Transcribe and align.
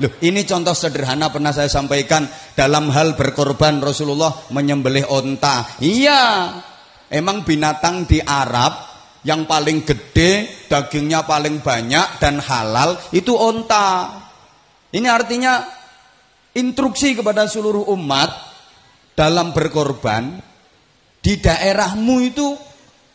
Loh, 0.00 0.12
ini 0.24 0.48
contoh 0.48 0.72
sederhana 0.72 1.28
pernah 1.28 1.52
saya 1.52 1.68
sampaikan 1.68 2.24
dalam 2.56 2.88
hal 2.88 3.20
berkorban 3.20 3.84
Rasulullah 3.84 4.32
menyembelih 4.48 5.04
onta. 5.12 5.76
Iya, 5.84 6.56
emang 7.12 7.44
binatang 7.44 8.08
di 8.08 8.16
Arab 8.24 8.90
yang 9.28 9.44
paling 9.44 9.84
gede, 9.84 10.64
dagingnya 10.72 11.28
paling 11.28 11.60
banyak 11.60 12.16
dan 12.16 12.40
halal 12.40 12.96
itu 13.12 13.36
onta. 13.36 14.16
Ini 14.88 15.04
artinya 15.04 15.60
instruksi 16.56 17.20
kepada 17.20 17.44
seluruh 17.44 17.92
umat 17.92 18.32
dalam 19.12 19.52
berkorban 19.52 20.40
di 21.20 21.36
daerahmu 21.36 22.16
itu 22.24 22.48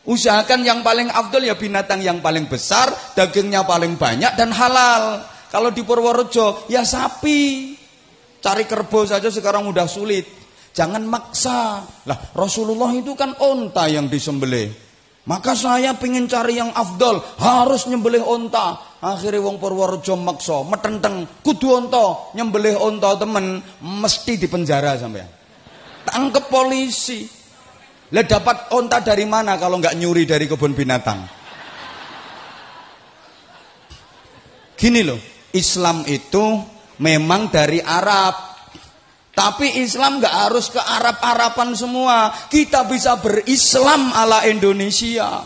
usahakan 0.05 0.61
yang 0.61 0.79
paling 0.85 1.09
afdol 1.09 1.41
ya 1.41 1.57
binatang 1.57 2.05
yang 2.05 2.21
paling 2.21 2.45
besar, 2.45 2.93
dagingnya 3.17 3.65
paling 3.65 3.97
banyak 3.97 4.37
dan 4.37 4.53
halal. 4.53 5.33
Kalau 5.55 5.71
di 5.71 5.87
Purworejo 5.87 6.67
ya 6.67 6.83
sapi. 6.83 7.71
Cari 8.43 8.67
kerbau 8.67 9.07
saja 9.07 9.31
sekarang 9.31 9.71
udah 9.71 9.87
sulit. 9.87 10.27
Jangan 10.75 11.07
maksa. 11.07 11.79
Lah 12.03 12.19
Rasulullah 12.35 12.91
itu 12.91 13.15
kan 13.15 13.31
onta 13.39 13.87
yang 13.87 14.11
disembelih. 14.11 14.67
Maka 15.25 15.57
saya 15.57 15.97
pengen 15.97 16.29
cari 16.29 16.61
yang 16.61 16.69
afdol, 16.69 17.17
harus 17.41 17.89
nyembelih 17.89 18.21
onta. 18.21 18.99
Akhirnya 19.01 19.41
wong 19.41 19.57
Purworejo 19.57 20.13
maksa, 20.19 20.61
metenteng, 20.61 21.25
kudu 21.41 21.73
onta, 21.73 22.35
nyembelih 22.37 22.77
onta 22.77 23.17
temen, 23.17 23.57
mesti 23.81 24.37
di 24.37 24.45
penjara 24.45 24.93
sampai. 24.99 25.25
Tangkep 26.05 26.45
polisi. 26.51 27.25
Lah 28.13 28.21
dapat 28.21 28.69
onta 28.77 29.01
dari 29.01 29.25
mana 29.25 29.57
kalau 29.57 29.81
nggak 29.81 29.97
nyuri 29.97 30.29
dari 30.29 30.45
kebun 30.45 30.77
binatang? 30.77 31.25
Gini 34.77 35.01
loh, 35.01 35.17
Islam 35.55 36.03
itu 36.05 36.59
memang 36.99 37.47
dari 37.47 37.79
Arab. 37.79 38.53
Tapi 39.35 39.83
Islam 39.83 40.23
nggak 40.23 40.35
harus 40.47 40.71
ke 40.71 40.79
Arab-Araban 40.79 41.75
semua. 41.75 42.31
Kita 42.47 42.87
bisa 42.87 43.19
berislam 43.19 44.11
ala 44.15 44.47
Indonesia. 44.47 45.43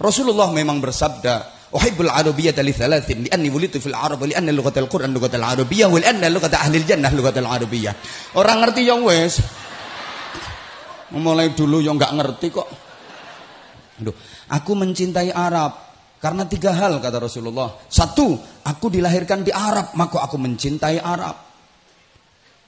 Rasulullah 0.00 0.48
memang 0.52 0.80
bersabda, 0.80 1.68
Arabiyyah 1.76 2.56
li 2.64 2.72
thalathin 2.72 3.28
fil 3.76 3.96
Arab 3.96 4.24
wa 4.24 4.28
li'anna 4.28 4.52
lughatal 4.56 4.88
Qur'an 4.88 5.12
lughatal 5.12 5.44
Arabiyyah 5.44 5.88
wa 5.92 6.00
li'anna 6.00 6.32
lughata 6.32 6.64
ahli 6.64 6.80
jannah 6.88 7.12
lughatal 7.12 7.44
Arabiyyah. 7.44 7.92
Orang 8.40 8.64
ngerti 8.64 8.88
yang 8.88 9.04
wes. 9.04 9.40
Mulai 11.12 11.52
dulu 11.52 11.84
yang 11.84 12.00
nggak 12.00 12.12
ngerti 12.16 12.46
kok. 12.50 12.68
Aduh, 14.00 14.16
aku 14.48 14.72
mencintai 14.76 15.32
Arab 15.32 15.85
karena 16.16 16.48
tiga 16.48 16.72
hal 16.72 16.96
kata 16.98 17.20
Rasulullah. 17.20 17.76
Satu, 17.86 18.40
aku 18.64 18.86
dilahirkan 18.88 19.44
di 19.44 19.52
Arab, 19.52 19.92
maka 19.94 20.24
aku 20.24 20.40
mencintai 20.40 20.96
Arab. 20.98 21.36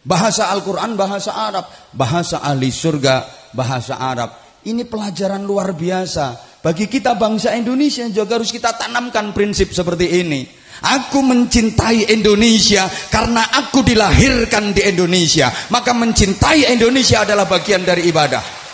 Bahasa 0.05 0.49
Al-Quran 0.53 0.95
bahasa 0.95 1.33
Arab, 1.35 1.67
bahasa 1.93 2.41
ahli 2.41 2.71
surga 2.73 3.29
bahasa 3.53 3.99
Arab. 3.99 4.63
Ini 4.65 4.85
pelajaran 4.85 5.43
luar 5.43 5.73
biasa. 5.73 6.61
Bagi 6.61 6.91
kita 6.91 7.15
bangsa 7.15 7.55
Indonesia 7.55 8.05
juga 8.11 8.37
harus 8.37 8.53
kita 8.53 8.75
tanamkan 8.75 9.33
prinsip 9.33 9.73
seperti 9.73 10.21
ini. 10.21 10.45
Aku 10.79 11.25
mencintai 11.27 12.15
Indonesia 12.15 12.87
karena 13.11 13.51
aku 13.51 13.83
dilahirkan 13.83 14.71
di 14.71 14.87
Indonesia. 14.87 15.51
Maka 15.75 15.91
mencintai 15.97 16.71
Indonesia 16.71 17.27
adalah 17.27 17.51
bagian 17.51 17.83
dari 17.83 18.07
ibadah. 18.07 18.68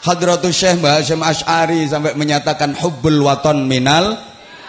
Hadratus 0.00 0.56
Syekh 0.56 0.80
Mbah 0.80 1.00
Hashim 1.00 1.20
Ash'ari 1.20 1.84
sampai 1.84 2.16
menyatakan 2.16 2.72
hubbul 2.72 3.20
waton 3.20 3.68
minal 3.68 4.16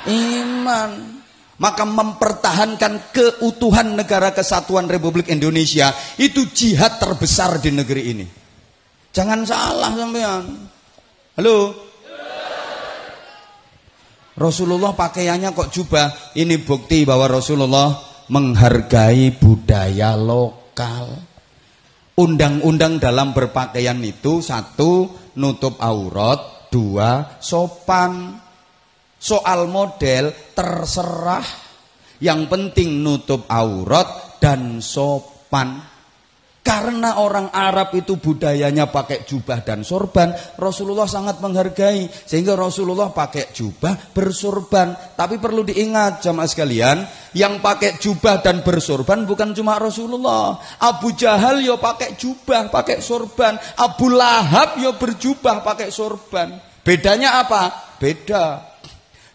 iman 0.07 1.21
maka 1.61 1.85
mempertahankan 1.85 3.13
keutuhan 3.13 3.93
negara 3.93 4.33
kesatuan 4.33 4.89
Republik 4.89 5.29
Indonesia 5.29 5.93
itu 6.17 6.49
jihad 6.49 6.97
terbesar 6.97 7.61
di 7.61 7.69
negeri 7.69 8.03
ini. 8.09 8.25
Jangan 9.13 9.45
salah 9.45 9.93
sampean. 9.93 10.43
Halo. 11.37 11.57
Rasulullah 14.33 14.97
pakaiannya 14.97 15.53
kok 15.53 15.69
jubah. 15.69 16.33
Ini 16.33 16.65
bukti 16.65 17.05
bahwa 17.05 17.29
Rasulullah 17.29 17.93
menghargai 18.33 19.29
budaya 19.37 20.17
lokal. 20.17 21.30
Undang-undang 22.21 23.01
dalam 23.01 23.33
berpakaian 23.33 23.97
itu 24.05 24.45
satu 24.45 25.09
nutup 25.41 25.81
aurat, 25.81 26.69
dua 26.69 27.41
sopan. 27.41 28.37
Soal 29.17 29.65
model 29.65 30.29
terserah. 30.53 31.41
Yang 32.21 32.41
penting 32.45 33.01
nutup 33.01 33.49
aurat 33.49 34.37
dan 34.37 34.85
sopan. 34.85 35.90
Karena 36.61 37.17
orang 37.17 37.49
Arab 37.49 37.89
itu 37.97 38.21
budayanya 38.21 38.93
pakai 38.93 39.25
jubah 39.25 39.65
dan 39.65 39.81
sorban, 39.81 40.29
Rasulullah 40.61 41.09
sangat 41.09 41.41
menghargai. 41.41 42.05
Sehingga 42.05 42.53
Rasulullah 42.53 43.09
pakai 43.09 43.49
jubah 43.49 44.13
bersorban. 44.13 45.17
Tapi 45.17 45.41
perlu 45.41 45.65
diingat 45.65 46.21
jamaah 46.21 46.45
sekalian, 46.45 47.01
yang 47.33 47.65
pakai 47.65 47.97
jubah 47.97 48.45
dan 48.45 48.61
bersorban 48.61 49.25
bukan 49.25 49.57
cuma 49.57 49.81
Rasulullah. 49.81 50.61
Abu 50.85 51.17
Jahal 51.17 51.65
yo 51.65 51.81
pakai 51.81 52.13
jubah, 52.13 52.69
pakai 52.69 53.01
sorban. 53.01 53.57
Abu 53.81 54.13
Lahab 54.13 54.77
yo 54.77 54.93
berjubah, 55.01 55.65
pakai 55.65 55.89
sorban. 55.89 56.61
Bedanya 56.85 57.41
apa? 57.41 57.93
Beda 57.97 58.69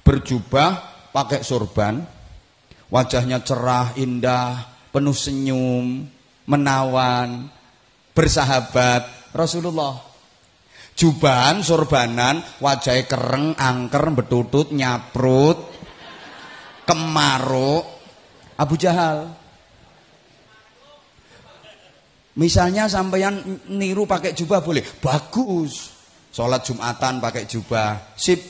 berjubah, 0.07 0.79
pakai 1.11 1.43
sorban, 1.43 1.99
wajahnya 2.87 3.43
cerah, 3.43 3.99
indah, 3.99 4.63
penuh 4.95 5.15
senyum, 5.15 6.07
menawan, 6.47 7.51
bersahabat 8.15 9.34
Rasulullah. 9.37 10.01
Jubahan, 10.97 11.61
sorbanan, 11.61 12.41
wajahnya 12.57 13.05
kereng, 13.05 13.53
angker, 13.53 14.17
betutut, 14.17 14.73
nyaprut, 14.73 15.61
kemaruk, 16.89 17.84
Abu 18.57 18.81
Jahal. 18.81 19.29
Misalnya 22.41 22.89
sampeyan 22.89 23.61
niru 23.69 24.09
pakai 24.09 24.33
jubah 24.33 24.65
boleh, 24.65 24.84
bagus. 25.05 25.93
Sholat 26.33 26.65
Jumatan 26.65 27.21
pakai 27.21 27.45
jubah, 27.45 28.17
sip. 28.17 28.41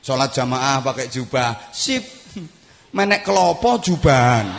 Sholat 0.00 0.32
jamaah 0.34 0.80
pakai 0.82 1.06
jubah. 1.06 1.70
Sip. 1.70 2.02
Menek 2.90 3.22
kelopo 3.22 3.78
jubahan. 3.78 4.50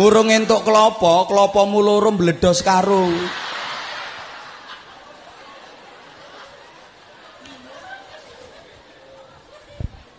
Urung 0.00 0.32
entuk 0.32 0.64
kelopo, 0.64 1.28
kelopo 1.28 1.68
mulurum 1.68 2.16
bledos 2.16 2.64
karung. 2.64 3.12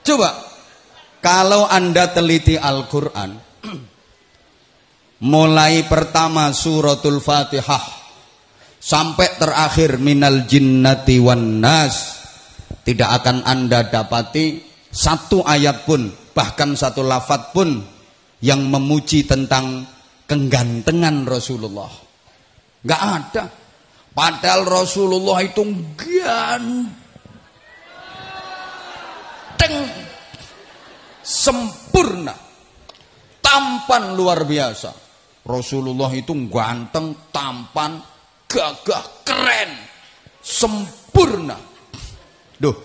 Coba 0.06 0.38
kalau 1.18 1.66
Anda 1.66 2.14
teliti 2.14 2.58
Al-Qur'an 2.62 3.32
mulai 5.34 5.86
pertama 5.86 6.50
suratul 6.54 7.22
Fatihah 7.22 7.86
sampai 8.82 9.38
terakhir 9.38 10.02
minal 10.02 10.50
jinnati 10.50 11.22
wan 11.22 11.62
nas 11.62 12.22
tidak 12.82 13.22
akan 13.22 13.46
Anda 13.46 13.86
dapati 13.86 14.62
satu 14.90 15.46
ayat 15.46 15.86
pun 15.86 16.10
bahkan 16.34 16.74
satu 16.74 17.06
lafat 17.06 17.54
pun 17.54 17.91
yang 18.42 18.68
memuji 18.68 19.24
tentang 19.26 19.86
kegantengan 20.26 21.26
Rasulullah. 21.30 21.90
Gak 22.82 23.02
ada. 23.02 23.46
Padahal 24.12 24.68
Rasulullah 24.68 25.40
itu 25.46 25.64
ganteng. 25.96 26.90
Sempurna. 31.22 32.34
Tampan 33.40 34.18
luar 34.18 34.44
biasa. 34.44 34.92
Rasulullah 35.42 36.14
itu 36.14 36.38
ganteng, 36.54 37.34
tampan, 37.34 37.98
gagah, 38.46 39.26
keren, 39.26 39.72
sempurna. 40.38 41.58
Duh, 42.62 42.78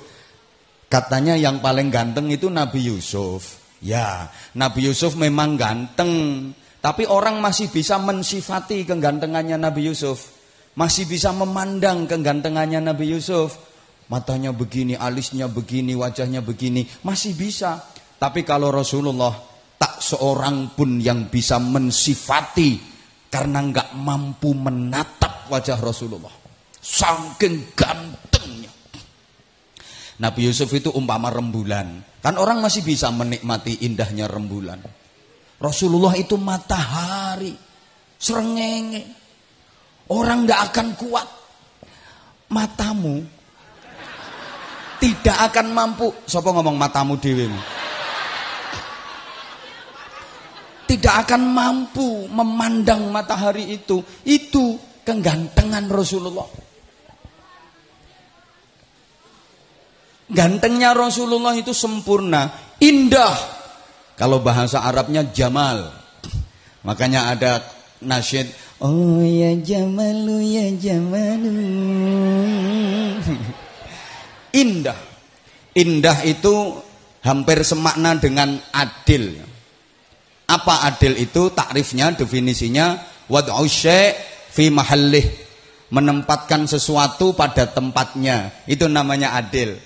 katanya 0.88 1.36
yang 1.36 1.60
paling 1.60 1.92
ganteng 1.92 2.32
itu 2.32 2.48
Nabi 2.48 2.88
Yusuf. 2.88 3.65
Ya, 3.86 4.34
Nabi 4.58 4.90
Yusuf 4.90 5.14
memang 5.14 5.54
ganteng, 5.54 6.50
tapi 6.82 7.06
orang 7.06 7.38
masih 7.38 7.70
bisa 7.70 8.02
mensifati 8.02 8.82
kegantengannya 8.82 9.54
Nabi 9.54 9.86
Yusuf. 9.86 10.34
Masih 10.74 11.06
bisa 11.06 11.30
memandang 11.30 12.10
kegantengannya 12.10 12.82
Nabi 12.82 13.14
Yusuf. 13.14 13.54
Matanya 14.10 14.50
begini, 14.50 14.98
alisnya 14.98 15.46
begini, 15.46 15.94
wajahnya 15.94 16.42
begini, 16.42 16.86
masih 17.06 17.38
bisa. 17.38 17.78
Tapi 18.18 18.42
kalau 18.42 18.74
Rasulullah 18.74 19.34
tak 19.78 20.02
seorang 20.02 20.74
pun 20.74 20.98
yang 20.98 21.30
bisa 21.30 21.62
mensifati 21.62 22.78
karena 23.30 23.60
nggak 23.66 23.98
mampu 23.98 24.54
menatap 24.54 25.46
wajah 25.50 25.78
Rasulullah. 25.78 26.32
Saking 26.78 27.74
gantengnya. 27.74 28.15
Nabi 30.16 30.48
Yusuf 30.48 30.72
itu 30.72 30.88
umpama 30.96 31.28
rembulan. 31.28 32.00
Kan 32.24 32.40
orang 32.40 32.64
masih 32.64 32.80
bisa 32.80 33.12
menikmati 33.12 33.84
indahnya 33.84 34.24
rembulan. 34.26 34.80
Rasulullah 35.60 36.16
itu 36.16 36.40
matahari, 36.40 37.52
serengenge. 38.16 39.04
Orang 40.08 40.48
nggak 40.48 40.60
akan 40.72 40.88
kuat. 40.96 41.28
Matamu 42.46 43.36
tidak 44.96 45.36
akan 45.52 45.66
mampu. 45.76 46.08
Siapa 46.24 46.48
ngomong 46.50 46.76
matamu 46.76 47.20
dewi? 47.20 47.50
Tidak 50.86 51.14
akan 51.26 51.42
mampu 51.50 52.30
memandang 52.30 53.10
matahari 53.10 53.74
itu. 53.74 54.00
Itu 54.22 54.78
kegantengan 55.02 55.90
Rasulullah. 55.90 56.46
Gantengnya 60.26 60.90
Rasulullah 60.90 61.54
itu 61.54 61.70
sempurna, 61.70 62.50
indah. 62.82 63.34
Kalau 64.18 64.42
bahasa 64.42 64.82
Arabnya 64.82 65.22
jamal. 65.30 65.92
Makanya 66.82 67.30
ada 67.34 67.62
nasyid, 68.02 68.50
oh 68.82 69.22
ya 69.22 69.54
jamalu 69.58 70.38
ya 70.54 70.66
jamalu. 70.74 71.58
indah. 74.62 74.98
Indah 75.76 76.18
itu 76.24 76.80
hampir 77.20 77.60
semakna 77.66 78.16
dengan 78.16 78.56
adil. 78.72 79.36
Apa 80.46 80.88
adil 80.88 81.18
itu? 81.20 81.52
Takrifnya, 81.52 82.14
definisinya 82.14 83.02
wad'u 83.28 83.66
fi 84.50 84.64
mahallih. 84.72 85.26
Menempatkan 85.86 86.66
sesuatu 86.66 87.34
pada 87.36 87.68
tempatnya. 87.70 88.64
Itu 88.66 88.88
namanya 88.90 89.36
adil. 89.38 89.76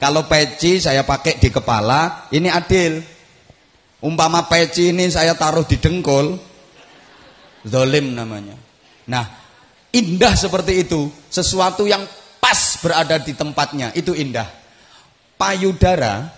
Kalau 0.00 0.24
peci 0.24 0.80
saya 0.80 1.04
pakai 1.04 1.36
di 1.36 1.52
kepala, 1.52 2.32
ini 2.32 2.48
adil. 2.48 3.04
Umpama 4.00 4.48
peci 4.48 4.96
ini 4.96 5.12
saya 5.12 5.36
taruh 5.36 5.68
di 5.68 5.76
dengkul, 5.76 6.40
zolim 7.68 8.16
namanya. 8.16 8.56
Nah, 9.12 9.28
indah 9.92 10.32
seperti 10.32 10.88
itu. 10.88 11.12
Sesuatu 11.28 11.84
yang 11.84 12.00
pas 12.40 12.80
berada 12.80 13.20
di 13.20 13.36
tempatnya, 13.36 13.92
itu 13.92 14.16
indah. 14.16 14.48
Payudara, 15.36 16.32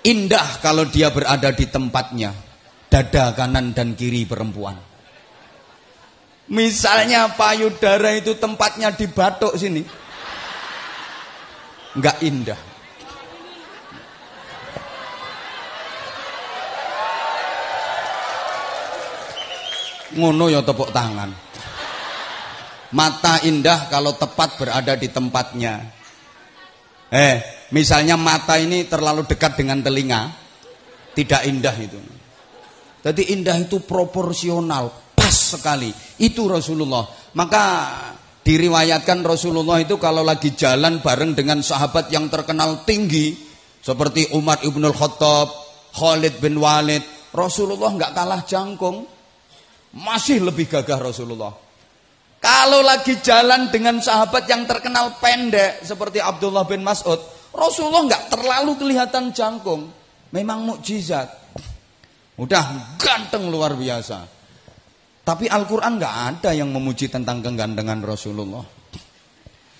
indah 0.00 0.64
kalau 0.64 0.88
dia 0.88 1.12
berada 1.12 1.52
di 1.52 1.68
tempatnya. 1.68 2.32
Dada 2.88 3.36
kanan 3.36 3.76
dan 3.76 3.92
kiri 3.94 4.24
perempuan. 4.24 4.80
Misalnya 6.50 7.36
payudara 7.36 8.16
itu 8.16 8.34
tempatnya 8.34 8.90
di 8.90 9.06
batuk 9.06 9.54
sini 9.54 9.86
nggak 11.96 12.18
indah. 12.22 12.60
Ngono 20.10 20.50
ya 20.50 20.60
tepuk 20.66 20.90
tangan. 20.90 21.30
Mata 22.90 23.38
indah 23.46 23.86
kalau 23.86 24.18
tepat 24.18 24.58
berada 24.58 24.98
di 24.98 25.06
tempatnya. 25.06 25.78
Eh, 27.10 27.66
misalnya 27.70 28.18
mata 28.18 28.58
ini 28.58 28.86
terlalu 28.90 29.26
dekat 29.26 29.54
dengan 29.54 29.78
telinga, 29.78 30.30
tidak 31.14 31.46
indah 31.46 31.74
itu. 31.78 31.98
Jadi 33.00 33.22
indah 33.34 33.56
itu 33.62 33.82
proporsional, 33.86 35.14
pas 35.14 35.32
sekali. 35.32 35.94
Itu 36.18 36.50
Rasulullah. 36.50 37.06
Maka 37.38 37.64
Diriwayatkan 38.40 39.20
Rasulullah 39.20 39.84
itu 39.84 40.00
kalau 40.00 40.24
lagi 40.24 40.56
jalan 40.56 41.04
bareng 41.04 41.36
dengan 41.36 41.60
sahabat 41.60 42.08
yang 42.08 42.32
terkenal 42.32 42.88
tinggi 42.88 43.36
seperti 43.84 44.32
Umar 44.32 44.64
ibnul 44.64 44.96
Khattab, 44.96 45.48
Khalid 45.92 46.40
bin 46.40 46.56
Walid, 46.56 47.04
Rasulullah 47.36 47.92
nggak 47.92 48.12
kalah 48.16 48.40
jangkung, 48.48 49.04
masih 49.92 50.40
lebih 50.40 50.72
gagah 50.72 51.00
Rasulullah. 51.00 51.52
Kalau 52.40 52.80
lagi 52.80 53.20
jalan 53.20 53.68
dengan 53.68 54.00
sahabat 54.00 54.48
yang 54.48 54.64
terkenal 54.64 55.20
pendek 55.20 55.84
seperti 55.84 56.24
Abdullah 56.24 56.64
bin 56.64 56.80
Mas'ud, 56.80 57.20
Rasulullah 57.52 58.08
nggak 58.08 58.24
terlalu 58.32 58.72
kelihatan 58.80 59.36
jangkung, 59.36 59.92
memang 60.32 60.64
mukjizat. 60.64 61.28
Udah 62.40 62.96
ganteng 62.96 63.52
luar 63.52 63.76
biasa. 63.76 64.39
Tapi 65.30 65.46
Al-Quran 65.46 66.02
nggak 66.02 66.16
ada 66.26 66.50
yang 66.50 66.74
memuji 66.74 67.06
tentang 67.06 67.38
kegantengan 67.38 68.02
Rasulullah. 68.02 68.66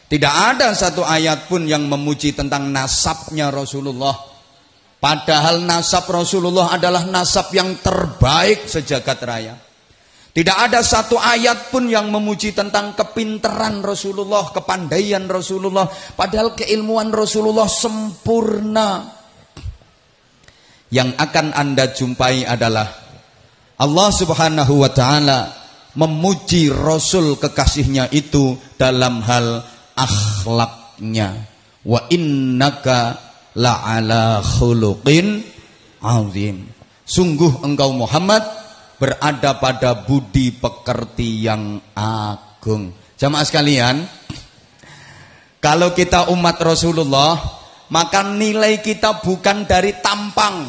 Tidak 0.07 0.35
ada 0.55 0.71
satu 0.79 1.03
ayat 1.03 1.51
pun 1.51 1.67
yang 1.67 1.91
memuji 1.91 2.39
tentang 2.39 2.71
nasabnya 2.71 3.51
Rasulullah. 3.51 4.15
Padahal 5.03 5.67
nasab 5.67 6.07
Rasulullah 6.07 6.71
adalah 6.71 7.03
nasab 7.03 7.51
yang 7.51 7.83
terbaik 7.83 8.71
sejagat 8.71 9.19
raya. 9.27 9.59
Tidak 10.31 10.55
ada 10.55 10.87
satu 10.87 11.19
ayat 11.19 11.75
pun 11.75 11.91
yang 11.91 12.15
memuji 12.15 12.55
tentang 12.55 12.95
kepinteran 12.95 13.83
Rasulullah, 13.83 14.55
kepandaian 14.55 15.27
Rasulullah. 15.27 15.91
Padahal 16.15 16.55
keilmuan 16.55 17.11
Rasulullah 17.11 17.67
sempurna. 17.67 19.19
Yang 20.95 21.11
akan 21.19 21.47
Anda 21.59 21.91
jumpai 21.91 22.47
adalah 22.47 23.00
Allah 23.81 24.09
Subhanahu 24.13 24.85
wa 24.85 24.91
taala 24.93 25.57
memuji 25.97 26.69
rasul 26.69 27.41
kekasihnya 27.41 28.13
itu 28.13 28.61
dalam 28.77 29.25
hal 29.25 29.65
akhlaknya. 29.97 31.49
Wa 31.81 32.05
innaka 32.13 33.17
la'ala 33.57 34.45
khuluqin 34.45 35.41
azim. 36.05 36.69
Sungguh 37.09 37.65
engkau 37.65 37.97
Muhammad 37.97 38.45
berada 39.01 39.57
pada 39.57 39.97
budi 39.97 40.53
pekerti 40.53 41.49
yang 41.49 41.81
agung. 41.97 42.93
Jamaah 43.17 43.49
sekalian, 43.49 44.05
kalau 45.59 45.97
kita 45.97 46.29
umat 46.31 46.61
Rasulullah, 46.61 47.41
maka 47.89 48.23
nilai 48.29 48.85
kita 48.85 49.25
bukan 49.25 49.65
dari 49.65 49.97
tampang, 49.99 50.69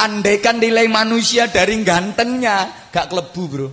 Andaikan 0.00 0.56
nilai 0.56 0.88
manusia 0.88 1.52
dari 1.52 1.76
gantengnya, 1.84 2.88
gak 2.88 3.12
kelebu 3.12 3.42
bro. 3.44 3.68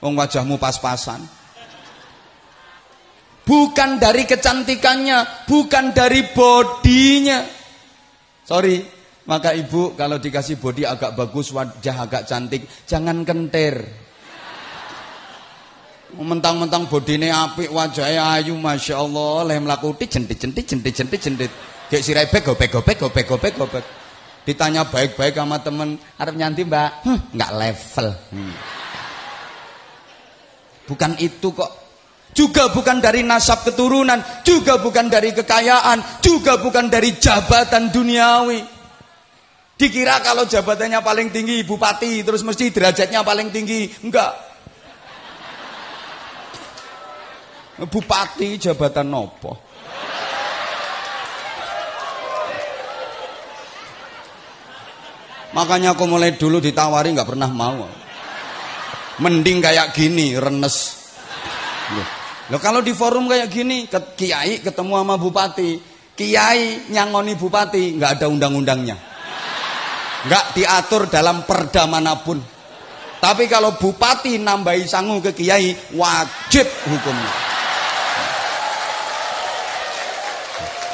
Wong 0.00 0.16
wajahmu 0.16 0.56
pas-pasan. 0.56 1.20
Bukan 3.44 4.00
dari 4.00 4.24
kecantikannya, 4.24 5.44
bukan 5.44 5.92
dari 5.92 6.32
bodinya. 6.32 7.44
Sorry, 8.44 8.80
maka 9.28 9.52
ibu 9.52 9.92
kalau 9.96 10.16
dikasih 10.16 10.56
body 10.56 10.88
agak 10.88 11.12
bagus, 11.12 11.52
wajah 11.52 11.96
agak 12.08 12.24
cantik, 12.24 12.64
jangan 12.88 13.20
kentir. 13.24 13.84
Mentang-mentang 16.14 16.88
bodine 16.88 17.32
apik, 17.32 17.68
wajahnya 17.68 18.40
ayu, 18.40 18.56
masya 18.56 19.00
Allah, 19.00 19.44
leh 19.48 19.58
melakuti 19.60 20.08
jentit 20.08 20.40
jentit 20.40 20.64
jentit 20.64 20.94
jentit 20.94 21.20
jentit. 21.20 21.52
Kayak 21.90 22.04
sirai 22.04 22.26
beg 22.32 22.42
gopek 22.44 22.70
gopek 22.72 22.96
gopek 22.96 23.24
gopek 23.28 23.54
gopek. 23.56 23.84
Ditanya 24.44 24.84
baik-baik 24.84 25.40
sama 25.40 25.56
temen, 25.64 25.96
harap 26.20 26.34
nyanti 26.36 26.68
mbak, 26.68 27.00
hm, 27.08 27.18
nggak 27.32 27.52
level. 27.56 28.06
Hmm. 28.28 28.54
Bukan 30.84 31.12
itu 31.16 31.48
kok. 31.56 31.72
Juga 32.34 32.68
bukan 32.68 32.98
dari 32.98 33.22
nasab 33.22 33.62
keturunan, 33.62 34.20
juga 34.42 34.76
bukan 34.82 35.06
dari 35.06 35.30
kekayaan, 35.32 36.20
juga 36.20 36.58
bukan 36.58 36.90
dari 36.90 37.14
jabatan 37.16 37.94
duniawi. 37.94 38.60
Dikira 39.78 40.18
kalau 40.18 40.42
jabatannya 40.44 40.98
paling 40.98 41.30
tinggi 41.30 41.62
bupati, 41.62 42.26
terus 42.26 42.42
mesti 42.42 42.74
derajatnya 42.74 43.22
paling 43.22 43.48
tinggi. 43.54 43.86
Enggak. 44.02 44.34
Bupati 47.86 48.58
jabatan 48.58 49.08
nopo. 49.08 49.73
Makanya 55.54 55.94
aku 55.94 56.10
mulai 56.10 56.34
dulu 56.34 56.58
ditawari 56.58 57.14
nggak 57.14 57.30
pernah 57.30 57.46
mau. 57.46 57.86
Mending 59.22 59.62
kayak 59.62 59.94
gini, 59.94 60.34
renes. 60.34 61.06
Loh, 62.50 62.58
kalau 62.58 62.82
di 62.82 62.90
forum 62.90 63.30
kayak 63.30 63.48
gini, 63.48 63.86
ke 63.86 64.18
kiai 64.18 64.58
ketemu 64.58 64.98
sama 64.98 65.14
bupati, 65.14 65.78
kiai 66.18 66.90
nyangoni 66.90 67.38
bupati, 67.38 67.94
nggak 67.94 68.10
ada 68.18 68.26
undang-undangnya. 68.26 68.98
Nggak 70.26 70.44
diatur 70.58 71.06
dalam 71.06 71.46
perda 71.46 71.86
mana 71.86 72.18
pun. 72.18 72.42
Tapi 73.22 73.46
kalau 73.46 73.78
bupati 73.78 74.36
nambahi 74.42 74.84
sangu 74.90 75.22
ke 75.22 75.32
kiai, 75.32 75.72
wajib 75.94 76.66
hukumnya. 76.90 77.32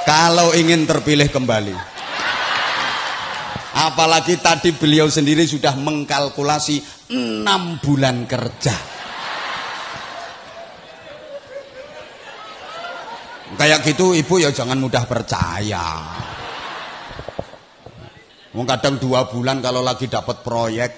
Kalau 0.04 0.52
ingin 0.52 0.84
terpilih 0.84 1.32
kembali. 1.32 1.89
Apalagi 3.70 4.42
tadi 4.42 4.74
beliau 4.74 5.06
sendiri 5.06 5.46
sudah 5.46 5.78
mengkalkulasi 5.78 7.08
enam 7.14 7.78
bulan 7.78 8.26
kerja. 8.26 8.74
Kayak 13.54 13.82
gitu 13.86 14.14
ibu 14.14 14.34
ya 14.42 14.50
jangan 14.50 14.78
mudah 14.78 15.04
percaya. 15.06 15.86
Wong 18.50 18.66
kadang 18.66 18.98
dua 18.98 19.30
bulan 19.30 19.62
kalau 19.62 19.78
lagi 19.78 20.10
dapat 20.10 20.42
proyek 20.42 20.92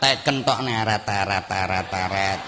teken 0.00 0.40
tok 0.40 0.64
neret 0.64 1.04
teret 1.04 1.44
teret 1.44 1.86
teret. 1.92 2.40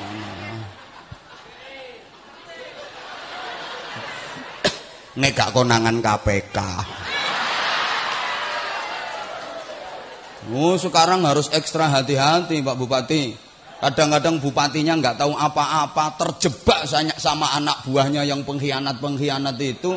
Nek 5.15 5.31
gak 5.31 5.53
konangan 5.55 6.03
KPK. 6.03 6.59
Oh, 10.53 10.77
sekarang 10.77 11.25
harus 11.25 11.49
ekstra 11.49 11.89
hati-hati 11.89 12.61
Pak 12.61 12.77
Bupati. 12.77 13.33
Kadang-kadang 13.81 14.41
bupatinya 14.41 14.97
nggak 14.97 15.17
tahu 15.21 15.37
apa-apa, 15.37 16.17
terjebak 16.17 16.89
sama 17.21 17.53
anak 17.53 17.85
buahnya 17.85 18.25
yang 18.25 18.41
pengkhianat-pengkhianat 18.45 19.61
itu. 19.61 19.97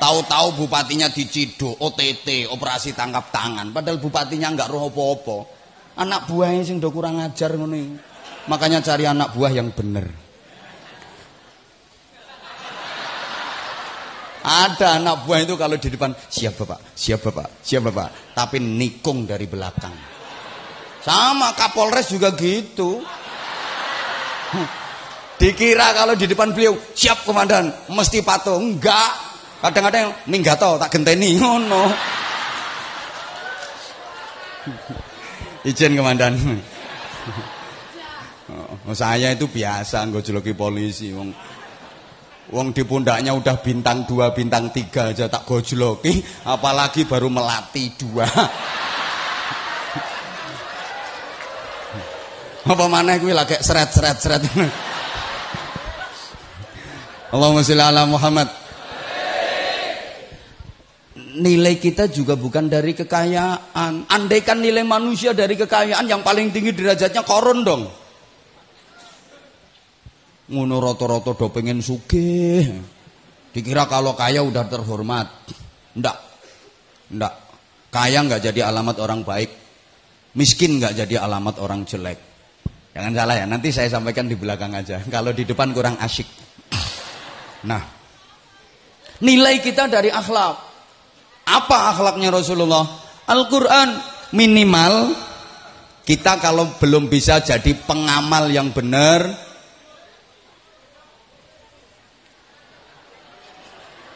Tahu-tahu 0.00 0.64
bupatinya 0.64 1.12
diciduk, 1.12 1.76
OTT, 1.78 2.50
operasi 2.50 2.96
tangkap 2.96 3.30
tangan. 3.30 3.70
Padahal 3.70 4.02
bupatinya 4.02 4.50
nggak 4.56 4.68
roh 4.72 4.90
apa-apa. 4.90 5.38
Anak 6.00 6.26
buahnya 6.26 6.62
sing 6.64 6.80
udah 6.80 6.90
kurang 6.90 7.20
ajar 7.20 7.54
ngono 7.54 7.76
Makanya 8.48 8.80
cari 8.80 9.04
anak 9.04 9.36
buah 9.36 9.52
yang 9.52 9.68
bener. 9.70 10.29
Ada 14.40 14.96
anak 14.96 15.28
buah 15.28 15.44
itu 15.44 15.54
kalau 15.60 15.76
di 15.76 15.88
depan 15.92 16.16
siap 16.16 16.56
bapak, 16.64 16.96
siap 16.96 17.20
bapak, 17.20 17.60
siap 17.60 17.92
bapak, 17.92 18.32
tapi 18.32 18.56
nikung 18.56 19.28
dari 19.28 19.44
belakang. 19.44 19.92
Sama 21.04 21.52
Kapolres 21.52 22.08
juga 22.08 22.32
gitu. 22.32 23.04
Dikira 25.40 25.96
kalau 25.96 26.16
di 26.16 26.28
depan 26.28 26.52
beliau 26.52 26.76
siap 26.92 27.24
komandan, 27.24 27.72
mesti 27.88 28.20
patuh. 28.20 28.60
Enggak. 28.60 29.12
Kadang-kadang 29.60 30.24
minggato 30.28 30.80
tak 30.80 30.88
genteni 30.88 31.36
ngono. 31.36 31.92
Izin 35.68 35.96
komandan. 35.96 36.32
Oh, 38.88 38.96
saya 38.96 39.36
itu 39.36 39.46
biasa 39.46 40.08
nggak 40.08 40.56
polisi 40.56 41.12
wong 41.12 41.30
Wong 42.50 42.74
di 42.74 42.82
pundaknya 42.82 43.30
udah 43.30 43.62
bintang 43.62 44.10
dua, 44.10 44.34
bintang 44.34 44.74
tiga 44.74 45.14
aja 45.14 45.30
tak 45.30 45.46
gojloki, 45.46 46.18
apalagi 46.42 47.06
baru 47.06 47.30
melatih 47.30 47.94
dua. 47.94 48.26
Apa 52.66 52.86
mana 52.90 53.22
gue 53.22 53.30
lagi 53.30 53.54
seret 53.62 53.94
seret 53.94 54.18
seret. 54.18 54.42
Allahumma 57.30 57.62
sholli 57.62 57.82
ala 57.86 58.02
Muhammad. 58.10 58.50
Nilai 61.38 61.78
kita 61.78 62.10
juga 62.10 62.34
bukan 62.34 62.66
dari 62.66 62.98
kekayaan. 62.98 64.10
Andaikan 64.10 64.58
nilai 64.58 64.82
manusia 64.82 65.30
dari 65.30 65.54
kekayaan 65.54 66.10
yang 66.10 66.26
paling 66.26 66.50
tinggi 66.50 66.74
derajatnya 66.74 67.22
koron 67.22 67.62
dong. 67.62 67.99
Ngono 70.50 70.82
roto-roto 70.82 71.38
do 71.38 71.46
pengen 71.54 71.78
sugih. 71.78 72.66
Dikira 73.50 73.86
kalau 73.86 74.18
kaya 74.18 74.42
udah 74.42 74.66
terhormat. 74.66 75.28
Ndak. 75.94 76.16
Ndak. 77.14 77.34
Kaya 77.90 78.22
nggak 78.26 78.50
jadi 78.50 78.70
alamat 78.70 78.96
orang 79.02 79.22
baik. 79.22 79.50
Miskin 80.34 80.78
nggak 80.78 80.94
jadi 81.06 81.22
alamat 81.22 81.58
orang 81.58 81.82
jelek. 81.86 82.18
Jangan 82.90 83.12
salah 83.14 83.36
ya, 83.38 83.46
nanti 83.46 83.70
saya 83.70 83.86
sampaikan 83.86 84.26
di 84.26 84.34
belakang 84.34 84.74
aja. 84.74 84.98
Kalau 85.06 85.30
di 85.30 85.46
depan 85.46 85.70
kurang 85.70 85.94
asyik. 86.02 86.26
Nah, 87.70 87.82
nilai 89.22 89.62
kita 89.62 89.86
dari 89.86 90.10
akhlak. 90.10 90.56
Apa 91.46 91.94
akhlaknya 91.94 92.34
Rasulullah? 92.34 92.82
Al-Quran 93.30 93.88
minimal 94.34 95.14
kita 96.06 96.42
kalau 96.42 96.74
belum 96.78 97.06
bisa 97.06 97.38
jadi 97.38 97.74
pengamal 97.86 98.50
yang 98.50 98.74
benar, 98.74 99.30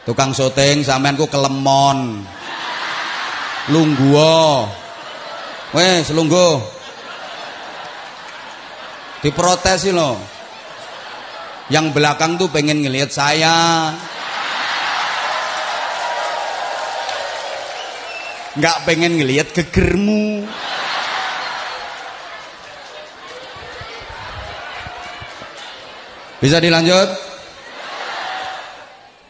tukang 0.05 0.31
syuting 0.37 0.85
sampean 0.85 1.17
ku 1.17 1.25
kelemon, 1.25 2.21
lungguo, 3.73 4.69
wes 5.73 6.13
lungguh, 6.13 6.61
diprotes 9.25 9.89
loh 9.89 10.35
yang 11.73 11.89
belakang 11.89 12.37
tuh 12.37 12.53
pengen 12.53 12.85
ngelihat 12.85 13.09
saya. 13.09 13.89
Nggak 18.55 18.77
pengen 18.87 19.19
ngelihat 19.19 19.51
gegermu. 19.51 20.47
Bisa 26.39 26.61
dilanjut 26.61 27.24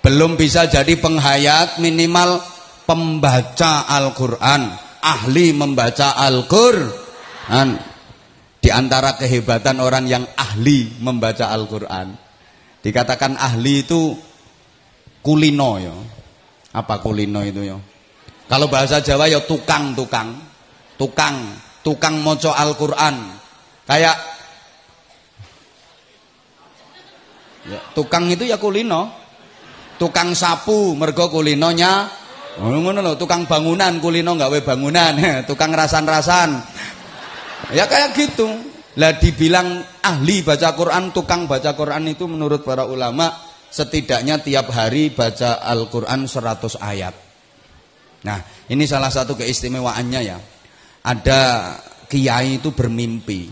belum 0.05 0.37
bisa 0.37 0.69
jadi 0.69 0.93
penghayat 1.01 1.81
minimal 1.81 2.37
pembaca 2.85 3.89
Al-Quran 3.89 4.85
ahli 5.01 5.53
membaca 5.53 6.13
Al-Quran 6.17 7.77
di 8.65 8.73
antara 8.73 9.13
kehebatan 9.13 9.77
orang 9.77 10.09
yang 10.09 10.25
ahli 10.33 10.97
membaca 10.97 11.53
Al-Quran. 11.53 12.17
Dikatakan 12.81 13.37
ahli 13.37 13.85
itu 13.85 14.17
kulino 15.21 15.77
ya. 15.77 15.93
Apa 16.73 16.97
kulino 16.97 17.45
itu 17.45 17.61
ya? 17.61 17.77
Kalau 18.49 18.65
bahasa 18.65 19.05
Jawa 19.05 19.29
ya 19.29 19.45
tukang-tukang. 19.45 20.33
Tukang, 20.97 21.53
tukang 21.85 22.25
moco 22.25 22.49
Al-Quran. 22.49 23.37
Kayak 23.85 24.17
ya, 27.69 27.79
tukang 27.93 28.33
itu 28.33 28.49
ya 28.49 28.57
kulino. 28.57 29.24
Tukang 29.95 30.35
sapu 30.35 30.93
mergo 30.95 31.31
kulinonya 31.31 32.23
Oh, 32.55 32.71
ngono 32.71 33.03
lho, 33.03 33.19
tukang 33.19 33.43
bangunan 33.43 33.99
kulino 33.99 34.31
gawe 34.39 34.63
bangunan, 34.63 35.11
tukang 35.49 35.75
rasan-rasan 35.75 36.55
Ya 37.75 37.83
kayak 37.89 38.15
gitu. 38.15 38.47
Lah 38.95 39.19
dibilang 39.19 39.83
ahli 39.99 40.39
baca 40.39 40.71
Quran, 40.71 41.11
tukang 41.11 41.51
baca 41.51 41.75
Quran 41.75 42.07
itu 42.07 42.31
menurut 42.31 42.63
para 42.63 42.87
ulama 42.87 43.27
setidaknya 43.67 44.39
tiap 44.39 44.71
hari 44.71 45.11
baca 45.11 45.59
Al-Quran 45.59 46.31
100 46.31 46.79
ayat. 46.79 47.15
Nah, 48.23 48.39
ini 48.71 48.87
salah 48.87 49.11
satu 49.11 49.35
keistimewaannya 49.35 50.21
ya. 50.23 50.39
Ada 51.03 51.41
kiai 52.07 52.63
itu 52.63 52.71
bermimpi. 52.71 53.51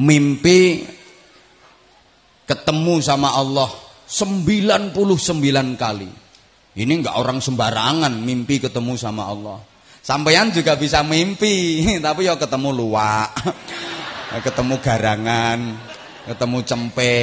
Mimpi 0.00 0.88
ketemu 2.48 3.04
sama 3.04 3.36
Allah 3.36 3.68
99 4.08 4.96
kali. 5.76 6.08
Ini 6.78 6.92
enggak 7.04 7.20
orang 7.20 7.44
sembarangan 7.44 8.12
mimpi 8.16 8.56
ketemu 8.56 8.96
sama 8.96 9.28
Allah. 9.28 9.60
Sampeyan 10.00 10.48
juga 10.48 10.72
bisa 10.80 11.04
mimpi, 11.04 11.84
tapi 12.04 12.24
ya 12.24 12.40
ketemu 12.40 12.72
luwak. 12.72 13.36
ketemu 14.46 14.80
garangan, 14.80 15.76
ketemu 16.24 16.58
cempe. 16.64 17.18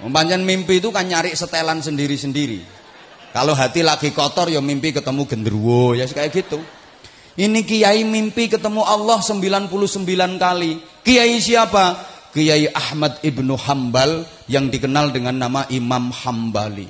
Umpamanya 0.00 0.38
mimpi 0.40 0.78
itu 0.78 0.88
kan 0.94 1.04
nyari 1.04 1.34
setelan 1.34 1.82
sendiri-sendiri. 1.82 2.62
Kalau 3.30 3.54
hati 3.54 3.82
lagi 3.82 4.10
kotor 4.10 4.50
ya 4.50 4.62
mimpi 4.62 4.94
ketemu 4.94 5.26
genderuwo, 5.26 5.94
ya 5.94 6.06
kayak 6.06 6.30
gitu. 6.34 6.58
Ini 7.38 7.62
kiai 7.62 8.02
mimpi 8.02 8.50
ketemu 8.50 8.82
Allah 8.82 9.22
99 9.22 9.70
kali. 10.38 10.82
Kiai 11.06 11.38
siapa? 11.38 11.98
Kiai 12.30 12.70
Ahmad 12.70 13.18
Ibnu 13.22 13.54
Hambal 13.58 14.24
yang 14.46 14.70
dikenal 14.70 15.10
dengan 15.10 15.38
nama 15.38 15.66
Imam 15.70 16.14
Hambali. 16.14 16.86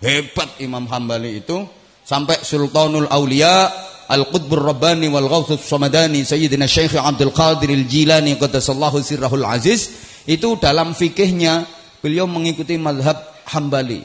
Hebat 0.00 0.56
Imam 0.60 0.88
Hambali 0.88 1.44
itu. 1.44 1.64
Sampai 2.04 2.42
Sultanul 2.42 3.06
Aulia 3.06 3.70
Al-Qutbur 4.10 4.66
Rabbani 4.66 5.06
wal 5.06 5.30
Ghawthus 5.30 5.62
Samadani 5.62 6.26
Sayyidina 6.26 6.66
Syekh 6.66 6.98
Abdul 6.98 7.30
Qadir 7.30 7.70
Al-Jilani 7.70 8.34
Qaddasallahu 8.34 8.98
sirrahul 9.04 9.46
aziz. 9.46 9.94
Itu 10.26 10.58
dalam 10.58 10.96
fikihnya 10.96 11.68
beliau 12.02 12.26
mengikuti 12.26 12.74
madhab 12.80 13.16
Hambali. 13.46 14.02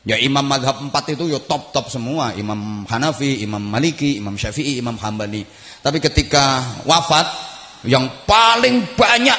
Ya 0.00 0.16
imam 0.16 0.40
madhab 0.40 0.80
empat 0.80 1.12
itu 1.12 1.28
ya 1.28 1.36
top-top 1.44 1.92
semua. 1.92 2.32
Imam 2.32 2.88
Hanafi, 2.88 3.44
Imam 3.44 3.60
Maliki, 3.60 4.16
Imam 4.16 4.32
Syafi'i, 4.32 4.80
Imam 4.80 4.96
Hambali. 4.96 5.44
Tapi 5.84 6.00
ketika 6.00 6.64
wafat 6.88 7.28
yang 7.84 8.08
paling 8.24 8.96
banyak 8.96 9.36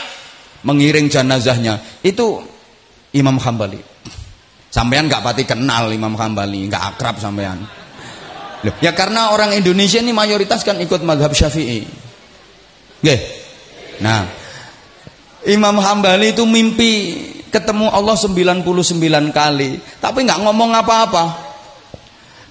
mengiring 0.64 1.10
jenazahnya 1.10 1.82
itu 2.06 2.42
Imam 3.18 3.38
Hambali 3.42 3.82
sampean 4.72 5.10
nggak 5.10 5.24
pati 5.26 5.44
kenal 5.44 5.92
Imam 5.92 6.16
Hambali 6.16 6.70
nggak 6.70 6.96
akrab 6.96 7.18
sampean 7.18 7.62
Loh, 8.62 8.76
ya 8.78 8.94
karena 8.94 9.34
orang 9.34 9.58
Indonesia 9.58 9.98
ini 9.98 10.14
mayoritas 10.14 10.62
kan 10.62 10.78
ikut 10.78 11.02
madhab 11.02 11.34
syafi'i. 11.34 11.82
Oke. 13.02 13.16
Nah, 14.06 14.22
Imam 15.50 15.82
Hambali 15.82 16.38
itu 16.38 16.46
mimpi 16.46 16.92
ketemu 17.50 17.90
Allah 17.90 18.14
99 18.14 18.62
kali, 19.34 19.82
tapi 19.98 20.20
nggak 20.30 20.42
ngomong 20.46 20.78
apa-apa. 20.78 21.24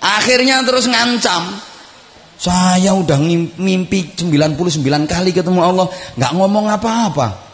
Akhirnya 0.02 0.66
terus 0.66 0.90
ngancam. 0.90 1.70
Saya 2.40 2.96
udah 2.96 3.20
mimpi 3.60 4.10
99 4.16 5.06
kali 5.06 5.30
ketemu 5.30 5.60
Allah, 5.62 5.86
nggak 6.18 6.32
ngomong 6.34 6.66
apa-apa. 6.74 7.49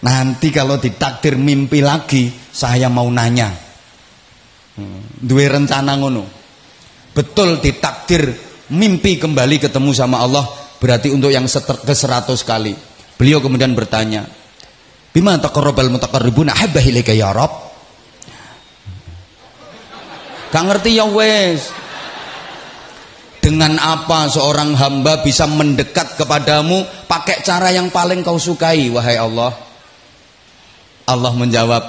Nanti 0.00 0.48
kalau 0.48 0.80
ditakdir 0.80 1.36
mimpi 1.36 1.84
lagi, 1.84 2.32
saya 2.32 2.88
mau 2.88 3.08
nanya. 3.12 3.52
Hmm, 4.80 5.20
dua 5.20 5.52
rencana 5.52 5.92
ngono. 6.00 6.24
Betul 7.12 7.60
ditakdir 7.60 8.32
mimpi 8.72 9.20
kembali 9.20 9.60
ketemu 9.60 9.90
sama 9.92 10.24
Allah, 10.24 10.48
berarti 10.80 11.12
untuk 11.12 11.28
yang 11.28 11.44
ke 11.44 11.94
100 11.94 12.32
kali. 12.48 12.72
Beliau 13.20 13.44
kemudian 13.44 13.76
bertanya, 13.76 14.24
Bima 15.10 15.34
taqarrabal 15.42 15.90
mutaqarribuna 15.90 16.54
habba 16.54 16.78
ilaika 16.78 17.10
ya 17.10 17.34
Rabb. 17.34 17.52
Gak 20.54 20.64
ngerti 20.66 20.98
ya 20.98 21.06
wes. 21.06 21.70
Dengan 23.40 23.80
apa 23.80 24.28
seorang 24.30 24.76
hamba 24.76 25.24
bisa 25.24 25.48
mendekat 25.48 26.14
kepadamu 26.14 26.84
pakai 27.08 27.40
cara 27.42 27.72
yang 27.72 27.88
paling 27.88 28.20
kau 28.22 28.38
sukai 28.38 28.86
wahai 28.92 29.16
Allah? 29.18 29.69
Allah 31.10 31.34
menjawab, 31.34 31.82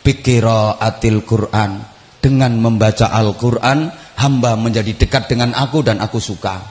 "Bikira 0.00 0.80
atil 0.80 1.20
Quran." 1.28 1.92
Dengan 2.22 2.54
membaca 2.56 3.10
Al-Qur'an, 3.12 3.90
hamba 4.16 4.54
menjadi 4.54 4.94
dekat 4.94 5.26
dengan 5.28 5.52
aku 5.52 5.82
dan 5.82 5.98
aku 5.98 6.22
suka. 6.22 6.62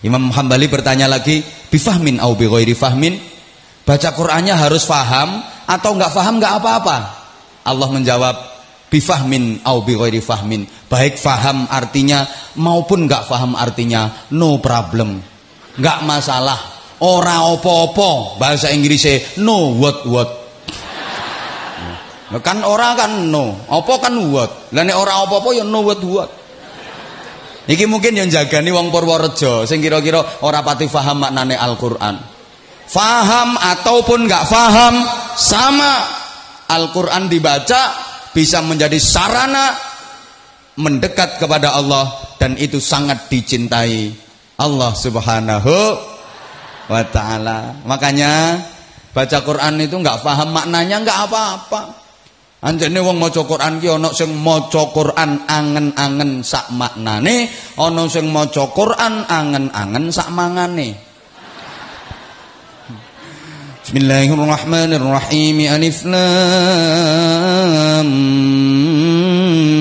Imam 0.00 0.32
Hambali 0.32 0.66
bertanya 0.66 1.06
lagi, 1.06 1.44
"Bifahmin 1.68 2.18
au 2.18 2.34
bi 2.34 2.48
fahmin?" 2.74 3.14
Baca 3.84 4.12
Qur'annya 4.12 4.52
harus 4.52 4.84
faham 4.84 5.40
atau 5.64 5.90
nggak 5.96 6.12
faham 6.12 6.40
nggak 6.40 6.54
apa-apa. 6.60 6.96
Allah 7.68 7.88
menjawab 7.88 8.36
bifahmin 8.92 9.64
au 9.64 9.84
bi 9.84 9.96
fahmin. 10.20 10.64
Baik 10.88 11.20
faham 11.20 11.68
artinya 11.68 12.24
maupun 12.56 13.08
nggak 13.08 13.28
faham 13.28 13.56
artinya 13.56 14.28
no 14.32 14.60
problem. 14.60 15.20
Nggak 15.76 15.98
masalah. 16.04 16.60
Ora 16.98 17.46
opo-opo 17.48 18.36
bahasa 18.36 18.74
Inggrisnya 18.74 19.40
no 19.40 19.76
what 19.76 20.04
what. 20.08 20.30
Nah, 22.28 22.40
kan 22.44 22.60
ora 22.60 22.92
kan 22.92 23.32
no, 23.32 23.56
opo 23.72 23.96
kan 23.96 24.12
what. 24.28 24.72
Lah 24.76 24.84
nek 24.84 24.96
ora 25.00 25.24
opo-opo 25.24 25.56
ya 25.56 25.64
no 25.64 25.80
what 25.80 26.02
what. 26.04 26.30
Iki 27.68 27.84
mungkin 27.88 28.16
yang 28.16 28.28
jagani 28.32 28.72
wong 28.72 28.88
Purworejo 28.88 29.68
sing 29.68 29.80
kira-kira 29.84 30.20
ora 30.44 30.64
pati 30.64 30.88
faham 30.88 31.24
maknane 31.24 31.56
Al-Qur'an. 31.56 32.16
Faham 32.88 33.56
ataupun 33.56 34.24
nggak 34.24 34.44
faham 34.48 34.94
sama. 35.36 36.16
Al-Quran 36.68 37.32
dibaca 37.32 37.96
bisa 38.36 38.60
menjadi 38.60 39.00
sarana 39.00 39.72
mendekat 40.76 41.40
kepada 41.40 41.72
Allah 41.72 42.12
dan 42.36 42.60
itu 42.60 42.76
sangat 42.76 43.24
dicintai 43.32 44.12
Allah 44.60 44.92
subhanahu 44.92 45.76
wa 46.92 47.02
ta'ala. 47.08 47.88
Makanya 47.88 48.60
baca 49.16 49.38
Quran 49.40 49.80
itu 49.80 49.96
nggak 49.96 50.20
faham 50.20 50.52
maknanya 50.52 51.00
nggak 51.00 51.18
apa-apa 51.24 52.07
Anjene 52.58 52.98
wong 52.98 53.22
maca 53.22 53.46
Quran 53.46 53.78
ki 53.78 53.86
ana 53.86 54.10
sing 54.10 54.34
maca 54.34 54.90
Quran 54.90 55.46
angen-angen 55.46 56.42
sak 56.42 56.74
maknane, 56.74 57.46
ana 57.78 58.02
sing 58.10 58.34
maca 58.34 58.66
Quran 58.74 59.22
angen-angen 59.30 60.10
sak 60.10 60.26
mangane. 60.34 60.98
Bismillahirrahmanirrahim. 63.86 65.70
Alif 65.70 66.02
lam 66.02 68.10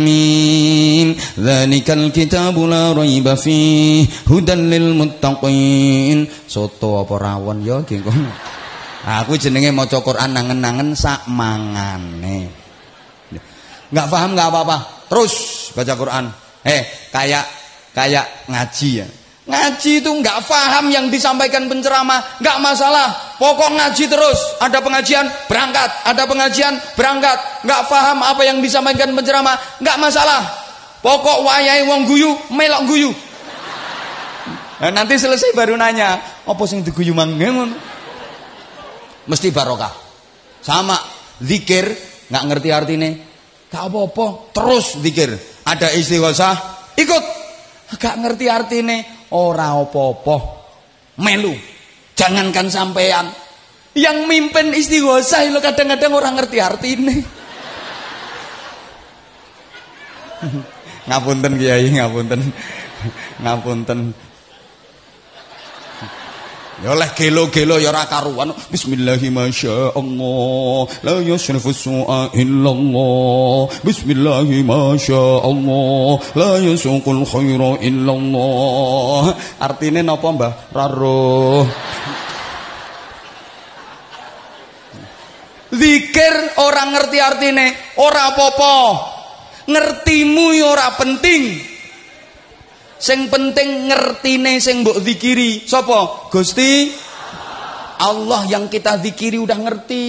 mim. 0.05 1.17
Dzalikal 1.33 2.13
kitabu 2.13 2.69
la 2.69 2.93
raiba 2.93 3.33
fihi 3.35 4.05
hudan 4.29 4.69
lil 4.69 4.93
muttaqin. 4.93 6.29
Soto 6.45 7.01
apa 7.01 7.17
rawon 7.17 7.65
ya 7.65 7.81
iki 7.81 7.97
Aku 9.17 9.33
jenenge 9.35 9.73
maca 9.73 9.97
Quran 9.99 10.37
nangen-nangen 10.37 10.93
sak 10.93 11.25
mangane. 11.27 12.56
Enggak 13.91 14.07
paham 14.11 14.29
enggak 14.35 14.49
apa-apa. 14.51 14.77
Terus 15.07 15.33
baca 15.71 15.93
Quran. 15.95 16.25
Eh, 16.67 16.81
kayak 17.11 17.45
kayak 17.95 18.25
ngaji 18.51 18.89
ya. 19.03 19.07
Ngaji 19.47 20.03
itu 20.03 20.11
nggak 20.11 20.43
paham 20.43 20.91
yang 20.91 21.07
disampaikan 21.07 21.71
penceramah, 21.71 22.43
nggak 22.43 22.57
masalah. 22.59 23.39
Pokok 23.39 23.79
ngaji 23.79 24.03
terus. 24.11 24.59
Ada 24.59 24.83
pengajian, 24.83 25.23
berangkat. 25.47 25.87
Ada 26.03 26.27
pengajian, 26.27 26.75
berangkat. 26.99 27.63
Nggak 27.63 27.81
paham 27.87 28.27
apa 28.27 28.43
yang 28.43 28.59
disampaikan 28.59 29.15
penceramah, 29.15 29.55
nggak 29.79 29.97
masalah. 30.03 30.43
Pokok 30.99 31.47
wayai 31.47 31.87
wong 31.87 32.03
guyu, 32.03 32.35
melok 32.51 32.83
guyu. 32.91 33.11
Nah, 34.77 34.91
nanti 34.91 35.15
selesai 35.15 35.55
baru 35.55 35.79
nanya, 35.79 36.19
apa 36.43 36.63
sing 36.67 36.83
diguyu 36.83 37.15
mangen? 37.15 37.71
Mesti 39.31 39.47
barokah. 39.55 39.95
Sama 40.59 40.99
zikir, 41.39 41.87
nggak 42.27 42.43
ngerti 42.51 42.69
artinya. 42.75 43.09
Gak 43.67 43.91
apa-apa, 43.91 44.55
terus 44.55 44.95
zikir. 45.03 45.35
Ada 45.67 45.91
istighosah, 45.91 46.55
ikut. 46.95 47.23
Gak 47.99 48.15
ngerti 48.19 48.47
artinya, 48.47 48.99
ora 49.31 49.75
opo-opo 49.75 50.57
melu 51.19 51.51
jangankan 52.17 52.73
sampean. 52.73 53.29
Yang 53.97 54.29
mimpin 54.29 54.77
istighosah 54.77 55.49
lo 55.49 55.57
kadang-kadang 55.57 56.13
orang 56.13 56.37
ngerti 56.37 56.61
artinya 56.61 57.17
ngapunten 61.09 61.57
kiai 61.57 61.89
ngapunten. 61.97 62.53
Ngapunten 63.41 64.13
Ya 66.77 66.93
oleh 66.93 67.09
gelo-gelo 67.17 67.81
ya 67.81 67.89
ora 67.89 68.05
karuan. 68.05 68.53
Bismillahirrahmanirrahim. 68.69 70.85
La 71.01 71.17
yusrifu 71.25 71.73
su'a 71.73 72.29
illallah. 72.37 73.73
Bismillahirrahmanirrahim. 73.81 76.21
La 76.37 76.61
yasuqul 76.61 77.25
khaira 77.25 77.81
illallah. 77.81 79.33
Artine 79.57 80.05
napa, 80.05 80.29
Mbah? 80.29 80.69
Raro. 80.69 81.65
Zikir 85.73 86.61
orang 86.61 86.93
ngerti 86.93 87.17
artine, 87.17 87.73
ora 87.97 88.37
apa-apa. 88.37 88.77
Ngertimu 89.65 90.53
ya 90.53 90.77
ora 90.77 90.93
penting. 90.93 91.57
Sing 92.97 93.29
penting 93.29 93.89
ngertine 93.89 94.57
sing 94.57 94.81
mbok 94.81 95.01
zikiri. 95.01 95.65
Sapa? 95.69 96.29
Gusti 96.33 96.89
Allah 97.97 98.45
yang 98.45 98.69
kita 98.69 99.01
zikiri 99.01 99.41
udah 99.41 99.57
ngerti. 99.57 100.05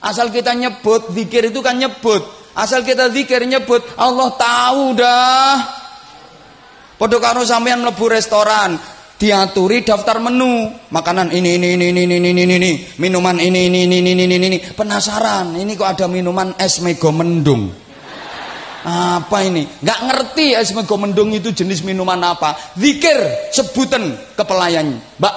Asal 0.00 0.28
kita 0.30 0.52
nyebut, 0.52 1.12
zikir 1.16 1.48
itu 1.48 1.60
kan 1.64 1.76
nyebut. 1.76 2.22
Asal 2.56 2.84
kita 2.84 3.12
zikir 3.12 3.44
nyebut, 3.44 3.84
Allah 4.00 4.28
tahu 4.36 4.96
dah. 4.96 5.56
Padha 6.96 7.18
karo 7.20 7.44
sampean 7.44 7.84
mlebu 7.84 8.08
restoran, 8.08 8.80
diaturi 9.20 9.84
daftar 9.84 10.20
menu 10.20 10.72
makanan 10.92 11.32
ini 11.32 11.60
ini 11.60 11.76
ini 11.76 11.86
ini 11.92 12.04
ini 12.04 12.30
ini 12.32 12.54
ini 12.56 12.70
minuman 13.00 13.36
ini 13.40 13.68
ini 13.68 13.88
ini 13.88 13.98
ini 14.00 14.24
ini 14.24 14.36
ini 14.36 14.58
penasaran 14.76 15.56
ini 15.56 15.72
kok 15.72 15.88
ada 15.88 16.06
minuman 16.08 16.52
es 16.60 16.84
mego 16.84 17.12
mendung 17.12 17.85
apa 18.84 19.38
ini? 19.46 19.64
Gak 19.80 20.00
ngerti 20.04 20.52
es 20.52 20.74
mego 20.76 21.00
mendung 21.00 21.32
itu 21.32 21.54
jenis 21.54 21.80
minuman 21.86 22.20
apa. 22.20 22.58
Zikir 22.76 23.48
sebutan 23.54 24.12
ke 24.36 24.42
pelayan. 24.44 25.00
Mbak, 25.16 25.34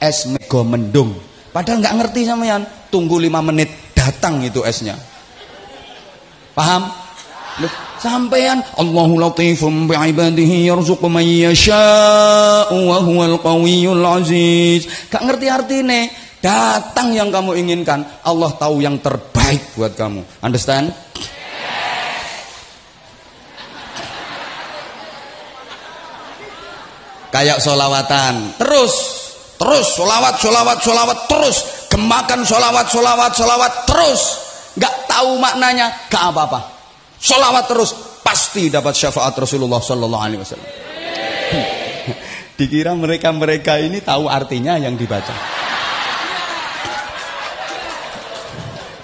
es 0.00 0.24
mego 0.30 0.64
mendung. 0.64 1.12
Padahal 1.52 1.82
gak 1.84 1.96
ngerti 2.00 2.24
sampean. 2.24 2.62
Tunggu 2.88 3.20
lima 3.20 3.44
menit 3.44 3.92
datang 3.92 4.40
itu 4.40 4.64
esnya. 4.64 4.96
Paham? 6.56 6.88
Loh, 7.58 7.72
sampean 7.98 8.62
Allahu 8.78 9.18
latifum 9.18 9.90
bi'ibadihi 9.90 10.70
yarzuqu 10.70 11.10
man 11.10 11.26
yasha'u 11.26 12.78
wa 12.86 12.98
huwal 13.02 13.36
qawiyyul 13.42 14.06
aziz. 14.06 14.88
Gak 15.12 15.26
ngerti 15.26 15.46
artinya. 15.50 16.00
Datang 16.38 17.10
yang 17.18 17.34
kamu 17.34 17.58
inginkan. 17.58 18.06
Allah 18.22 18.54
tahu 18.54 18.78
yang 18.78 19.02
terbaik 19.02 19.74
buat 19.74 19.98
kamu. 19.98 20.22
Understand? 20.38 20.94
Kayak 27.30 27.58
solawatan. 27.62 28.58
Terus 28.60 28.94
terus 29.58 29.86
solawat 29.96 30.38
solawat 30.40 30.78
solawat 30.80 31.18
terus. 31.30 31.56
Gemakan 31.88 32.44
solawat 32.44 32.86
solawat 32.92 33.32
solawat 33.34 33.72
terus. 33.88 34.22
Nggak 34.78 34.94
tahu 35.10 35.30
maknanya 35.42 36.06
gak 36.06 36.30
apa 36.30 36.42
apa 36.46 36.60
solawat 37.18 37.66
terus 37.66 37.90
pasti 38.22 38.70
dapat 38.70 38.94
syafaat 38.94 39.34
Rasulullah 39.34 39.82
Sallallahu 39.82 40.22
Alaihi 40.22 40.40
Wasallam. 40.40 40.70
Dikira 42.58 42.94
mereka 42.94 43.34
mereka 43.34 43.78
ini 43.78 43.98
tahu 43.98 44.30
artinya 44.30 44.78
yang 44.78 44.94
dibaca. 44.94 45.34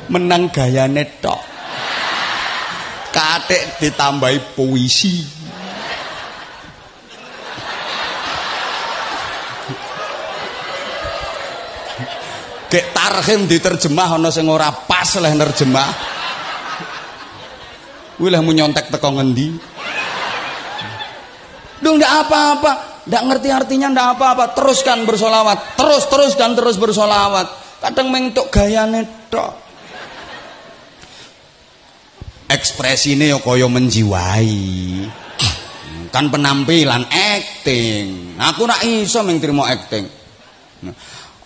Menang 0.04 0.52
gaya 0.52 0.84
netok 0.86 1.54
katik 3.14 3.78
ditambahi 3.78 4.58
puisi 4.58 5.22
Kek 12.74 12.90
tarhim 12.90 13.46
diterjemah 13.46 14.18
ana 14.18 14.34
sing 14.34 14.50
ora 14.50 14.66
pas 14.74 15.06
leh 15.22 15.30
nerjemah. 15.30 15.90
Kuwi 18.18 18.34
leh 18.34 18.42
nyontek 18.42 18.90
teko 18.90 19.14
ngendi? 19.14 19.54
Duh 21.78 21.94
ndak 21.94 22.26
apa-apa, 22.26 22.72
ndak 23.06 23.22
ngerti 23.30 23.48
artinya 23.54 23.94
ndak 23.94 24.18
apa-apa. 24.18 24.58
Teruskan 24.58 25.06
bersolawat, 25.06 25.78
terus 25.78 26.10
terus 26.10 26.34
dan 26.34 26.58
terus 26.58 26.74
bersolawat. 26.74 27.78
Kadang 27.78 28.10
mentok 28.10 28.50
gayane 28.50 29.30
tok. 29.30 29.54
Ekspresine 32.50 33.30
ya 33.30 33.38
kaya 33.38 33.70
menjiwai. 33.70 34.58
Kan 36.10 36.26
penampilan 36.26 37.06
acting. 37.06 38.34
Aku 38.34 38.66
rak 38.66 38.82
iso 38.82 39.22
ming 39.22 39.38
acting. 39.62 40.10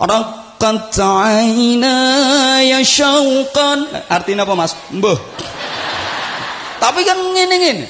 Orang 0.00 0.47
Qat 0.58 0.98
ya 2.66 2.78
syauqan. 2.82 3.86
Artinya 4.10 4.42
apa 4.42 4.54
Mas? 4.58 4.74
Mbah. 4.90 5.18
Tapi 6.82 7.00
kan 7.06 7.18
ngene-ngene. 7.18 7.86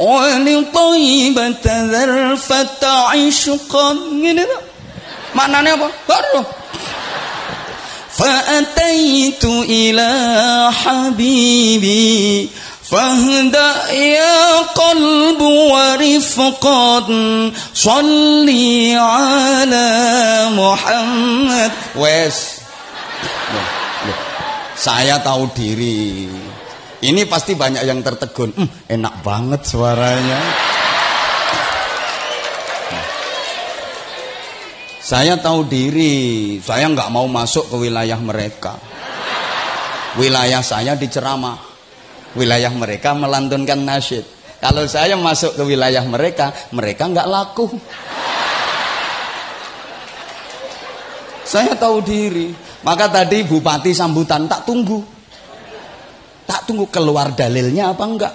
Wali 0.00 0.56
tayyibat 0.72 1.60
dzarfata 1.60 3.12
ishqan. 3.16 4.24
Ngene 4.24 4.48
to. 4.48 4.58
Maknane 5.36 5.76
apa? 5.76 5.88
Baru. 6.08 6.40
Fa'ataitu 8.18 9.62
ila 9.68 10.10
habibi 10.74 12.50
فاهدأ 12.87 13.91
يا 13.95 14.57
قلب 14.75 15.41
ورفقا 15.41 16.99
صلي 17.73 18.95
على 18.95 19.89
محمد 20.53 21.71
wes 21.97 22.61
saya 24.77 25.23
tahu 25.23 25.49
diri 25.55 26.27
ini 27.01 27.21
pasti 27.25 27.55
banyak 27.55 27.87
yang 27.87 28.03
tertegun 28.03 28.51
hmm, 28.51 28.91
enak 28.91 29.15
banget 29.23 29.61
suaranya 29.63 30.39
saya 35.01 35.39
tahu 35.41 35.65
diri 35.65 36.59
saya 36.59 36.91
nggak 36.91 37.09
mau 37.09 37.25
masuk 37.31 37.73
ke 37.73 37.75
wilayah 37.89 38.19
mereka 38.19 38.75
wilayah 40.19 40.61
saya 40.61 40.93
diceramah 40.93 41.66
wilayah 42.38 42.70
mereka 42.70 43.12
melantunkan 43.18 43.82
nasyid. 43.82 44.22
Kalau 44.58 44.86
saya 44.86 45.14
masuk 45.14 45.54
ke 45.54 45.62
wilayah 45.62 46.02
mereka, 46.06 46.50
mereka 46.74 47.06
nggak 47.10 47.26
laku. 47.26 47.66
Saya 51.46 51.74
tahu 51.78 52.02
diri. 52.02 52.50
Maka 52.82 53.10
tadi 53.10 53.42
bupati 53.42 53.90
sambutan 53.90 54.46
tak 54.46 54.66
tunggu. 54.66 55.02
Tak 56.46 56.66
tunggu 56.66 56.86
keluar 56.90 57.34
dalilnya 57.34 57.90
apa 57.94 58.04
enggak. 58.06 58.34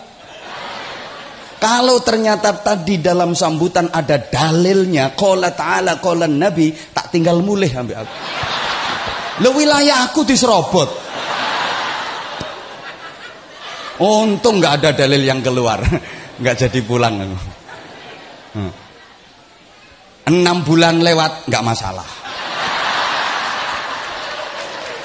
Kalau 1.64 2.04
ternyata 2.04 2.52
tadi 2.60 3.00
dalam 3.00 3.32
sambutan 3.32 3.88
ada 3.88 4.20
dalilnya, 4.20 5.16
qala 5.16 5.56
ta'ala 5.56 6.04
qala 6.04 6.28
nabi, 6.28 6.76
tak 6.92 7.08
tinggal 7.16 7.40
mulih 7.40 7.72
ambil 7.72 8.04
aku. 8.04 8.16
Lo 9.40 9.56
wilayah 9.56 10.08
aku 10.12 10.28
diserobot. 10.28 11.03
Untung 14.02 14.58
nggak 14.58 14.74
ada 14.82 14.90
dalil 14.98 15.22
yang 15.22 15.46
keluar, 15.46 15.78
nggak 16.42 16.56
jadi 16.66 16.80
pulang. 16.82 17.22
Hmm. 18.54 18.72
Enam 20.34 20.66
bulan 20.66 21.04
lewat 21.04 21.46
nggak 21.46 21.66
masalah. 21.66 22.08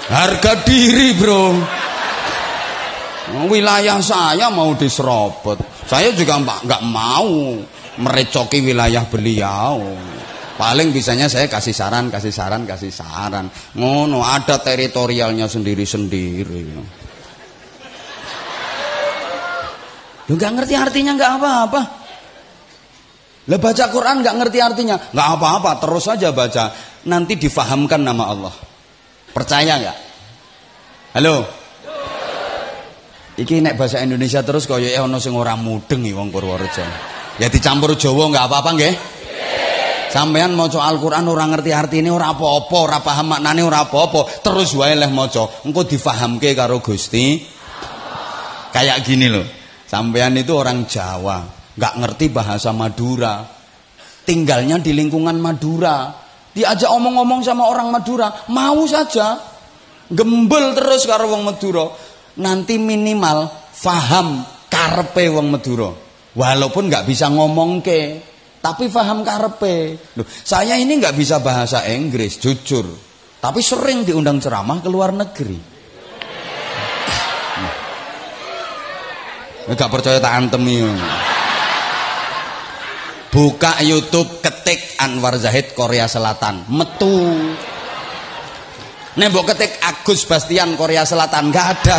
Harga 0.08 0.64
diri 0.64 1.12
bro. 1.12 1.52
Wilayah 3.28 4.00
saya 4.00 4.48
mau 4.48 4.72
diserobot. 4.72 5.60
Saya 5.84 6.16
juga 6.16 6.40
nggak 6.40 6.82
mau 6.88 7.60
merecoki 8.00 8.64
wilayah 8.64 9.04
beliau. 9.04 9.84
Paling 10.58 10.90
bisanya 10.90 11.30
saya 11.30 11.46
kasih 11.46 11.70
saran, 11.70 12.10
kasih 12.10 12.34
saran, 12.34 12.66
kasih 12.66 12.90
saran. 12.90 13.46
Ngono, 13.78 14.24
ada 14.26 14.58
teritorialnya 14.58 15.46
sendiri-sendiri. 15.46 16.66
Lu 20.28 20.36
nggak 20.36 20.52
ngerti 20.60 20.74
artinya 20.76 21.12
nggak 21.16 21.32
apa-apa. 21.40 21.82
Lah 23.48 23.56
baca 23.56 23.84
Quran 23.88 24.20
nggak 24.20 24.36
ngerti 24.44 24.58
artinya, 24.60 24.96
nggak 25.00 25.28
apa-apa, 25.40 25.80
terus 25.80 26.04
saja 26.04 26.36
baca. 26.36 26.68
Nanti 27.08 27.40
difahamkan 27.40 28.04
nama 28.04 28.24
Allah. 28.28 28.54
Percaya 29.32 29.80
nggak? 29.80 29.96
Halo. 31.16 31.48
Iki 33.40 33.64
nek 33.64 33.80
bahasa 33.80 34.04
Indonesia 34.04 34.44
terus 34.44 34.68
kaya 34.68 35.00
ono 35.00 35.16
sing 35.16 35.32
ora 35.32 35.56
mudeng 35.56 36.04
iki 36.04 36.12
wong 36.12 36.28
Purworejo. 36.28 36.84
Ya 37.40 37.48
dicampur 37.48 37.96
Jawa 37.96 38.28
nggak 38.28 38.44
apa-apa 38.52 38.70
nggih? 38.76 38.94
Sampean 40.12 40.52
maca 40.52 40.84
Al-Qur'an 40.84 41.24
ora 41.24 41.48
ngerti 41.48 41.72
artine 41.72 42.12
ora 42.12 42.36
apa-apa, 42.36 42.76
ora 42.76 42.98
paham 43.00 43.32
maknane 43.32 43.64
ora 43.64 43.88
apa-apa, 43.88 44.44
terus 44.44 44.76
wae 44.76 44.92
leh 44.92 45.08
maca. 45.08 45.64
Engko 45.64 45.88
difahamke 45.88 46.52
karo 46.52 46.84
Gusti. 46.84 47.40
Kayak 48.76 49.00
gini 49.08 49.32
loh. 49.32 49.57
Sampean 49.88 50.36
itu 50.36 50.52
orang 50.52 50.84
Jawa, 50.84 51.48
nggak 51.72 51.94
ngerti 51.96 52.26
bahasa 52.28 52.76
Madura. 52.76 53.40
Tinggalnya 54.28 54.76
di 54.76 54.92
lingkungan 54.92 55.40
Madura. 55.40 56.12
Diajak 56.52 56.92
omong-omong 56.92 57.40
sama 57.40 57.64
orang 57.64 57.88
Madura, 57.88 58.44
mau 58.52 58.84
saja. 58.84 59.40
Gembel 60.12 60.76
terus 60.76 61.08
karo 61.08 61.32
wong 61.32 61.48
Madura. 61.48 61.88
Nanti 62.36 62.76
minimal 62.76 63.48
faham 63.72 64.44
karpe 64.68 65.32
wong 65.32 65.48
Madura. 65.48 65.88
Walaupun 66.36 66.92
nggak 66.92 67.08
bisa 67.08 67.32
ngomong 67.32 67.80
ke, 67.80 68.20
tapi 68.60 68.92
faham 68.92 69.24
karpe. 69.24 69.96
Loh, 70.20 70.28
saya 70.28 70.76
ini 70.76 71.00
nggak 71.00 71.16
bisa 71.16 71.40
bahasa 71.40 71.88
Inggris, 71.88 72.36
jujur. 72.36 72.84
Tapi 73.40 73.64
sering 73.64 74.04
diundang 74.04 74.36
ceramah 74.36 74.84
ke 74.84 74.88
luar 74.92 75.16
negeri. 75.16 75.77
Gak 79.68 79.92
percaya 79.92 80.16
tak 80.16 80.32
antemi. 80.32 80.80
Buka 83.28 83.76
YouTube 83.84 84.40
ketik 84.40 84.96
Anwar 84.96 85.36
Zahid 85.36 85.76
Korea 85.76 86.08
Selatan, 86.08 86.64
metu. 86.72 87.36
Nembok 89.20 89.52
ketik 89.52 89.76
Agus 89.84 90.24
Bastian 90.24 90.72
Korea 90.72 91.04
Selatan, 91.04 91.52
gak 91.52 91.66
ada. 91.76 91.98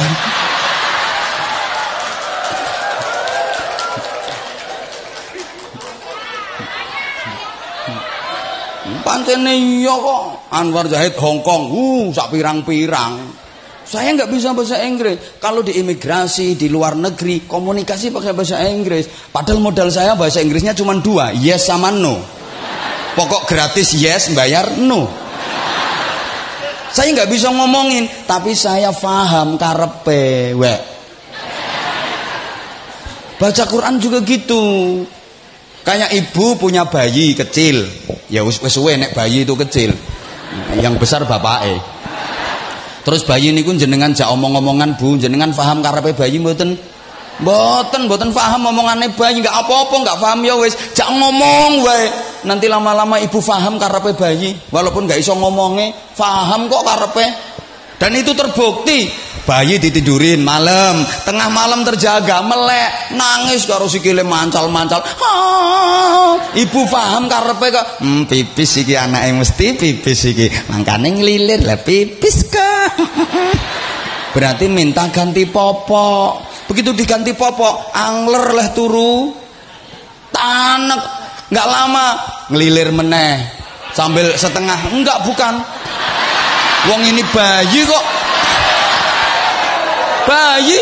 Pancene 9.05 9.53
iya 9.53 9.93
kok 9.93 10.21
Anwar 10.49 10.89
Zahid 10.89 11.13
Hong 11.21 11.45
Kong, 11.45 11.69
uh 11.69 12.09
sak 12.09 12.33
pirang-pirang. 12.33 13.38
Saya 13.89 14.13
nggak 14.13 14.29
bisa 14.29 14.53
bahasa 14.53 14.77
Inggris. 14.85 15.41
Kalau 15.41 15.65
di 15.65 15.73
imigrasi 15.81 16.53
di 16.53 16.69
luar 16.69 16.93
negeri 16.93 17.49
komunikasi 17.49 18.13
pakai 18.13 18.37
bahasa 18.37 18.61
Inggris. 18.69 19.09
Padahal 19.33 19.57
modal 19.57 19.89
saya 19.89 20.13
bahasa 20.13 20.45
Inggrisnya 20.45 20.77
cuma 20.77 20.93
dua, 21.01 21.33
yes 21.33 21.65
sama 21.65 21.89
no. 21.89 22.21
Pokok 23.17 23.49
gratis 23.49 23.97
yes, 23.97 24.29
bayar 24.37 24.77
no. 24.77 25.09
Saya 26.93 27.17
nggak 27.17 27.33
bisa 27.33 27.49
ngomongin, 27.49 28.05
tapi 28.29 28.53
saya 28.53 28.93
paham 28.93 29.57
karepe 29.57 30.53
we. 30.53 30.75
Baca 33.41 33.63
Quran 33.65 33.97
juga 33.97 34.21
gitu. 34.21 34.61
Kayak 35.81 36.13
ibu 36.13 36.61
punya 36.61 36.85
bayi 36.85 37.33
kecil, 37.33 37.89
ya 38.29 38.45
wes 38.45 38.61
nek 38.61 39.17
bayi 39.17 39.49
itu 39.49 39.57
kecil. 39.57 39.97
Yang 40.77 40.93
besar 41.01 41.25
bapak 41.25 41.59
eh. 41.65 41.98
Terus 43.09 43.25
bayi 43.25 43.49
niku 43.49 43.73
jenengan 43.73 44.13
jak 44.13 44.29
omong-omongan 44.29 44.93
Bu, 44.93 45.17
jenengan 45.17 45.49
paham 45.49 45.81
karepe 45.81 46.13
bayi 46.13 46.37
mboten? 46.37 46.77
Mboten, 47.41 48.05
mboten 48.05 48.29
paham 48.29 48.69
omongane 48.69 49.09
bayi, 49.17 49.41
enggak 49.41 49.65
apa-apa, 49.65 49.95
enggak 49.97 50.19
paham 50.21 50.45
ya 50.45 50.53
wis, 50.61 50.77
jak 50.93 51.09
ngomong 51.09 51.81
wae. 51.89 52.05
Nanti 52.45 52.69
lama-lama 52.69 53.17
ibu 53.17 53.41
paham 53.41 53.81
karepe 53.81 54.13
bayi, 54.13 54.53
walaupun 54.69 55.09
enggak 55.09 55.25
iso 55.25 55.33
ngomonge, 55.33 55.89
paham 56.13 56.69
kok 56.69 56.85
karepe. 56.85 57.25
Dan 57.97 58.13
itu 58.13 58.37
terbukti. 58.37 59.09
Bayi 59.41 59.81
ditidurin 59.81 60.45
malam, 60.45 61.01
tengah 61.25 61.49
malam 61.49 61.81
terjaga, 61.81 62.45
melek, 62.45 63.17
nangis 63.17 63.65
karo 63.65 63.89
sikile 63.89 64.21
mancal-mancal. 64.21 65.01
Ibu 66.53 66.81
paham 66.85 67.25
karepe 67.25 67.73
kok, 67.73 67.85
hmm, 68.05 68.29
pipis 68.29 68.85
iki 68.85 68.93
anake 68.93 69.33
mesti 69.33 69.65
pipis 69.73 70.29
iki. 70.29 70.45
Mangkane 70.69 71.09
ngelilir 71.09 71.65
lah 71.65 71.81
pipis 71.81 72.45
kok. 72.53 72.68
Berarti 74.29 74.69
minta 74.69 75.09
ganti 75.09 75.45
popok. 75.49 76.47
begitu 76.69 76.93
diganti 76.93 77.33
popok 77.33 77.89
angler 77.97 78.53
leh 78.53 78.69
turu. 78.77 79.33
Tanek. 80.29 81.01
Nggak 81.49 81.67
lama 81.67 82.07
ngelilir 82.53 82.93
meneh. 82.93 83.41
Sambil 83.97 84.37
setengah. 84.37 84.77
Enggak 84.93 85.25
bukan. 85.25 85.57
Wong 86.93 87.01
ini 87.09 87.25
bayi 87.33 87.81
kok. 87.89 88.05
Bayi. 90.29 90.79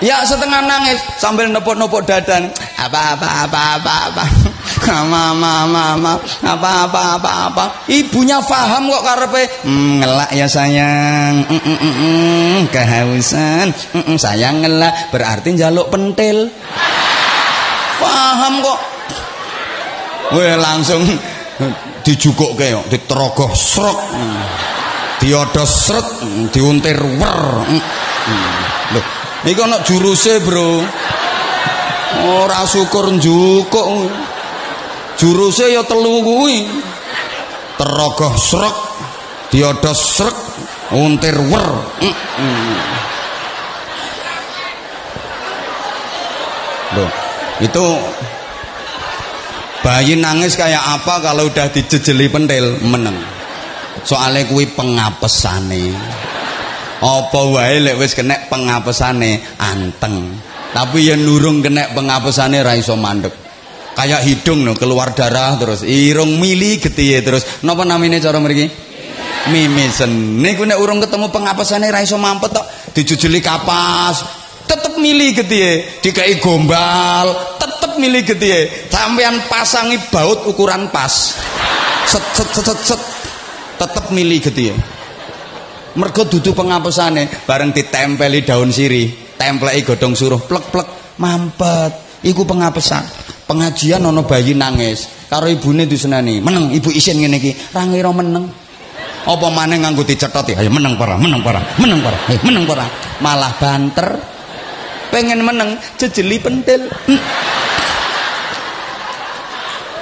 Ya 0.00 0.24
setengah 0.24 0.64
nangis. 0.64 1.00
Sambil 1.20 1.52
nepok-nepok 1.52 2.08
dadan 2.08 2.48
apa 2.76 3.16
apa 3.16 3.28
apa 3.48 3.60
apa 3.80 3.92
apa 4.12 4.24
mama 4.84 5.32
mama 5.32 5.84
mama 5.96 6.12
apa 6.44 6.70
apa 6.88 7.00
apa 7.16 7.30
apa. 7.48 7.64
Ibunya 7.88 8.42
paham 8.44 8.92
kok 8.92 9.04
karepe. 9.04 9.42
Mm, 9.64 10.04
ngelak 10.04 10.30
ya 10.36 10.46
sayang. 10.50 11.34
Mm, 11.48 11.60
mm, 11.60 11.78
mm, 11.80 12.58
kehausan. 12.68 13.66
Mm, 13.72 14.04
mm, 14.04 14.16
sayang 14.20 14.56
ngelak. 14.60 14.92
Berarti 15.14 15.56
jaluk 15.56 15.88
pentil. 15.88 16.50
Paham 18.02 18.60
kok. 18.60 18.80
Weh 20.36 20.58
langsung 20.58 21.06
dijukuk 22.02 22.58
kayak 22.58 22.90
diterogoh 22.90 23.54
srok 23.54 23.98
diodos 25.22 25.70
sret 25.86 26.08
diuntir 26.50 26.98
wer. 26.98 27.42
Lho 28.92 29.02
Iki 29.46 29.62
ana 29.62 29.78
juruse, 29.86 30.42
Bro. 30.42 30.82
Ora 32.26 32.66
syukur 32.66 33.14
njukuk. 33.14 34.10
Juruse 35.16 35.72
ya 35.72 35.80
telu 35.88 36.20
kuwi. 36.20 36.68
Terogoh 37.76 38.36
srek, 38.36 38.76
diodos 39.52 40.00
srek, 40.16 40.36
untir 40.96 41.36
wer. 41.36 41.68
Loh, 46.96 47.10
itu 47.60 47.84
bayi 49.84 50.16
nangis 50.16 50.56
kayak 50.56 50.80
apa 50.80 51.20
kalau 51.20 51.48
udah 51.52 51.68
dijejeli 51.68 52.32
pentil? 52.32 52.80
Meneng. 52.84 53.16
Soalnya 54.04 54.48
kuwi 54.48 54.68
pengapesane. 54.72 55.92
Apa 56.96 57.40
wae 57.52 57.76
lek 57.84 58.00
wis 58.00 58.16
kena 58.16 58.48
pengapesane? 58.48 59.60
Anteng. 59.60 60.32
Tapi 60.72 61.08
yang 61.08 61.24
nurung 61.24 61.60
kena 61.60 61.92
pengapesane 61.92 62.60
ra 62.64 62.72
iso 62.76 62.96
mandek 62.96 63.45
kayak 63.96 64.20
hidung 64.28 64.60
no 64.60 64.76
keluar 64.76 65.16
darah 65.16 65.56
terus 65.56 65.80
irung 65.82 66.36
mili 66.36 66.76
getihe 66.76 67.24
terus 67.24 67.64
napa 67.64 67.88
namine 67.88 68.20
cara 68.20 68.36
mriki? 68.36 68.68
Mimisen 69.46 70.42
niku 70.42 70.68
nek 70.68 70.76
urung 70.76 71.00
ketemu 71.00 71.32
pengapesane 71.32 71.88
ra 71.88 72.04
iso 72.04 72.20
mampet 72.20 72.52
tok 72.52 72.66
dijujuli 72.92 73.40
kapas 73.40 74.20
tetep 74.68 75.00
mili 75.00 75.32
getihe 75.32 76.02
dikai 76.04 76.36
gombal 76.42 77.56
tetep 77.56 77.96
mili 77.96 78.20
getihe 78.26 78.90
sampean 78.92 79.40
pasangi 79.48 79.96
baut 80.12 80.44
ukuran 80.44 80.92
pas. 80.92 81.38
Set 82.06 82.22
set 82.38 82.48
set 82.54 82.66
set, 82.70 82.80
set. 82.94 83.02
tetep 83.76 84.08
mili 84.12 84.40
getihe 84.40 84.72
mergo 85.96 86.28
dudu 86.28 86.52
pengapusane 86.52 87.48
bareng 87.48 87.72
ditempeli 87.72 88.44
daun 88.44 88.68
sirih 88.72 89.36
templeki 89.36 89.84
godhong 89.84 90.12
suruh 90.16 90.40
plek-plek 90.44 91.16
mampet. 91.20 92.04
Iku 92.26 92.42
pengapesan 92.48 93.25
pengajian 93.46 94.04
ana 94.04 94.22
bayi 94.26 94.52
nangis. 94.52 95.08
Karo 95.26 95.50
ibune 95.50 95.86
disenani 95.86 96.38
meneng 96.38 96.70
ibu 96.74 96.90
isin 96.92 97.18
ngene 97.22 97.38
iki. 97.40 97.52
Ra 97.72 97.86
ngira 97.86 98.12
meneng. 98.12 98.46
Apa 99.26 99.46
maneh 99.50 99.82
nganggo 99.82 100.06
dicethot 100.06 100.54
ayo 100.54 100.70
meneng 100.70 100.94
para 100.94 101.18
meneng 101.18 101.42
para 101.42 101.58
meneng 101.82 101.98
para 101.98 102.18
hey, 102.30 102.38
meneng 102.46 102.62
para. 102.66 102.86
Malah 103.18 103.52
banter. 103.58 104.08
Pengen 105.10 105.42
meneng 105.42 105.78
jejeli 105.98 106.38
pentil. 106.38 106.86
Hm. 106.86 107.22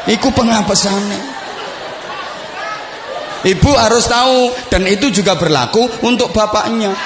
iku 0.16 0.28
pengapesane 0.37 1.35
Ibu 3.44 3.70
harus 3.76 4.09
tahu 4.09 4.57
dan 4.72 4.88
itu 4.88 5.12
juga 5.12 5.37
berlaku 5.37 5.85
untuk 6.00 6.33
bapaknya. 6.33 6.96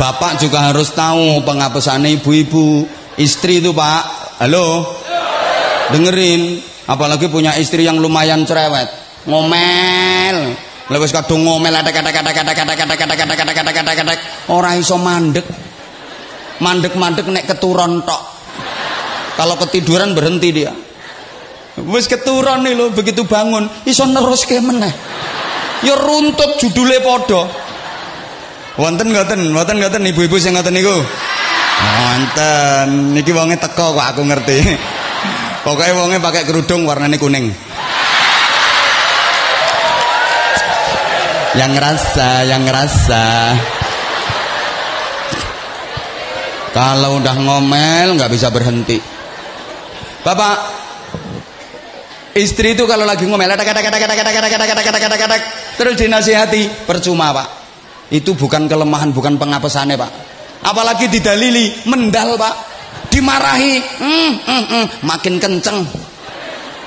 Bapak 0.00 0.40
juga 0.40 0.72
harus 0.72 0.90
tahu 0.92 1.44
pengapesan 1.44 2.08
ibu-ibu. 2.20 2.88
Istri 3.12 3.60
itu 3.60 3.76
pak, 3.76 4.36
halo, 4.40 4.88
dengerin. 5.92 6.64
Apalagi 6.88 7.30
punya 7.30 7.54
istri 7.60 7.86
yang 7.86 8.00
lumayan 8.00 8.42
cerewet, 8.42 8.90
ngomel. 9.28 10.56
Lewis 10.90 11.14
kadung 11.14 11.46
ngomel 11.46 11.72
ada 11.72 11.94
kata 11.94 12.10
kata 12.10 12.32
kata 12.34 12.52
kata 12.52 12.72
kata 12.74 12.94
kata 12.98 13.14
kata 13.14 13.34
kata 13.38 13.52
kata 13.54 13.70
kata 13.70 13.92
kata 13.94 14.12
orang 14.50 14.82
iso 14.82 14.98
mandek, 14.98 15.46
mandek 16.58 16.98
mandek 16.98 17.26
nek 17.30 17.46
keturun 17.46 18.02
tok. 18.02 18.22
Kalau 19.38 19.54
ketiduran 19.56 20.12
berhenti 20.12 20.50
dia 20.50 20.72
wis 21.80 22.04
keturun 22.04 22.68
nih 22.68 22.76
lo 22.76 22.92
begitu 22.92 23.24
bangun 23.24 23.64
iso 23.88 24.04
neruske 24.04 24.60
meneh 24.60 24.92
ya 25.80 25.96
runtut 25.96 26.60
judule 26.60 27.00
padha 27.00 27.48
wonten 28.80 29.12
ngoten 29.12 29.40
wonten 29.52 29.76
ngoten 29.80 30.02
ibu-ibu 30.08 30.36
sing 30.40 30.56
ngoten 30.56 30.72
niku 30.72 30.96
wonten 31.82 33.12
niki 33.12 33.32
wonge 33.36 33.60
teko 33.60 33.92
kok 33.92 34.06
aku 34.16 34.22
ngerti 34.24 34.58
pokoknya 35.66 35.92
wonge 35.92 36.16
pakai 36.22 36.48
kerudung 36.48 36.88
warnanya 36.88 37.20
kuning 37.20 37.52
yang 41.52 41.70
ngerasa 41.76 42.48
yang 42.48 42.64
ngerasa 42.64 43.24
kalau 46.72 47.20
udah 47.20 47.36
ngomel 47.36 48.16
nggak 48.16 48.32
bisa 48.32 48.48
berhenti 48.48 48.96
Bapak 50.22 50.80
Istri 52.32 52.72
itu 52.72 52.88
kalau 52.88 53.04
lagi 53.04 53.28
ngomel 53.28 53.44
terus 55.76 55.94
dinasihati 56.00 56.88
percuma 56.88 57.28
pak. 57.36 57.61
Itu 58.12 58.36
bukan 58.36 58.68
kelemahan, 58.68 59.08
bukan 59.16 59.40
pengapesannya 59.40 59.96
pak. 59.96 60.10
Apalagi 60.68 61.08
didalili 61.08 61.72
mendal 61.88 62.36
pak, 62.36 62.54
dimarahi, 63.08 63.80
mm, 63.80 64.32
mm, 64.44 64.64
mm, 64.68 64.86
makin 65.08 65.40
kenceng. 65.40 65.80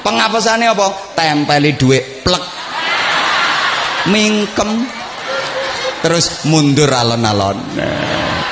Pengapesannya 0.05 0.69
apa? 0.69 1.17
Tempeli 1.17 1.73
duit 1.73 2.21
plek, 2.21 2.45
mingkem, 4.13 4.85
terus 6.05 6.45
mundur 6.45 6.93
alon-alon. 6.93 7.57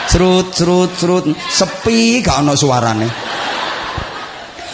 Serut, 0.10 0.50
serut, 0.50 0.92
serut, 0.98 1.30
sepi 1.30 2.26
gak 2.26 2.42
ono 2.42 2.58
suarane 2.58 3.34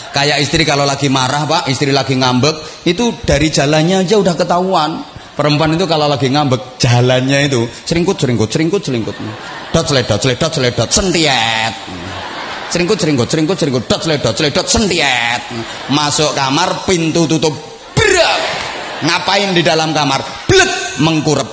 kayak 0.09 0.41
istri 0.41 0.65
kalau 0.65 0.83
lagi 0.83 1.07
marah 1.07 1.45
pak 1.45 1.69
istri 1.69 1.93
lagi 1.93 2.17
ngambek 2.17 2.85
itu 2.89 3.13
dari 3.21 3.53
jalannya 3.53 4.03
aja 4.05 4.17
udah 4.17 4.35
ketahuan 4.35 4.99
perempuan 5.39 5.71
itu 5.71 5.87
kalau 5.87 6.11
lagi 6.11 6.27
ngambek 6.27 6.75
jalannya 6.75 7.47
itu 7.47 7.63
seringkut 7.87 8.19
seringkut 8.19 8.51
seringkut 8.51 8.83
seringkut. 8.83 9.15
Dot 9.71 9.87
seledot 9.87 10.19
seledot 10.19 10.51
seledot 10.51 10.89
sentiet. 10.91 11.73
Seringkut 12.67 12.99
seringkut 12.99 13.31
seringkut 13.31 13.55
seringkut. 13.55 13.83
Dot 13.87 14.03
seledot 14.03 14.35
seledot 14.35 14.67
sentiet. 14.67 15.41
Masuk 15.95 16.35
kamar 16.35 16.83
pintu 16.83 17.23
tutup 17.23 17.55
berak 17.95 18.35
ngapain 19.07 19.55
di 19.55 19.63
dalam 19.63 19.95
kamar? 19.95 20.19
Blek 20.43 20.99
mengkurep. 20.99 21.47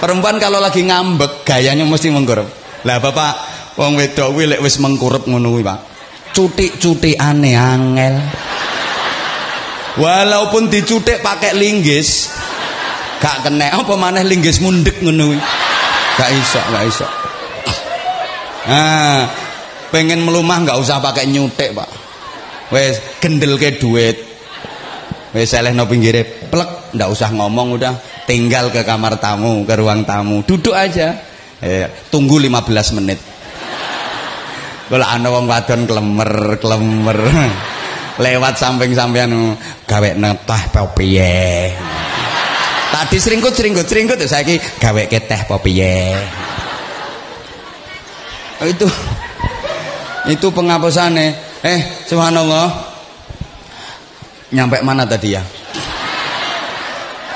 Perempuan 0.00 0.40
kalau 0.40 0.64
lagi 0.64 0.80
ngambek 0.80 1.44
gayanya 1.44 1.84
mesti 1.84 2.08
mengkurep. 2.08 2.48
Lah 2.88 2.96
bapak 3.04 3.32
wong 3.76 4.00
wedok 4.00 4.32
lek 4.32 4.64
wis 4.64 4.80
mengkurep 4.80 5.28
ngono 5.28 5.60
pak. 5.60 5.78
Cutik-cutik 6.32 7.20
aneh 7.20 7.52
angel 7.52 8.16
walaupun 9.98 10.70
dicutik 10.70 11.24
pakai 11.24 11.56
linggis 11.56 12.30
gak 13.18 13.48
kena. 13.48 13.74
Apa 13.74 13.94
maneh 13.98 14.22
linggis 14.22 14.62
mundek 14.62 15.02
ngono 15.02 15.34
gak 16.14 16.30
iso 16.30 16.60
gak 16.70 16.84
iso. 16.86 17.06
Nah 18.70 19.26
pengen 19.90 20.22
melumah 20.22 20.62
gak 20.62 20.78
usah 20.78 21.02
pakai 21.02 21.26
nyutik 21.26 21.74
pak. 21.74 21.90
Wes 22.70 23.18
gendel 23.18 23.58
ke 23.58 23.80
duit. 23.80 24.16
Wes 25.34 25.50
seleh 25.50 25.74
no 25.74 25.86
pinggirnya 25.86 26.50
plek 26.50 26.94
ndak 26.94 27.08
usah 27.10 27.34
ngomong 27.34 27.80
udah. 27.80 27.94
Tinggal 28.30 28.70
ke 28.70 28.86
kamar 28.86 29.18
tamu 29.18 29.66
ke 29.66 29.74
ruang 29.74 30.06
tamu. 30.06 30.46
Duduk 30.46 30.74
aja. 30.74 31.18
Eh, 31.60 32.08
tunggu 32.08 32.38
15 32.40 32.96
menit. 32.96 33.20
Kalau 34.90 35.06
ana 35.06 35.28
wong 35.30 35.46
wadon 35.46 35.86
klemer 35.86 36.58
klemer 36.58 37.18
lewat 38.18 38.58
samping 38.58 38.96
sampean 38.96 39.54
gawe 39.86 40.10
netah 40.16 40.62
apa 40.72 40.90
piye? 40.96 41.70
Tadi 42.90 43.16
seringkut 43.22 43.54
seringkut 43.54 43.86
seringkut 43.86 44.18
saiki 44.26 44.58
gawe 44.82 45.02
ke 45.06 45.22
teh 45.22 45.40
oh, 45.46 45.60
itu 48.66 48.86
itu 50.26 50.46
penghapusannya 50.50 51.26
eh 51.62 51.80
subhanallah. 52.10 52.90
Nyampe 54.50 54.82
mana 54.82 55.06
tadi 55.06 55.30
ya? 55.30 55.42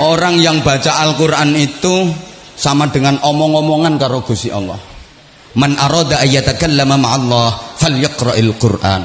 Orang 0.02 0.42
yang 0.42 0.66
baca 0.66 1.06
Al-Qur'an 1.06 1.54
itu 1.54 2.10
sama 2.58 2.90
dengan 2.90 3.22
omong-omongan 3.22 3.94
karo 3.94 4.26
Gusti 4.26 4.50
Allah. 4.50 4.74
Man 5.54 5.78
arada 5.78 6.18
ayyatakallama 6.18 6.98
ma'allah 6.98 7.78
falyaqra'il 7.78 8.58
Qur'an. 8.58 9.02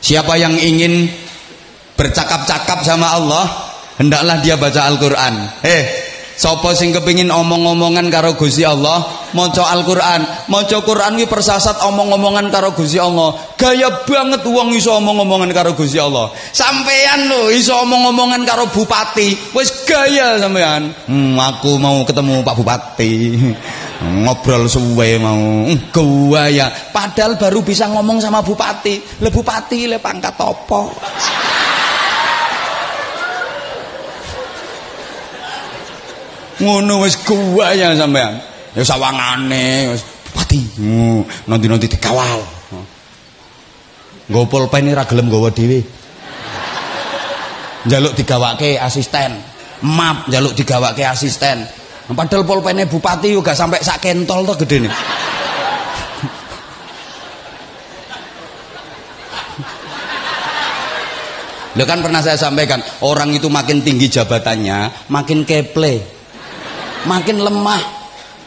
Siapa 0.00 0.38
yang 0.38 0.54
ingin 0.54 1.08
bercakap-cakap 1.96 2.84
sama 2.84 3.16
Allah, 3.16 3.44
hendaklah 3.98 4.38
dia 4.44 4.54
baca 4.60 4.86
Al-Qur'an. 4.86 5.64
Eh, 5.64 6.05
Sopo 6.36 6.68
sing 6.76 6.92
kepingin 6.92 7.32
omong-omongan 7.32 8.12
karo 8.12 8.36
Gusti 8.36 8.60
Allah, 8.60 9.00
maca 9.32 9.72
Al-Qur'an. 9.72 10.52
Maca 10.52 10.84
Qur'an 10.84 11.16
kuwi 11.16 11.24
persasat 11.24 11.80
omong-omongan 11.80 12.52
karo 12.52 12.76
Gusti 12.76 13.00
Allah. 13.00 13.32
Gaya 13.56 14.04
banget 14.04 14.44
wong 14.44 14.76
iso 14.76 14.92
omong-omongan 15.00 15.48
karo 15.56 15.72
Gusti 15.72 15.96
Allah. 15.96 16.28
Sampean 16.52 17.32
lho 17.32 17.48
iso 17.48 17.72
omong-omongan 17.80 18.44
karo 18.44 18.68
bupati. 18.68 19.32
Wis 19.56 19.88
gaya 19.88 20.36
sampean. 20.36 20.92
Hmm, 21.08 21.40
aku 21.40 21.80
mau 21.80 22.04
ketemu 22.04 22.44
Pak 22.44 22.54
Bupati. 22.60 23.12
Ngobrol 24.28 24.68
suwe 24.68 25.16
mau. 25.16 25.72
Hmm, 25.72 25.88
gaya. 25.88 26.68
Padahal 26.92 27.40
baru 27.40 27.64
bisa 27.64 27.88
ngomong 27.88 28.20
sama 28.20 28.44
bupati. 28.44 29.24
Le 29.24 29.32
bupati 29.32 29.88
le 29.88 29.96
pangkat 30.04 30.36
apa? 30.36 30.80
Ngono 36.62 37.04
wis 37.04 37.18
ya 37.76 37.96
sampean. 37.96 38.40
Ya 38.76 38.82
sawangane 38.84 39.96
wis 39.96 40.02
pati 40.32 40.60
hmm, 40.80 41.48
nanti-nanti 41.48 41.88
dikawal. 41.88 42.40
Nggo 44.26 44.40
pulpen 44.50 44.90
ra 44.92 45.04
gelem 45.06 45.30
nggawa 45.30 45.50
dhewe. 45.54 45.80
Njaluk 47.86 48.18
digawake 48.18 48.80
asisten. 48.80 49.38
Map 49.86 50.26
njaluk 50.26 50.56
digawake 50.58 51.06
asisten. 51.06 51.62
Padahal 52.06 52.46
pulpene 52.46 52.86
bupati 52.86 53.34
juga 53.34 53.50
sampai 53.50 53.82
sak 53.82 53.98
kentol 53.98 54.46
to 54.46 54.54
gedene 54.62 54.86
Lo 61.76 61.84
kan 61.84 62.00
pernah 62.00 62.24
saya 62.24 62.40
sampaikan, 62.40 62.80
orang 63.04 63.36
itu 63.36 63.52
makin 63.52 63.84
tinggi 63.84 64.08
jabatannya, 64.08 65.12
makin 65.12 65.44
keple 65.44 66.15
makin 67.04 67.44
lemah. 67.44 67.82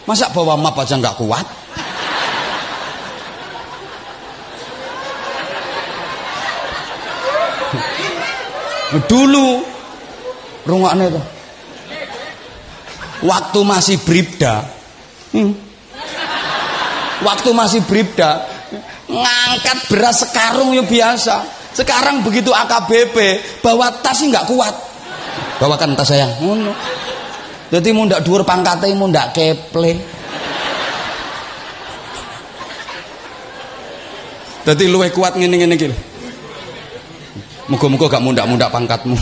Masa 0.10 0.34
bawa 0.34 0.58
map 0.58 0.74
aja 0.74 0.98
nggak 0.98 1.22
kuat? 1.22 1.46
Dulu 9.06 9.62
rungokne 10.66 11.14
itu 11.14 11.22
waktu 13.22 13.60
masih 13.62 13.98
bribda. 14.02 14.66
Hmm, 15.30 15.54
waktu 17.22 17.50
masih 17.54 17.86
bribda 17.86 18.50
ngangkat 19.10 19.78
beras 19.90 20.26
sekarung 20.26 20.74
ya 20.74 20.84
biasa. 20.86 21.46
Sekarang 21.70 22.26
begitu 22.26 22.50
AKBP 22.50 23.18
bawa 23.62 23.94
tas 24.02 24.22
nggak 24.22 24.46
kuat. 24.50 24.74
Bawakan 25.62 25.94
tas 25.94 26.10
saya 26.10 26.26
mau 27.70 28.06
ndak 28.10 28.26
dhuwur 28.26 28.42
pangkate 28.42 28.90
mau 28.98 29.06
ndak 29.06 29.38
keple. 29.38 29.94
Jadi 34.70 34.86
luwe 34.86 35.10
kuat 35.10 35.34
ngene-ngene 35.38 35.76
iki. 35.78 35.90
Muga-muga 37.70 38.10
gak 38.10 38.26
mundak-mundak 38.26 38.74
pangkatmu. 38.74 39.18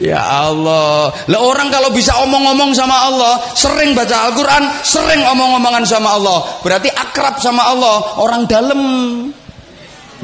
Ya 0.00 0.16
Allah. 0.16 1.12
Lah 1.28 1.40
orang 1.44 1.68
kalau 1.68 1.92
bisa 1.92 2.16
omong-omong 2.24 2.72
sama 2.72 2.96
Allah, 3.04 3.36
sering 3.52 3.92
baca 3.92 4.32
Al-Qur'an, 4.32 4.64
sering 4.80 5.20
omong-omongan 5.28 5.84
sama 5.84 6.16
Allah, 6.16 6.40
berarti 6.64 6.88
akrab 6.88 7.36
sama 7.36 7.68
Allah, 7.68 8.16
orang 8.16 8.48
dalam. 8.48 8.80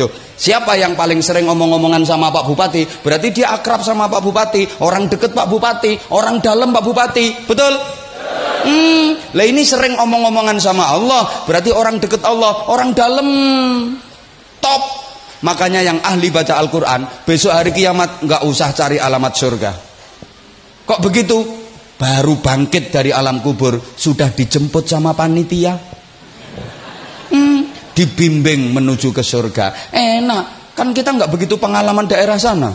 Tuh, 0.01 0.11
Siapa 0.37 0.77
yang 0.77 0.93
paling 0.93 1.25
sering 1.25 1.49
omong-omongan 1.49 2.05
sama 2.05 2.29
Pak 2.29 2.45
Bupati? 2.45 2.85
Berarti 2.85 3.33
dia 3.33 3.57
akrab 3.57 3.81
sama 3.81 4.05
Pak 4.05 4.21
Bupati, 4.21 4.69
orang 4.85 5.09
deket 5.09 5.33
Pak 5.33 5.49
Bupati, 5.49 5.97
orang 6.13 6.45
dalam 6.45 6.77
Pak 6.77 6.85
Bupati. 6.85 7.49
Betul? 7.49 7.73
Hmm, 8.67 9.09
lah 9.33 9.47
ini 9.49 9.65
sering 9.65 9.97
omong-omongan 9.97 10.61
sama 10.61 10.93
Allah, 10.93 11.47
berarti 11.49 11.73
orang 11.73 11.97
deket 11.97 12.21
Allah, 12.21 12.69
orang 12.69 12.93
dalam. 12.93 13.29
Top. 14.61 14.83
Makanya 15.41 15.81
yang 15.81 16.03
ahli 16.05 16.29
baca 16.29 16.59
Al-Qur'an, 16.59 17.25
besok 17.25 17.55
hari 17.55 17.71
kiamat 17.73 18.25
nggak 18.25 18.43
usah 18.45 18.75
cari 18.77 19.01
alamat 19.01 19.33
surga. 19.33 19.73
Kok 20.85 21.01
begitu? 21.01 21.39
Baru 21.97 22.45
bangkit 22.45 22.93
dari 22.93 23.09
alam 23.09 23.41
kubur 23.41 23.81
sudah 23.81 24.29
dijemput 24.29 24.85
sama 24.85 25.17
panitia. 25.17 25.96
Dibimbing 27.97 28.77
menuju 28.77 29.09
ke 29.09 29.25
surga. 29.25 29.89
Enak. 29.89 30.77
Kan 30.77 30.93
kita 30.93 31.17
nggak 31.17 31.33
begitu 31.33 31.57
pengalaman 31.57 32.05
daerah 32.05 32.37
sana. 32.37 32.69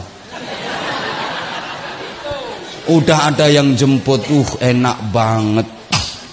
Udah 2.89 3.29
ada 3.29 3.45
yang 3.45 3.77
jemput. 3.77 4.25
Uh 4.33 4.49
enak 4.57 4.97
banget. 5.13 5.69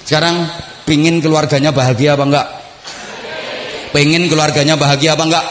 Sekarang 0.08 0.48
pingin 0.88 1.20
keluarganya 1.20 1.68
bahagia 1.68 2.16
apa 2.16 2.24
enggak? 2.24 2.46
Pengen 3.92 4.32
keluarganya 4.32 4.80
bahagia 4.80 5.12
apa 5.12 5.24
enggak? 5.28 5.46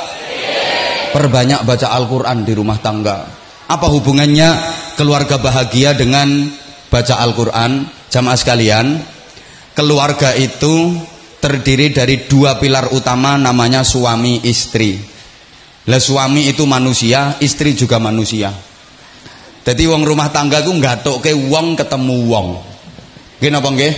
Perbanyak 1.14 1.62
baca 1.62 1.88
Al-Quran 1.94 2.38
di 2.42 2.54
rumah 2.58 2.82
tangga. 2.82 3.22
Apa 3.70 3.86
hubungannya 3.86 4.50
keluarga 4.98 5.38
bahagia 5.38 5.94
dengan 5.94 6.50
baca 6.90 7.22
Al-Quran? 7.22 7.86
Jamaah 8.10 8.40
sekalian 8.40 8.98
keluarga 9.78 10.34
itu 10.34 10.98
terdiri 11.38 11.94
dari 11.94 12.26
dua 12.26 12.58
pilar 12.58 12.92
utama 12.94 13.38
namanya 13.38 13.86
suami 13.86 14.46
istri. 14.46 14.98
Lah 15.88 16.02
suami 16.02 16.52
itu 16.52 16.68
manusia, 16.68 17.40
istri 17.40 17.72
juga 17.72 17.96
manusia. 17.98 18.52
Jadi 19.64 19.84
wong 19.88 20.04
rumah 20.04 20.32
tangga 20.32 20.64
ku 20.64 20.76
ngatokke 20.76 21.32
wong 21.48 21.76
ketemu 21.76 22.18
wong. 22.28 22.48
Nggih 23.40 23.52
napa 23.52 23.70
nggih? 23.72 23.94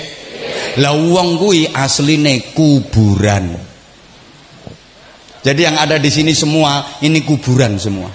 Lah 0.82 0.94
wong 0.94 1.38
kuwi 1.42 1.70
asline 1.70 2.54
kuburan. 2.54 3.58
Jadi 5.40 5.62
yang 5.66 5.80
ada 5.80 5.98
di 5.98 6.12
sini 6.12 6.36
semua 6.36 7.00
ini 7.02 7.24
kuburan 7.26 7.80
semua. 7.80 8.12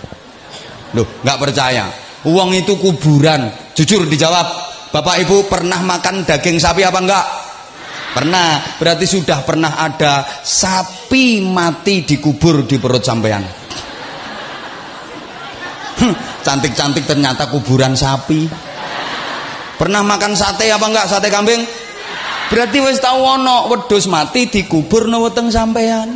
Loh, 0.95 1.07
nggak 1.27 1.39
percaya. 1.41 1.91
Uang 2.25 2.55
itu 2.55 2.79
kuburan. 2.79 3.51
Jujur 3.75 4.07
dijawab. 4.07 4.47
Bapak 4.95 5.27
Ibu 5.27 5.51
pernah 5.51 5.83
makan 5.83 6.23
daging 6.23 6.63
sapi 6.63 6.87
apa 6.87 6.99
enggak? 7.03 7.27
Pernah, 8.15 8.79
berarti 8.79 9.11
sudah 9.11 9.43
pernah 9.43 9.75
ada 9.75 10.23
sapi 10.23 11.43
mati 11.43 12.07
dikubur 12.07 12.63
di 12.63 12.79
perut 12.79 13.03
sampean. 13.03 13.43
Cantik-cantik 16.47 17.11
ternyata 17.11 17.51
kuburan 17.51 17.99
sapi. 17.99 18.47
Pernah 19.75 20.07
makan 20.07 20.39
sate 20.39 20.71
apa 20.71 20.87
enggak? 20.87 21.11
Sate 21.11 21.27
kambing? 21.27 21.67
Berarti 22.55 22.79
wis 22.87 23.03
tau 23.03 23.19
ono 23.19 23.67
wedhus 23.67 24.07
mati 24.07 24.47
dikubur 24.47 25.11
nang 25.11 25.27
weteng 25.27 25.51
sampean. 25.51 26.15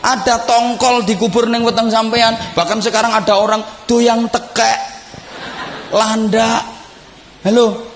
Ada 0.00 0.48
tongkol 0.48 1.04
dikubur 1.04 1.52
nang 1.52 1.68
weteng 1.68 1.92
sampean. 1.92 2.32
Bahkan 2.56 2.80
sekarang 2.80 3.12
ada 3.12 3.36
orang 3.36 3.60
doyang 3.84 4.24
tekek. 4.32 4.78
Landa. 5.92 6.64
Halo. 7.44 7.92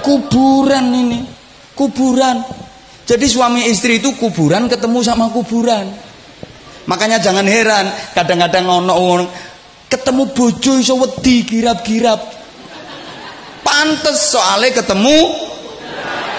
Kuburan 0.00 0.96
ini 0.96 1.35
kuburan. 1.76 2.42
Jadi 3.06 3.26
suami 3.30 3.70
istri 3.70 4.02
itu 4.02 4.16
kuburan 4.18 4.66
ketemu 4.66 4.98
sama 5.04 5.30
kuburan. 5.30 5.86
Makanya 6.90 7.22
jangan 7.22 7.46
heran 7.46 7.86
kadang-kadang 8.16 8.66
ono 8.66 8.94
orang 8.94 9.30
ketemu 9.86 10.34
bojo 10.34 10.72
iso 10.80 10.98
wedi 10.98 11.46
girap-girap. 11.46 12.18
Pantes 13.62 14.34
soalnya 14.34 14.82
ketemu 14.82 15.16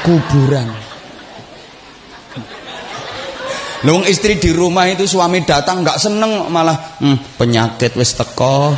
kuburan. 0.03 0.68
Lung 3.86 4.03
istri 4.09 4.41
di 4.41 4.49
rumah 4.49 4.89
itu 4.89 5.05
suami 5.05 5.45
datang 5.45 5.86
nggak 5.86 6.01
seneng 6.01 6.49
malah 6.49 6.97
hmm, 6.97 7.38
penyakit 7.38 7.93
wis 7.93 8.18
teko. 8.18 8.74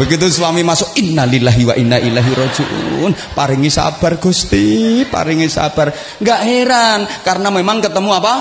Begitu 0.00 0.32
suami 0.32 0.64
masuk 0.64 0.96
innalillahi 0.96 1.62
wa 1.68 1.74
inna 1.76 2.00
ilaihi 2.00 2.32
rajiun. 2.32 3.12
Paringi 3.36 3.68
sabar 3.68 4.16
Gusti, 4.16 5.04
paringi 5.04 5.44
sabar. 5.52 5.92
Enggak 6.16 6.40
heran 6.40 7.04
karena 7.20 7.52
memang 7.52 7.84
ketemu 7.84 8.16
apa? 8.16 8.34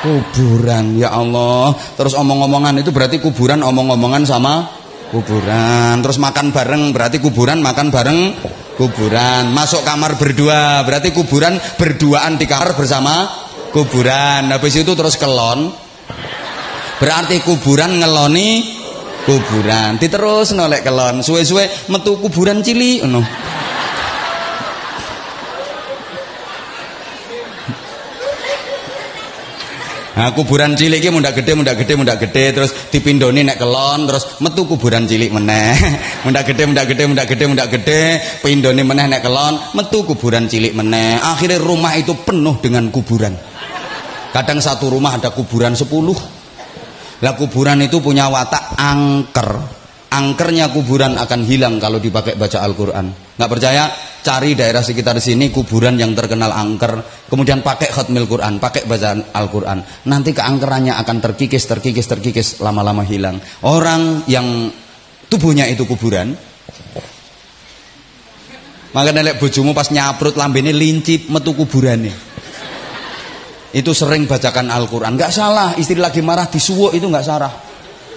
Kuburan 0.00 0.96
ya 0.96 1.12
Allah. 1.12 1.76
Terus 1.76 2.16
omong-omongan 2.16 2.80
itu 2.80 2.88
berarti 2.88 3.20
kuburan 3.20 3.60
omong-omongan 3.60 4.24
sama 4.24 4.64
kuburan. 5.12 6.00
Terus 6.00 6.16
makan 6.16 6.56
bareng 6.56 6.88
berarti 6.88 7.20
kuburan 7.20 7.60
makan 7.60 7.92
bareng 7.92 8.20
kuburan. 8.80 9.52
Masuk 9.52 9.84
kamar 9.84 10.16
berdua 10.16 10.80
berarti 10.88 11.12
kuburan 11.12 11.60
berduaan 11.76 12.40
di 12.40 12.48
kamar 12.48 12.72
bersama 12.72 13.28
kuburan. 13.76 14.48
Habis 14.48 14.80
itu 14.80 14.96
terus 14.96 15.20
kelon 15.20 15.84
Berarti 16.96 17.44
kuburan 17.44 18.00
ngeloni 18.00 18.75
kuburan. 19.26 19.98
Diterus 19.98 20.54
nolek 20.54 20.86
kelon. 20.86 21.20
Suwe-suwe 21.20 21.90
metu 21.90 22.14
kuburan 22.22 22.62
cilik 22.62 23.02
ngono. 23.02 23.22
Nah, 30.16 30.32
kuburan 30.32 30.72
cilik 30.72 30.96
iki 30.96 31.12
mundak 31.12 31.36
gede, 31.36 31.52
mundak 31.52 31.76
gede, 31.76 31.92
mundak 31.92 32.16
gede 32.16 32.56
terus 32.56 32.72
dipindoni 32.88 33.44
nek 33.44 33.60
kelon 33.60 34.08
terus 34.08 34.40
metu 34.40 34.64
kuburan 34.64 35.04
cilik 35.04 35.28
meneh. 35.28 35.76
mundak 36.24 36.48
gede, 36.48 36.64
mundak 36.64 36.88
gede, 36.88 37.04
mundak 37.04 37.28
gede, 37.28 37.44
mundak 37.44 37.68
gede, 37.68 38.02
pindoni 38.40 38.80
meneh 38.80 39.12
nek 39.12 39.20
kelon, 39.20 39.60
metu 39.76 40.08
kuburan 40.08 40.48
cilik 40.48 40.72
meneh. 40.72 41.20
Akhirnya 41.20 41.60
rumah 41.60 41.92
itu 42.00 42.16
penuh 42.16 42.56
dengan 42.64 42.88
kuburan. 42.88 43.36
Kadang 44.32 44.56
satu 44.64 44.88
rumah 44.88 45.20
ada 45.20 45.36
kuburan 45.36 45.76
sepuluh. 45.76 46.35
Lah 47.24 47.32
kuburan 47.36 47.80
itu 47.84 48.02
punya 48.02 48.28
watak 48.28 48.76
angker. 48.76 49.50
Angkernya 50.06 50.72
kuburan 50.72 51.20
akan 51.20 51.40
hilang 51.44 51.76
kalau 51.76 52.00
dipakai 52.00 52.40
baca 52.40 52.64
Al-Quran. 52.64 53.36
Nggak 53.36 53.50
percaya? 53.52 53.84
Cari 54.26 54.58
daerah 54.58 54.82
sekitar 54.82 55.20
sini 55.20 55.52
kuburan 55.52 56.00
yang 56.00 56.16
terkenal 56.16 56.50
angker. 56.50 56.98
Kemudian 57.28 57.60
pakai 57.60 57.92
khutmil 57.92 58.24
Quran 58.24 58.56
pakai 58.56 58.88
bacaan 58.88 59.20
Al-Quran. 59.34 60.08
Nanti 60.08 60.32
keangkerannya 60.32 60.96
akan 60.96 61.16
terkikis 61.20 61.68
terkikis 61.68 62.06
terkikis 62.08 62.48
lama-lama 62.64 63.04
hilang. 63.04 63.36
Orang 63.66 64.24
yang 64.30 64.72
tubuhnya 65.26 65.66
itu 65.66 65.84
kuburan 65.86 66.34
maka 68.94 69.12
nelek 69.12 69.36
bojomu 69.36 69.76
pas 69.76 69.90
nyaprut 69.92 70.38
lambene 70.38 70.72
lincip 70.72 71.28
metu 71.28 71.52
kuburannya 71.52 72.14
itu 73.76 73.92
sering 73.92 74.24
bacakan 74.24 74.72
Al-Quran. 74.72 75.20
Nggak 75.20 75.28
salah 75.36 75.76
istri 75.76 76.00
lagi 76.00 76.24
marah 76.24 76.48
disuwuk 76.48 76.96
itu 76.96 77.04
nggak 77.04 77.26
salah. 77.28 77.52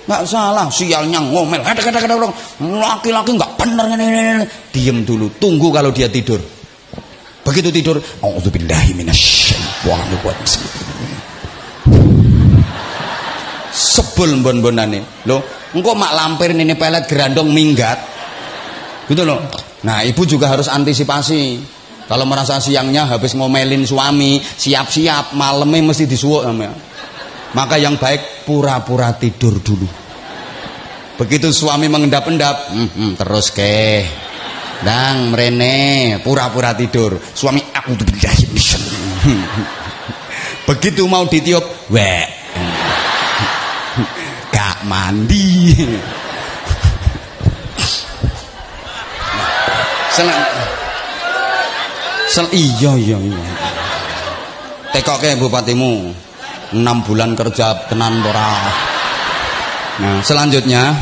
Nggak 0.07 0.24
salah 0.24 0.72
sialnya 0.72 1.20
ngomel 1.20 1.60
laki-laki 1.60 3.32
nggak 3.36 3.51
benar 3.60 3.86
ini 3.93 4.47
diem 4.72 5.03
dulu 5.03 5.36
tunggu 5.36 5.68
kalau 5.76 5.91
dia 5.91 6.07
tidur. 6.07 6.39
Begitu 7.43 7.76
tidur 7.76 7.99
auzubillahi 8.24 8.95
minasyaitonir 8.95 10.24
sebel 13.70 14.43
bon-bonane 14.43 15.24
lo 15.24 15.39
engkau 15.72 15.95
mak 15.95 16.12
lampir 16.16 16.55
ini 16.55 16.74
pelet 16.80 17.03
gerandong 17.03 17.51
minggat. 17.51 17.99
Gitu 19.12 19.28
loh 19.28 19.43
nah 19.84 20.03
ibu 20.07 20.24
juga 20.24 20.51
harus 20.51 20.72
antisipasi 20.72 21.60
kalau 22.10 22.26
merasa 22.26 22.57
siangnya 22.57 23.05
habis 23.05 23.38
ngomelin 23.38 23.86
suami 23.86 24.41
siap-siap 24.41 25.38
malamnya 25.38 25.93
mesti 25.93 26.10
disuwuk 26.10 26.49
namanya 26.49 26.89
maka 27.53 27.78
yang 27.82 27.97
baik 27.97 28.45
pura-pura 28.45 29.14
tidur 29.18 29.57
dulu. 29.62 29.88
Begitu 31.18 31.51
suami 31.51 31.89
mengendap-endap 31.91 32.72
hmm, 32.72 33.18
terus 33.20 33.51
ke 33.51 34.05
dang 34.86 35.32
merene 35.34 36.20
pura-pura 36.24 36.74
tidur. 36.78 37.20
Suami 37.20 37.60
aku 37.74 37.95
tuh 37.97 38.05
begitu 40.70 41.07
mau 41.10 41.26
ditiup 41.28 41.89
wek. 41.91 42.30
Gak 44.53 44.86
mandi. 44.86 45.74
Selang 50.16 50.68
sel 52.30 52.46
iya 52.54 52.94
iya 52.94 53.18
iya. 53.18 53.42
Tekoke 54.94 55.34
bupatimu 55.42 56.14
enam 56.78 57.02
bulan 57.02 57.34
kerja 57.34 57.90
tenan 57.90 58.22
ora? 58.22 58.54
Nah 60.00 60.22
selanjutnya 60.22 60.94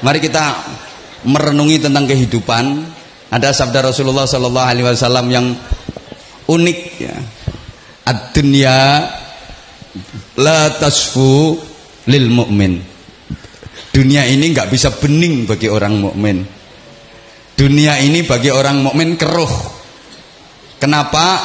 mari 0.00 0.24
kita 0.24 0.56
merenungi 1.28 1.76
tentang 1.84 2.08
kehidupan. 2.08 2.96
Ada 3.30 3.54
sabda 3.54 3.86
Rasulullah 3.94 4.26
Sallallahu 4.26 4.66
Alaihi 4.66 4.86
Wasallam 4.90 5.26
yang 5.30 5.46
unik 6.50 6.80
ya. 6.98 7.14
Ad-dunya 8.10 9.06
la 10.40 10.60
tasfu 10.74 11.54
lil 12.10 12.26
mu'min. 12.26 12.82
Dunia 13.94 14.26
ini 14.26 14.50
nggak 14.50 14.66
bisa 14.66 14.90
bening 14.90 15.46
bagi 15.46 15.70
orang 15.70 15.94
mukmin. 16.02 16.42
Dunia 17.54 18.02
ini 18.02 18.26
bagi 18.26 18.50
orang 18.50 18.82
mukmin 18.82 19.14
keruh 19.14 19.79
kenapa? 20.80 21.38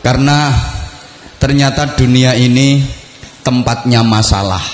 Karena 0.00 0.50
ternyata 1.36 1.92
dunia 1.94 2.32
ini 2.32 2.80
tempatnya 3.44 4.00
masalah. 4.00 4.64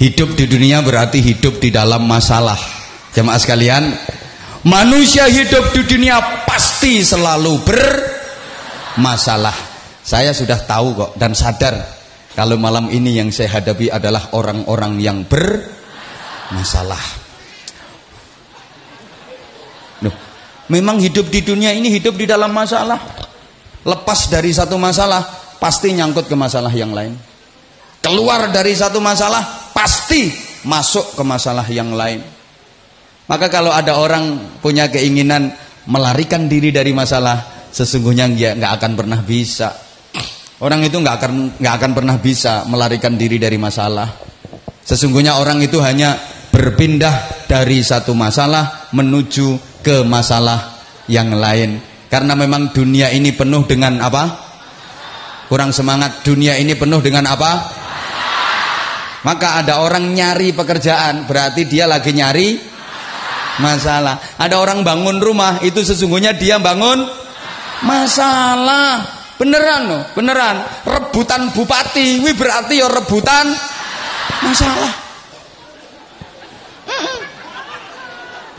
Hidup 0.00 0.32
di 0.32 0.48
dunia 0.48 0.80
berarti 0.80 1.20
hidup 1.20 1.60
di 1.60 1.68
dalam 1.68 2.08
masalah. 2.08 2.56
Jemaah 3.12 3.36
sekalian 3.36 3.92
manusia 4.64 5.28
hidup 5.28 5.76
di 5.76 5.84
dunia 5.84 6.48
pasti 6.48 7.04
selalu 7.04 7.60
bermasalah. 7.60 9.54
Saya 10.00 10.32
sudah 10.32 10.64
tahu 10.64 10.96
kok 10.96 11.12
dan 11.20 11.36
sadar 11.36 11.76
kalau 12.32 12.56
malam 12.56 12.88
ini 12.88 13.20
yang 13.20 13.28
saya 13.28 13.60
hadapi 13.60 13.92
adalah 13.92 14.32
orang-orang 14.32 14.96
yang 14.96 15.28
bermasalah 15.28 17.19
memang 20.70 21.02
hidup 21.02 21.26
di 21.28 21.42
dunia 21.42 21.74
ini 21.74 21.90
hidup 21.90 22.14
di 22.14 22.24
dalam 22.30 22.54
masalah 22.54 23.20
Lepas 23.80 24.28
dari 24.28 24.52
satu 24.52 24.76
masalah, 24.76 25.24
pasti 25.56 25.96
nyangkut 25.96 26.28
ke 26.28 26.36
masalah 26.36 26.68
yang 26.72 26.92
lain. 26.92 27.16
Keluar 28.04 28.52
dari 28.52 28.76
satu 28.76 29.00
masalah, 29.00 29.72
pasti 29.72 30.28
masuk 30.68 31.16
ke 31.16 31.22
masalah 31.24 31.64
yang 31.72 31.96
lain. 31.96 32.20
Maka 33.24 33.48
kalau 33.48 33.72
ada 33.72 33.96
orang 33.96 34.58
punya 34.60 34.92
keinginan 34.92 35.54
melarikan 35.88 36.44
diri 36.44 36.68
dari 36.68 36.92
masalah, 36.92 37.70
sesungguhnya 37.72 38.28
dia 38.36 38.50
nggak 38.52 38.72
akan 38.76 38.92
pernah 39.00 39.20
bisa. 39.24 39.72
Orang 40.60 40.84
itu 40.84 41.00
nggak 41.00 41.16
akan 41.16 41.32
nggak 41.56 41.74
akan 41.80 41.90
pernah 41.96 42.16
bisa 42.20 42.68
melarikan 42.68 43.16
diri 43.16 43.40
dari 43.40 43.56
masalah. 43.56 44.12
Sesungguhnya 44.84 45.40
orang 45.40 45.64
itu 45.64 45.80
hanya 45.80 46.20
berpindah 46.52 47.48
dari 47.48 47.80
satu 47.80 48.12
masalah 48.12 48.92
menuju 48.92 49.69
ke 49.80 50.04
masalah 50.06 50.80
yang 51.10 51.34
lain. 51.34 51.80
Karena 52.10 52.34
memang 52.34 52.74
dunia 52.74 53.10
ini 53.10 53.30
penuh 53.34 53.66
dengan 53.66 53.98
apa? 54.02 54.24
Kurang 55.50 55.74
semangat. 55.74 56.22
Dunia 56.22 56.58
ini 56.58 56.74
penuh 56.78 57.02
dengan 57.02 57.26
apa? 57.26 57.52
Maka 59.20 59.60
ada 59.60 59.84
orang 59.84 60.16
nyari 60.16 60.56
pekerjaan, 60.56 61.28
berarti 61.28 61.68
dia 61.68 61.84
lagi 61.84 62.16
nyari 62.16 62.56
masalah. 63.60 64.16
Ada 64.40 64.56
orang 64.56 64.80
bangun 64.80 65.20
rumah, 65.20 65.60
itu 65.60 65.84
sesungguhnya 65.84 66.32
dia 66.32 66.56
bangun 66.56 67.04
masalah. 67.84 69.20
Beneran 69.36 69.80
loh, 69.88 70.02
beneran. 70.16 70.64
Rebutan 70.88 71.52
bupati, 71.52 72.20
wih 72.24 72.32
berarti 72.36 72.80
ya 72.80 72.88
rebutan 72.88 73.52
masalah. 74.40 74.92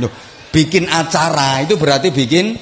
Loh, 0.01 0.11
bikin 0.51 0.91
acara 0.91 1.63
itu 1.63 1.79
berarti 1.79 2.11
bikin 2.11 2.53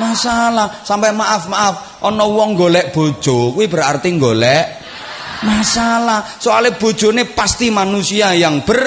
masalah. 0.00 0.82
Sampai 0.82 1.12
maaf 1.12 1.46
maaf 1.46 1.74
ono 2.02 2.24
wong 2.32 2.56
golek 2.56 2.90
bojo 2.90 3.52
kuwi 3.54 3.68
berarti 3.68 4.08
golek 4.16 4.64
masalah. 5.44 6.24
Soalnya 6.40 6.74
bojone 6.80 7.28
pasti 7.30 7.68
manusia 7.68 8.32
yang 8.32 8.64
ber 8.64 8.80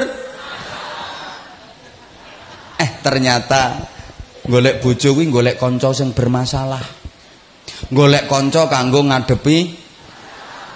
eh 2.75 2.89
ternyata 2.99 3.79
golek 4.43 4.81
bojo 4.81 5.15
kuwi 5.15 5.29
golek 5.29 5.55
kanca 5.61 5.93
sing 5.93 6.11
bermasalah. 6.11 6.81
Golek 7.93 8.25
kanca 8.25 8.65
kanggo 8.65 9.05
ngadepi 9.05 9.57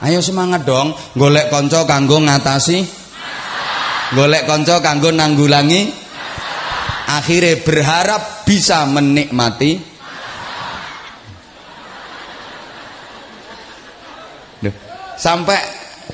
ayo 0.05 0.21
semangat 0.21 0.63
dong. 0.63 0.93
Golek 1.17 1.49
kanca 1.49 1.83
kanggo 1.89 2.21
ngatasi 2.21 2.77
golek 4.13 4.45
kanca 4.49 4.81
kanggo 4.81 5.13
nanggulangi 5.13 6.08
akhirnya 7.09 7.57
berharap 7.65 8.45
bisa 8.45 8.85
menikmati. 8.85 9.89
Sampai 15.19 15.59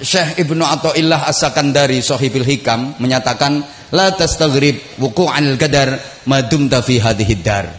Syekh 0.02 0.42
Ibnu 0.42 0.66
Athaillah 0.66 1.30
As-Sakandari 1.30 2.02
Sahibul 2.02 2.42
Hikam 2.42 2.98
menyatakan 2.98 3.62
la 3.94 4.10
tastaghrib 4.18 4.98
wuqu'al 4.98 5.62
qadar 5.62 6.02
madumta 6.26 6.82
fi 6.82 6.98
hadhihi 6.98 7.36
dar. 7.46 7.70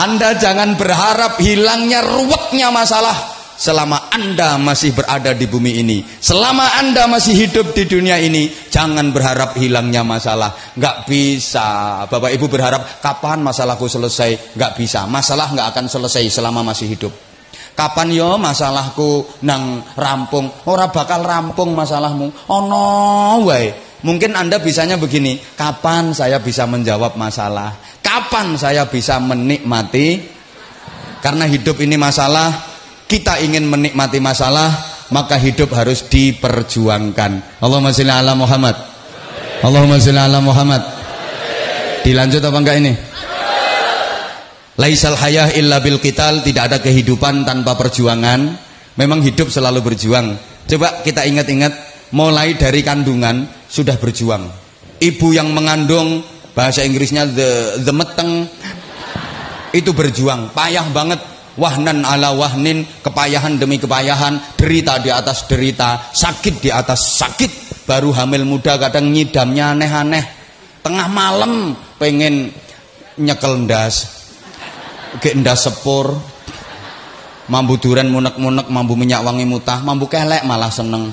Anda 0.00 0.40
jangan 0.40 0.80
berharap 0.80 1.36
hilangnya 1.36 2.00
ruwetnya 2.00 2.72
masalah 2.72 3.29
selama 3.60 4.08
Anda 4.08 4.56
masih 4.56 4.96
berada 4.96 5.36
di 5.36 5.44
bumi 5.44 5.84
ini. 5.84 6.00
Selama 6.00 6.80
Anda 6.80 7.04
masih 7.04 7.36
hidup 7.36 7.76
di 7.76 7.84
dunia 7.84 8.16
ini, 8.16 8.48
jangan 8.72 9.12
berharap 9.12 9.52
hilangnya 9.60 10.00
masalah. 10.00 10.56
Gak 10.72 11.04
bisa. 11.04 12.00
Bapak 12.08 12.32
Ibu 12.32 12.48
berharap 12.48 13.04
kapan 13.04 13.44
masalahku 13.44 13.84
selesai? 13.84 14.56
Gak 14.56 14.80
bisa. 14.80 15.04
Masalah 15.04 15.52
gak 15.52 15.76
akan 15.76 15.86
selesai 15.92 16.40
selama 16.40 16.64
masih 16.64 16.88
hidup. 16.88 17.12
Kapan 17.76 18.16
yo 18.16 18.40
masalahku 18.40 19.44
nang 19.44 19.84
rampung? 19.92 20.48
Ora 20.64 20.88
bakal 20.88 21.20
rampung 21.20 21.76
masalahmu. 21.76 22.48
Ono 22.48 22.84
wae. 23.44 23.92
Mungkin 24.00 24.32
Anda 24.32 24.56
bisanya 24.56 24.96
begini, 24.96 25.36
kapan 25.60 26.16
saya 26.16 26.40
bisa 26.40 26.64
menjawab 26.64 27.20
masalah? 27.20 27.76
Kapan 28.00 28.56
saya 28.56 28.88
bisa 28.88 29.20
menikmati? 29.20 30.40
Karena 31.20 31.44
hidup 31.44 31.76
ini 31.84 32.00
masalah, 32.00 32.69
kita 33.10 33.42
ingin 33.42 33.66
menikmati 33.66 34.22
masalah, 34.22 34.70
maka 35.10 35.34
hidup 35.34 35.74
harus 35.74 36.06
diperjuangkan. 36.06 37.58
Allahumma 37.58 37.90
sholli 37.90 38.14
ala 38.14 38.38
Muhammad. 38.38 38.78
Allahumma 39.66 39.98
sholli 39.98 40.22
ala 40.22 40.38
Muhammad. 40.38 40.78
Dilanjut 42.06 42.38
apa 42.38 42.58
enggak 42.62 42.76
ini? 42.78 42.92
Laisal 44.78 45.18
hayah 45.18 45.50
illa 45.58 45.82
bil 45.82 45.98
qital, 45.98 46.40
tidak 46.46 46.70
ada 46.70 46.78
kehidupan 46.78 47.42
tanpa 47.42 47.74
perjuangan. 47.74 48.54
Memang 48.94 49.20
hidup 49.26 49.50
selalu 49.50 49.82
berjuang. 49.82 50.38
Coba 50.70 51.02
kita 51.02 51.26
ingat-ingat 51.26 51.72
mulai 52.14 52.54
dari 52.54 52.80
kandungan 52.86 53.50
sudah 53.66 53.98
berjuang. 53.98 54.46
Ibu 55.02 55.34
yang 55.34 55.50
mengandung 55.50 56.22
bahasa 56.54 56.86
Inggrisnya 56.86 57.26
the 57.26 57.82
the 57.82 57.92
meteng 57.92 58.46
itu 59.74 59.90
berjuang, 59.90 60.54
payah 60.54 60.86
banget. 60.94 61.18
Wahnan 61.60 62.08
ala 62.08 62.32
wahnin, 62.32 62.88
kepayahan 63.04 63.60
demi 63.60 63.76
kepayahan, 63.76 64.40
derita 64.56 64.96
di 64.96 65.12
atas 65.12 65.44
derita, 65.44 66.08
sakit 66.08 66.64
di 66.64 66.72
atas 66.72 67.20
sakit. 67.20 67.84
Baru 67.84 68.16
hamil 68.16 68.48
muda 68.48 68.80
kadang 68.80 69.12
nyidamnya 69.12 69.76
aneh-aneh. 69.76 70.24
Tengah 70.80 71.08
malam 71.12 71.76
pengen 72.00 72.48
nyekel 73.20 73.68
ndas, 73.68 74.08
Gek 75.20 75.36
ndas 75.36 75.68
sepur. 75.68 76.16
Mambu 77.50 77.76
duren 77.82 78.08
munek-munek, 78.08 78.70
mambu 78.72 78.94
minyak 78.96 79.26
wangi 79.26 79.44
mutah, 79.44 79.82
mambu 79.84 80.06
kelek 80.08 80.46
malah 80.46 80.70
seneng. 80.70 81.12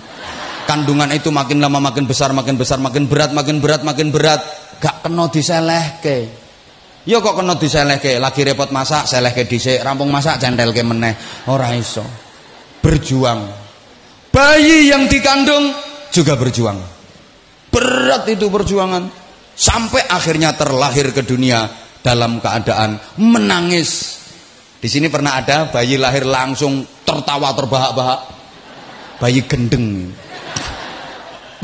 Kandungan 0.69 1.09
itu 1.11 1.33
makin 1.33 1.59
lama 1.59 1.81
makin 1.81 2.05
besar, 2.05 2.29
makin 2.31 2.55
besar, 2.55 2.77
makin 2.77 3.09
berat, 3.09 3.33
makin 3.33 3.57
berat, 3.57 3.81
makin 3.81 4.13
berat. 4.13 4.39
Gak 4.77 5.01
kena 5.01 5.27
diselehke. 5.33 6.46
Ya 7.07 7.23
kok 7.23 7.39
kena 7.39 7.55
diselehke, 7.55 8.19
lagi 8.19 8.43
repot 8.43 8.67
masak, 8.67 9.07
selehke 9.07 9.47
dhisik, 9.47 9.79
rampung 9.79 10.11
masak 10.11 10.43
centelke 10.43 10.83
meneh. 10.83 11.15
Ora 11.47 11.71
iso. 11.71 12.03
Berjuang. 12.83 13.47
Bayi 14.27 14.91
yang 14.91 15.07
dikandung 15.07 15.71
juga 16.11 16.35
berjuang. 16.35 16.75
Berat 17.71 18.27
itu 18.27 18.51
perjuangan. 18.51 19.07
Sampai 19.55 20.03
akhirnya 20.03 20.51
terlahir 20.53 21.15
ke 21.15 21.23
dunia 21.23 21.63
dalam 22.03 22.43
keadaan 22.43 22.99
menangis. 23.23 24.19
Di 24.77 24.91
sini 24.91 25.07
pernah 25.07 25.39
ada 25.39 25.71
bayi 25.71 25.95
lahir 25.95 26.27
langsung 26.27 26.83
tertawa 27.07 27.55
terbahak-bahak. 27.55 28.19
Bayi 29.23 29.47
gendeng. 29.47 30.11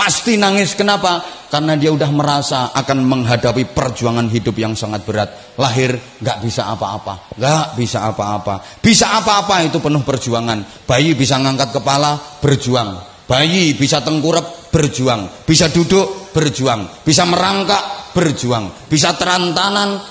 Pasti 0.04 0.36
nangis 0.36 0.76
kenapa? 0.76 1.24
Karena 1.47 1.80
dia 1.80 1.88
udah 1.95 2.12
merasa 2.12 2.76
akan 2.76 3.08
menghadapi 3.08 3.72
perjuangan 3.72 4.28
hidup 4.28 4.51
yang 4.60 4.76
sangat 4.76 5.08
berat. 5.08 5.56
Lahir 5.56 5.95
nggak 5.95 6.43
bisa 6.43 6.68
apa-apa, 6.68 7.32
nggak 7.39 7.80
bisa 7.80 8.12
apa-apa. 8.12 8.60
Bisa 8.84 9.16
apa-apa 9.16 9.64
itu 9.64 9.80
penuh 9.80 10.04
perjuangan. 10.04 10.84
Bayi 10.84 11.16
bisa 11.16 11.39
ngangkat 11.39 11.72
kepala, 11.80 12.20
berjuang. 12.43 12.99
Bayi 13.24 13.80
bisa 13.80 14.04
tengkurap, 14.04 14.76
berjuang. 14.76 15.47
Bisa 15.47 15.72
duduk, 15.72 16.36
berjuang. 16.36 16.99
Bisa 17.08 17.24
merangkak, 17.24 18.12
berjuang. 18.12 18.91
Bisa 18.91 19.16
terantanan, 19.16 20.04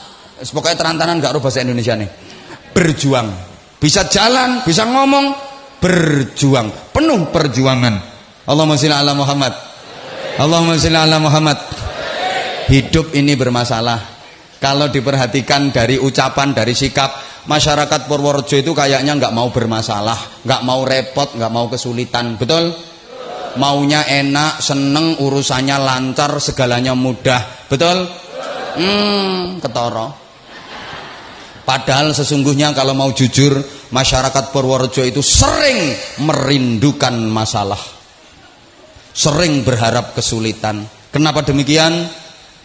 pokoknya 0.51 0.77
terantanan 0.81 1.21
gak 1.21 1.37
bahasa 1.37 1.63
Indonesia 1.63 1.95
nih 1.95 2.11
berjuang 2.75 3.29
bisa 3.79 4.09
jalan 4.11 4.65
bisa 4.67 4.89
ngomong 4.89 5.31
berjuang 5.79 6.91
penuh 6.91 7.31
perjuangan 7.31 7.95
Allahumma 8.43 8.75
sholli 8.75 8.97
ala 8.97 9.15
Muhammad 9.15 9.72
Allahumma 10.41 10.81
sholli 10.81 10.97
ala 10.97 11.21
Muhammad. 11.21 11.59
Hidup 12.73 13.13
ini 13.13 13.37
bermasalah. 13.37 14.01
Kalau 14.57 14.89
diperhatikan 14.89 15.75
dari 15.75 16.01
ucapan 16.01 16.57
dari 16.57 16.73
sikap 16.73 17.45
masyarakat 17.45 18.07
Purworejo 18.07 18.55
itu 18.55 18.71
kayaknya 18.71 19.19
nggak 19.19 19.35
mau 19.35 19.51
bermasalah 19.51 20.47
nggak 20.47 20.63
mau 20.63 20.87
repot 20.87 21.37
nggak 21.37 21.53
mau 21.53 21.67
kesulitan. 21.69 22.41
Betul? 22.41 22.73
Maunya 23.61 24.09
enak 24.09 24.65
seneng 24.65 25.21
urusannya 25.21 25.77
lancar 25.77 26.41
segalanya 26.41 26.97
mudah. 26.97 27.69
Betul? 27.69 28.09
Hmm 28.79 29.61
ketoro. 29.61 30.17
Padahal 31.63 32.17
sesungguhnya 32.17 32.73
kalau 32.73 32.97
mau 32.97 33.13
jujur 33.13 33.61
masyarakat 33.93 34.49
Purworejo 34.49 35.05
itu 35.05 35.21
sering 35.21 35.93
merindukan 36.25 37.13
masalah. 37.29 38.02
Sering 39.13 39.61
berharap 39.63 40.17
kesulitan. 40.17 40.89
Kenapa 41.13 41.45
demikian? 41.45 42.09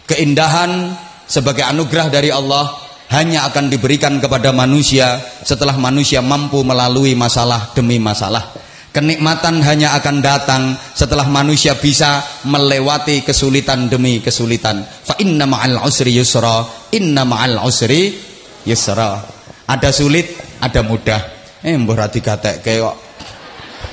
Keindahan 0.08 0.96
sebagai 1.28 1.60
anugerah 1.68 2.08
dari 2.08 2.32
Allah 2.32 2.72
hanya 3.12 3.48
akan 3.48 3.68
diberikan 3.68 4.20
kepada 4.20 4.52
manusia 4.52 5.20
setelah 5.44 5.76
manusia 5.76 6.24
mampu 6.24 6.64
melalui 6.64 7.12
masalah 7.12 7.72
demi 7.76 8.00
masalah. 8.00 8.52
Kenikmatan 8.88 9.60
hanya 9.60 9.92
akan 10.00 10.24
datang 10.24 10.62
setelah 10.96 11.28
manusia 11.28 11.76
bisa 11.76 12.24
melewati 12.48 13.20
kesulitan 13.20 13.92
demi 13.92 14.24
kesulitan. 14.24 14.80
Fa 14.80 15.12
inna 15.20 15.44
ma'al 15.44 15.76
usri 15.84 16.16
yusra, 16.16 16.64
inna 16.96 17.28
ma'al 17.28 17.60
usri 17.68 18.16
yusra. 18.64 19.20
Ada 19.68 19.92
sulit, 19.92 20.56
ada 20.64 20.80
mudah. 20.80 21.20
Eh 21.60 21.76
mbah 21.76 21.94
ra 22.00 22.06
digatekke 22.08 22.80
kok. 22.80 23.07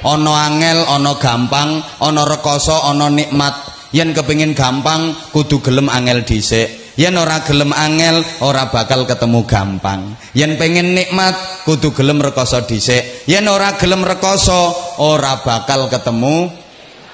Ana 0.06 0.52
angel, 0.52 0.86
ana 0.86 1.14
gampang, 1.18 1.82
ana 2.02 2.24
rekoso, 2.26 2.78
ana 2.86 3.10
nikmat. 3.10 3.74
Yen 3.96 4.12
kepengin 4.12 4.54
gampang 4.54 5.16
kudu 5.32 5.64
gelem 5.64 5.88
angel 5.88 6.28
dhisik. 6.28 6.96
Yen 6.96 7.16
ora 7.20 7.44
gelem 7.44 7.76
angel 7.76 8.24
ora 8.44 8.72
bakal 8.72 9.04
ketemu 9.04 9.44
gampang. 9.48 10.16
Yen 10.36 10.56
pengen 10.56 10.96
nikmat 10.96 11.64
kudu 11.64 11.92
gelem 11.96 12.20
rekoso 12.20 12.64
dhisik. 12.64 13.28
Yen 13.28 13.48
ora 13.48 13.76
gelem 13.80 14.04
rekoso 14.04 14.76
ora 15.00 15.40
bakal 15.44 15.88
ketemu 15.88 16.66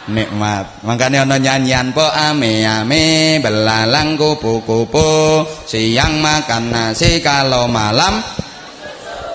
nikmat 0.10 0.82
makanya 0.82 1.30
ono 1.30 1.38
nyanyian 1.38 1.94
po 1.94 2.02
ame 2.02 2.66
ame 2.66 3.38
belalang 3.38 4.18
kupu 4.18 4.66
kupu 4.66 5.46
siang 5.70 6.18
makan 6.18 6.74
nasi 6.74 7.22
kalau 7.22 7.70
malam 7.70 8.18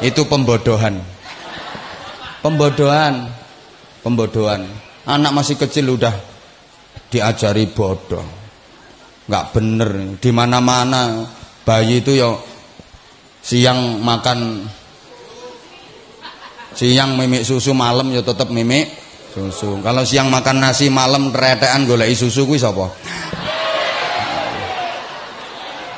itu 0.02 0.26
pembodohan 0.26 0.98
pembodohan 2.46 3.26
pembodohan 4.06 4.62
anak 5.02 5.34
masih 5.34 5.58
kecil 5.58 5.98
udah 5.98 6.14
diajari 7.10 7.66
bodoh 7.74 8.22
nggak 9.26 9.44
bener 9.50 9.90
di 10.22 10.30
mana 10.30 10.62
mana 10.62 11.26
bayi 11.66 11.98
itu 11.98 12.14
yo 12.14 12.38
siang 13.42 13.98
makan 13.98 14.62
siang 16.78 17.18
mimik 17.18 17.42
susu 17.42 17.74
malam 17.74 18.14
yo 18.14 18.22
tetap 18.22 18.46
mimik 18.54 19.06
Susu. 19.36 19.84
Kalau 19.84 20.00
siang 20.00 20.32
makan 20.32 20.64
nasi, 20.64 20.88
malam 20.88 21.28
teretekan 21.28 21.84
golek 21.84 22.08
susu 22.16 22.48
kuwi 22.48 22.56
sapa? 22.56 22.88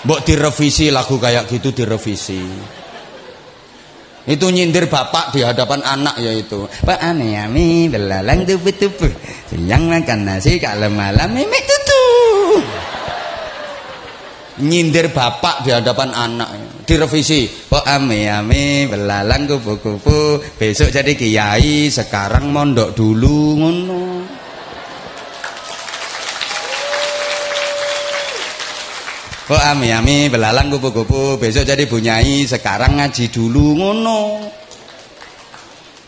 Mbok 0.03 0.20
direvisi 0.26 0.90
lagu 0.90 1.22
kayak 1.22 1.46
gitu 1.46 1.70
direvisi. 1.70 2.42
Itu 4.28 4.52
nyindir 4.52 4.92
bapak 4.92 5.32
di 5.32 5.40
hadapan 5.40 5.80
anak 5.80 6.20
yaitu. 6.20 6.68
Pak 6.84 7.00
ane 7.00 7.32
ami 7.40 7.88
belalang 7.88 8.44
tubuh-tubuh. 8.44 9.08
Siang 9.48 9.88
makan 9.88 10.28
nasi 10.28 10.60
kalau 10.60 10.92
malam 10.92 11.32
mimik 11.32 11.64
tutu. 11.64 12.04
Nyindir 14.68 15.16
bapak 15.16 15.64
di 15.64 15.72
hadapan 15.72 16.12
anak 16.12 16.50
direvisi 16.88 17.44
kok 17.68 17.84
ame-ame 17.84 18.88
belalang 18.88 19.44
kupu-kupu 19.44 20.40
besok 20.56 20.88
jadi 20.88 21.12
kiai 21.12 21.92
sekarang 21.92 22.48
mondok 22.48 22.96
dulu 22.96 23.60
ngono 23.60 24.17
kok 29.49 29.57
ame-ame 29.57 30.28
belalang 30.28 30.68
kupu-kupu 30.68 31.40
besok 31.40 31.64
jadi 31.64 31.88
bunyai 31.88 32.44
sekarang 32.44 33.01
ngaji 33.01 33.32
dulu 33.32 33.80
ngono. 33.80 34.44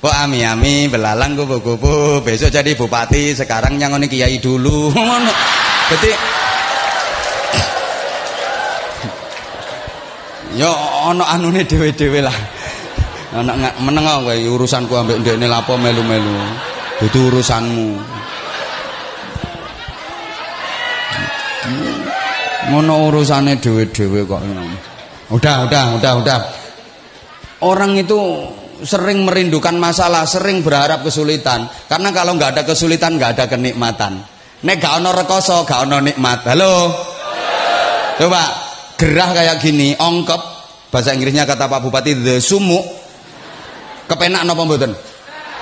Kok 0.04 0.12
ami-ami 0.12 0.92
belalang 0.92 1.40
kupu-kupu 1.40 2.20
besok 2.20 2.52
jadi 2.52 2.76
bupati 2.76 3.32
sekarang 3.32 3.80
nyangoni 3.80 4.12
kiai 4.12 4.36
dulu 4.36 4.92
ngono. 4.92 5.32
Jadi 5.88 6.10
ya 10.60 10.68
ana 11.08 11.24
anune 11.32 11.64
dhewe-dhewe 11.64 12.20
lah. 12.20 12.36
Ana 13.32 13.72
meneng 13.80 14.04
kowe 14.04 14.36
urusanku 14.36 14.92
ambek 15.00 15.24
ndekne 15.24 15.48
lapo 15.48 15.80
melu-melu. 15.80 16.36
Itu 17.00 17.32
urusanmu 17.32 18.20
ngono 22.68 23.08
urusane 23.08 23.56
dhewe-dhewe 23.56 24.28
kok 24.28 24.44
udah 25.32 25.54
udah 25.64 25.84
udah 25.96 26.12
udah 26.20 26.38
orang 27.64 27.96
itu 27.96 28.18
sering 28.80 29.28
merindukan 29.28 29.76
masalah, 29.76 30.24
sering 30.24 30.64
berharap 30.64 31.04
kesulitan. 31.04 31.68
Karena 31.88 32.08
kalau 32.12 32.36
nggak 32.36 32.56
ada 32.56 32.62
kesulitan, 32.64 33.20
nggak 33.20 33.36
ada 33.36 33.44
kenikmatan. 33.48 34.24
Nek 34.60 34.76
gak 34.76 35.00
ono 35.00 35.10
rekoso, 35.16 35.64
gak 35.64 35.88
ono 35.88 36.04
nikmat. 36.04 36.44
Halo. 36.52 36.92
Coba 38.20 38.42
gerah 39.00 39.32
kayak 39.32 39.56
gini, 39.56 39.96
ongkep. 39.96 40.42
Bahasa 40.92 41.16
Inggrisnya 41.16 41.48
kata 41.48 41.64
Pak 41.64 41.80
Bupati 41.80 42.12
the 42.18 42.36
sumuk. 42.42 42.84
Kepenak 44.04 44.44
napa 44.44 44.60
mboten? 44.66 44.92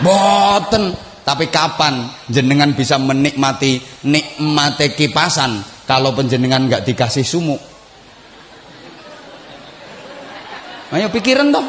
Mboten. 0.02 0.84
Tapi 1.22 1.52
kapan 1.52 2.08
jenengan 2.24 2.72
bisa 2.72 2.96
menikmati 2.96 3.76
nikmate 4.08 4.96
kipasan 4.96 5.60
kalau 5.88 6.12
penjenengan 6.12 6.68
nggak 6.68 6.84
dikasih 6.84 7.24
sumuk? 7.24 7.56
Ayo 10.92 11.08
pikiran 11.08 11.48
toh. 11.48 11.64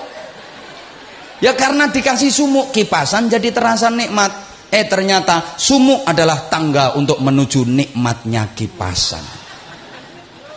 Ya 1.40 1.56
karena 1.56 1.88
dikasih 1.88 2.28
sumuk 2.28 2.76
kipasan 2.76 3.32
jadi 3.32 3.56
terasa 3.56 3.88
nikmat. 3.88 4.52
Eh 4.70 4.86
ternyata 4.92 5.56
sumuk 5.56 6.04
adalah 6.04 6.52
tangga 6.52 7.00
untuk 7.00 7.24
menuju 7.24 7.64
nikmatnya 7.64 8.52
kipasan. 8.52 9.24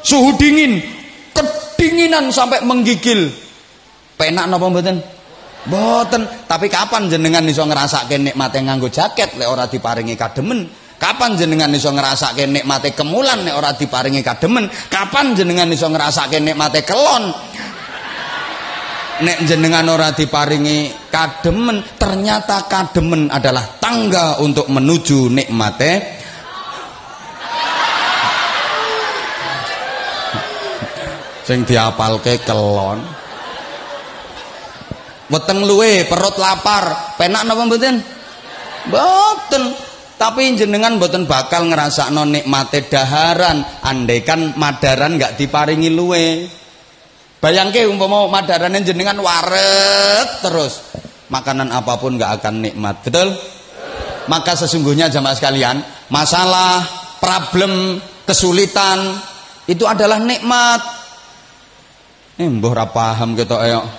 Suhu 0.03 0.35
dingin, 0.35 0.83
kedinginan 1.31 2.35
sampai 2.35 2.67
menggigil. 2.67 3.31
Penak 4.19 4.51
napa 4.51 4.67
mboten? 4.67 4.99
Mboten. 5.71 6.23
Tapi 6.51 6.67
kapan 6.67 7.07
jenengan 7.07 7.47
iso 7.47 7.63
ngrasake 7.63 8.19
nikmate 8.19 8.59
nganggo 8.59 8.91
jaket 8.91 9.39
lek 9.39 9.47
ora 9.47 9.71
diparingi 9.71 10.19
kademen? 10.19 10.82
Kapan 11.03 11.35
jenengan 11.35 11.75
iso 11.75 11.91
ngrasake 11.91 12.47
nikmate 12.47 12.95
kemulan 12.95 13.43
nek 13.43 13.59
ora 13.59 13.75
diparingi 13.75 14.23
kademen? 14.23 14.71
Kapan 14.87 15.35
jenengan 15.35 15.67
iso 15.75 15.91
ngrasake 15.91 16.39
nikmate 16.39 16.87
kelon? 16.87 17.27
Nek 19.27 19.39
jenengan 19.43 19.83
ora 19.91 20.15
diparingi 20.15 21.11
kademen 21.11 21.83
ternyata 21.99 22.71
kademen 22.71 23.35
adalah 23.35 23.83
tangga 23.83 24.39
untuk 24.39 24.71
menuju 24.71 25.27
nikmate. 25.27 26.23
Sing 31.43 31.67
diapalke 31.67 32.39
kelon. 32.47 33.03
Weteng 35.27 35.67
luwe 35.67 36.07
perut 36.07 36.39
lapar. 36.39 37.19
Penak 37.19 37.43
napa 37.43 37.67
mboten? 37.67 37.99
Mboten 38.87 39.91
tapi 40.23 40.55
jenengan 40.55 41.03
mboten 41.03 41.27
bakal 41.27 41.67
ngrasakno 41.67 42.23
nikmate 42.23 42.87
daharan 42.87 43.67
andaikan 43.83 44.55
madaran 44.55 45.19
nggak 45.19 45.35
diparingi 45.35 45.91
luwe 45.91 46.47
Bayangke 47.43 47.91
umpama 47.91 48.31
madarane 48.31 48.87
jenengan 48.87 49.19
waret 49.19 50.47
terus. 50.47 50.95
Makanan 51.27 51.75
apa 51.75 51.99
pun 51.99 52.15
nggak 52.15 52.39
akan 52.39 52.55
nikmat. 52.63 53.03
Betul? 53.03 53.35
Maka 54.31 54.55
sesungguhnya 54.55 55.11
jamaah 55.11 55.35
sekalian, 55.35 55.83
masalah, 56.07 56.87
problem, 57.19 57.99
kesulitan 58.23 59.19
itu 59.67 59.83
adalah 59.83 60.23
nikmat. 60.23 60.87
Eh, 62.39 62.47
mbah 62.47 62.71
ora 62.71 62.87
paham 62.87 63.35
ayo. 63.35 63.91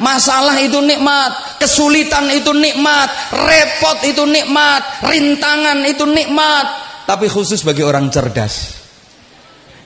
Masalah 0.00 0.56
itu 0.64 0.80
nikmat, 0.80 1.60
kesulitan 1.60 2.32
itu 2.32 2.56
nikmat, 2.56 3.08
repot 3.36 4.00
itu 4.08 4.24
nikmat, 4.24 5.04
rintangan 5.04 5.84
itu 5.84 6.08
nikmat, 6.08 6.66
tapi 7.04 7.26
khusus 7.26 7.66
bagi 7.66 7.82
orang 7.84 8.06
cerdas. 8.08 8.80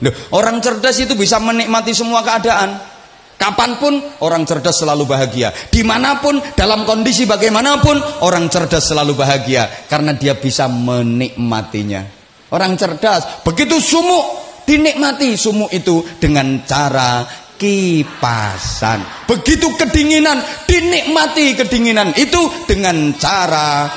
Loh, 0.05 0.13
orang 0.35 0.61
cerdas 0.61 1.01
itu 1.01 1.17
bisa 1.17 1.41
menikmati 1.41 1.89
semua 1.95 2.21
keadaan. 2.21 2.95
Kapan 3.35 3.81
pun 3.81 3.99
orang 4.23 4.47
cerdas 4.47 4.79
selalu 4.79 5.03
bahagia. 5.09 5.51
Di 5.51 5.83
mana 5.83 6.21
pun, 6.23 6.39
dalam 6.55 6.87
kondisi 6.87 7.27
bagaimanapun, 7.27 8.23
orang 8.23 8.47
cerdas 8.47 8.93
selalu 8.93 9.17
bahagia. 9.17 9.89
Karena 9.89 10.15
dia 10.15 10.39
bisa 10.39 10.69
menikmatinya. 10.71 12.05
Orang 12.53 12.77
cerdas, 12.79 13.43
begitu 13.43 13.81
sumuk, 13.81 14.23
dinikmati 14.63 15.35
sumuk 15.35 15.73
itu 15.73 16.05
dengan 16.21 16.63
cara 16.63 17.25
kipasan. 17.55 19.27
Begitu 19.27 19.71
kedinginan, 19.79 20.39
dinikmati 20.67 21.55
kedinginan 21.55 22.11
itu 22.15 22.67
dengan 22.67 23.15
cara 23.15 23.87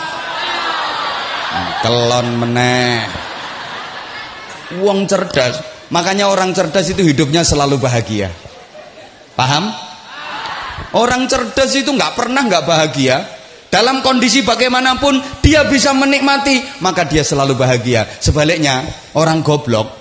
kelon 1.83 2.29
meneh. 2.39 3.03
Uang 4.85 5.09
cerdas 5.09 5.79
Makanya 5.89 6.29
orang 6.29 6.53
cerdas 6.53 6.85
itu 6.93 7.01
hidupnya 7.01 7.41
selalu 7.41 7.81
bahagia. 7.81 8.29
Paham? 9.33 9.73
Orang 10.93 11.29
cerdas 11.29 11.73
itu 11.77 11.89
nggak 11.89 12.13
pernah 12.17 12.45
nggak 12.45 12.65
bahagia. 12.69 13.25
Dalam 13.69 14.01
kondisi 14.01 14.41
bagaimanapun 14.45 15.45
dia 15.45 15.69
bisa 15.69 15.93
menikmati, 15.93 16.81
maka 16.81 17.05
dia 17.05 17.21
selalu 17.21 17.57
bahagia. 17.57 18.09
Sebaliknya, 18.21 18.85
orang 19.13 19.45
goblok 19.45 19.93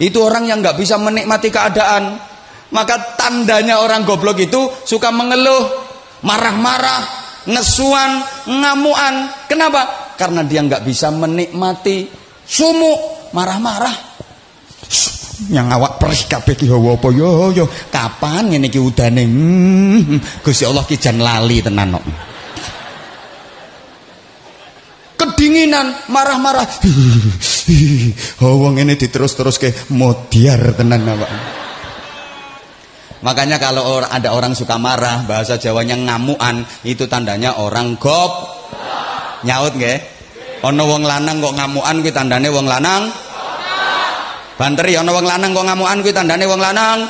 itu 0.00 0.16
orang 0.20 0.48
yang 0.48 0.64
nggak 0.64 0.76
bisa 0.80 0.96
menikmati 0.96 1.48
keadaan. 1.52 2.20
Maka 2.70 3.18
tandanya 3.18 3.82
orang 3.82 4.06
goblok 4.06 4.38
itu 4.38 4.70
suka 4.86 5.10
mengeluh, 5.10 5.66
marah-marah, 6.22 7.02
ngesuan, 7.50 8.22
ngamuan. 8.46 9.26
Kenapa? 9.50 10.14
Karena 10.14 10.46
dia 10.46 10.62
nggak 10.62 10.86
bisa 10.86 11.10
menikmati 11.10 12.06
sumuk, 12.46 13.30
marah-marah. 13.34 14.10
Yang 15.50 15.66
awak 15.72 15.92
perih 15.96 16.22
kabeh 16.28 16.54
ki 16.54 16.66
hawa 16.68 17.00
apa? 17.00 17.08
Yo 17.10 17.50
yo. 17.56 17.64
Kapan 17.88 18.54
ngene 18.54 18.68
iki 18.68 18.76
udane? 18.76 19.24
Hmm, 19.24 20.20
Gusti 20.44 20.68
Allah 20.68 20.84
ki 20.84 21.00
jan 21.00 21.16
lali 21.16 21.64
tenan 21.64 21.96
kok. 21.96 22.04
Kedinginan 25.16 26.06
marah-marah. 26.12 26.68
Hawa 28.44 28.68
ngene 28.76 28.94
diterus-terus 29.00 29.56
ke 29.56 29.72
modiar 29.96 30.76
tenan 30.76 31.08
awak 31.08 31.59
makanya 33.20 33.60
kalau 33.60 34.00
ada 34.00 34.32
orang 34.32 34.56
suka 34.56 34.80
marah 34.80 35.24
bahasa 35.28 35.60
Jawanya 35.60 35.96
ngamuan 35.96 36.64
itu 36.84 37.04
tandanya 37.04 37.56
orang 37.60 37.96
gop 38.00 38.48
nyaut 39.44 39.76
nggih 39.76 39.98
ana 40.60 40.82
wong 40.84 41.04
lanang 41.04 41.40
kok 41.40 41.56
ngamuan 41.56 42.04
kuwi 42.04 42.12
tandane 42.12 42.48
wong 42.48 42.68
lanang 42.68 43.08
Banteri 44.60 44.92
ana 44.92 45.08
wong 45.08 45.24
lanang 45.24 45.56
kok 45.56 45.64
ngamukan 45.64 46.04
kuwi 46.04 46.12
tandane 46.12 46.44
wong 46.44 46.60
lanang. 46.60 47.08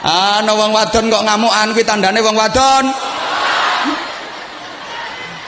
Ana 0.00 0.52
wong 0.56 0.72
wadon 0.72 1.12
kok 1.12 1.24
ngamukan 1.28 1.68
kuwi 1.76 1.84
tandane 1.84 2.24
wong 2.24 2.32
wadon. 2.32 2.88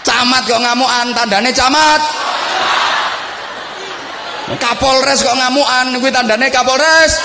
Camat 0.04 0.44
kok 0.44 0.60
ngamukan 0.60 1.06
tandane 1.16 1.56
camat. 1.56 2.00
Kapolres 4.60 5.24
kok 5.24 5.40
ngamukan 5.40 5.96
kuwi 6.04 6.12
tandane 6.12 6.52
Kapolres. 6.52 7.16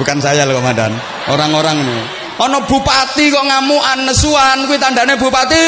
Bukan 0.00 0.18
saya 0.24 0.48
loh 0.48 0.56
Komandan, 0.56 0.96
orang-orang 1.28 1.84
ini. 1.84 1.98
Ana 2.40 2.64
bupati 2.64 3.28
kok 3.28 3.44
ngamukan 3.44 4.08
nesuan 4.08 4.66
kuwi 4.66 4.80
tandane 4.80 5.14
bupati. 5.20 5.64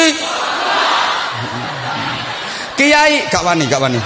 Kiai 2.75 3.31
gak 3.31 3.43
wani, 3.45 3.63
gak 3.69 3.79
wani. 3.79 4.01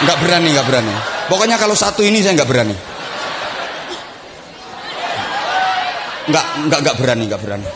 Enggak 0.00 0.18
berani, 0.22 0.48
enggak 0.52 0.66
berani. 0.68 0.94
Pokoknya 1.26 1.56
kalau 1.58 1.74
satu 1.74 2.00
ini 2.06 2.22
saya 2.22 2.38
nggak 2.38 2.48
berani. 2.48 2.76
Nggak, 6.26 6.46
nggak, 6.70 6.80
nggak 6.82 6.96
berani, 6.96 7.24
nggak 7.26 7.42
berani. 7.42 7.68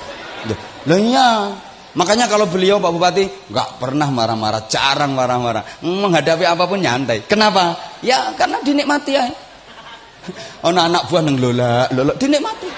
Loh 0.88 0.96
iya, 0.96 1.52
makanya 1.92 2.24
kalau 2.30 2.48
beliau 2.48 2.80
Pak 2.80 2.92
Bupati 2.96 3.24
nggak 3.52 3.68
pernah 3.76 4.08
marah-marah, 4.08 4.64
jarang 4.70 5.12
marah-marah, 5.12 5.84
menghadapi 5.84 6.44
apa 6.48 6.64
pun 6.64 6.80
nyantai. 6.80 7.28
Kenapa? 7.28 7.76
Ya 8.00 8.32
karena 8.38 8.62
dinikmati 8.64 9.12
ya. 9.12 9.28
Oh, 10.66 10.72
anak 10.72 11.08
buah 11.08 11.22
neng 11.24 11.40
lola, 11.40 11.88
lola 11.92 12.12
dinikmati, 12.16 12.68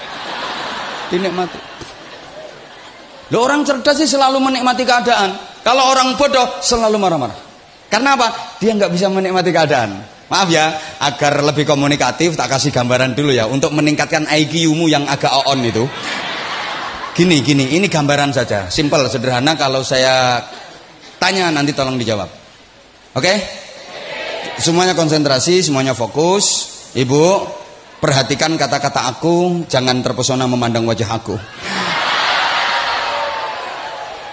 dinikmati. 1.11 1.59
Lo 3.33 3.41
orang 3.41 3.65
cerdas 3.65 3.97
sih 3.97 4.09
selalu 4.09 4.37
menikmati 4.39 4.85
keadaan. 4.85 5.33
Kalau 5.63 5.89
orang 5.89 6.19
bodoh 6.19 6.59
selalu 6.59 6.99
marah-marah. 6.99 7.39
Karena 7.89 8.17
apa? 8.19 8.57
Dia 8.59 8.77
nggak 8.77 8.91
bisa 8.91 9.07
menikmati 9.09 9.49
keadaan. 9.49 9.89
Maaf 10.27 10.49
ya, 10.49 10.73
agar 10.97 11.45
lebih 11.45 11.61
komunikatif 11.61 12.33
tak 12.33 12.49
kasih 12.57 12.73
gambaran 12.73 13.13
dulu 13.13 13.29
ya 13.29 13.45
untuk 13.45 13.69
meningkatkan 13.69 14.25
IQ-mu 14.25 14.89
yang 14.89 15.05
agak 15.05 15.29
on 15.29 15.61
itu. 15.61 15.85
Gini, 17.13 17.45
gini, 17.45 17.77
ini 17.77 17.85
gambaran 17.85 18.33
saja, 18.33 18.65
simple, 18.73 19.05
sederhana. 19.05 19.53
Kalau 19.53 19.85
saya 19.85 20.41
tanya 21.21 21.53
nanti 21.53 21.69
tolong 21.77 22.01
dijawab. 22.01 22.25
Oke? 23.13 23.21
Okay? 23.21 23.37
Semuanya 24.57 24.97
konsentrasi, 24.97 25.61
semuanya 25.61 25.93
fokus. 25.93 26.72
Ibu, 26.93 27.23
perhatikan 27.97 28.53
kata-kata 28.53 29.09
aku, 29.09 29.65
jangan 29.65 30.05
terpesona 30.05 30.45
memandang 30.45 30.85
wajah 30.85 31.09
aku. 31.09 31.35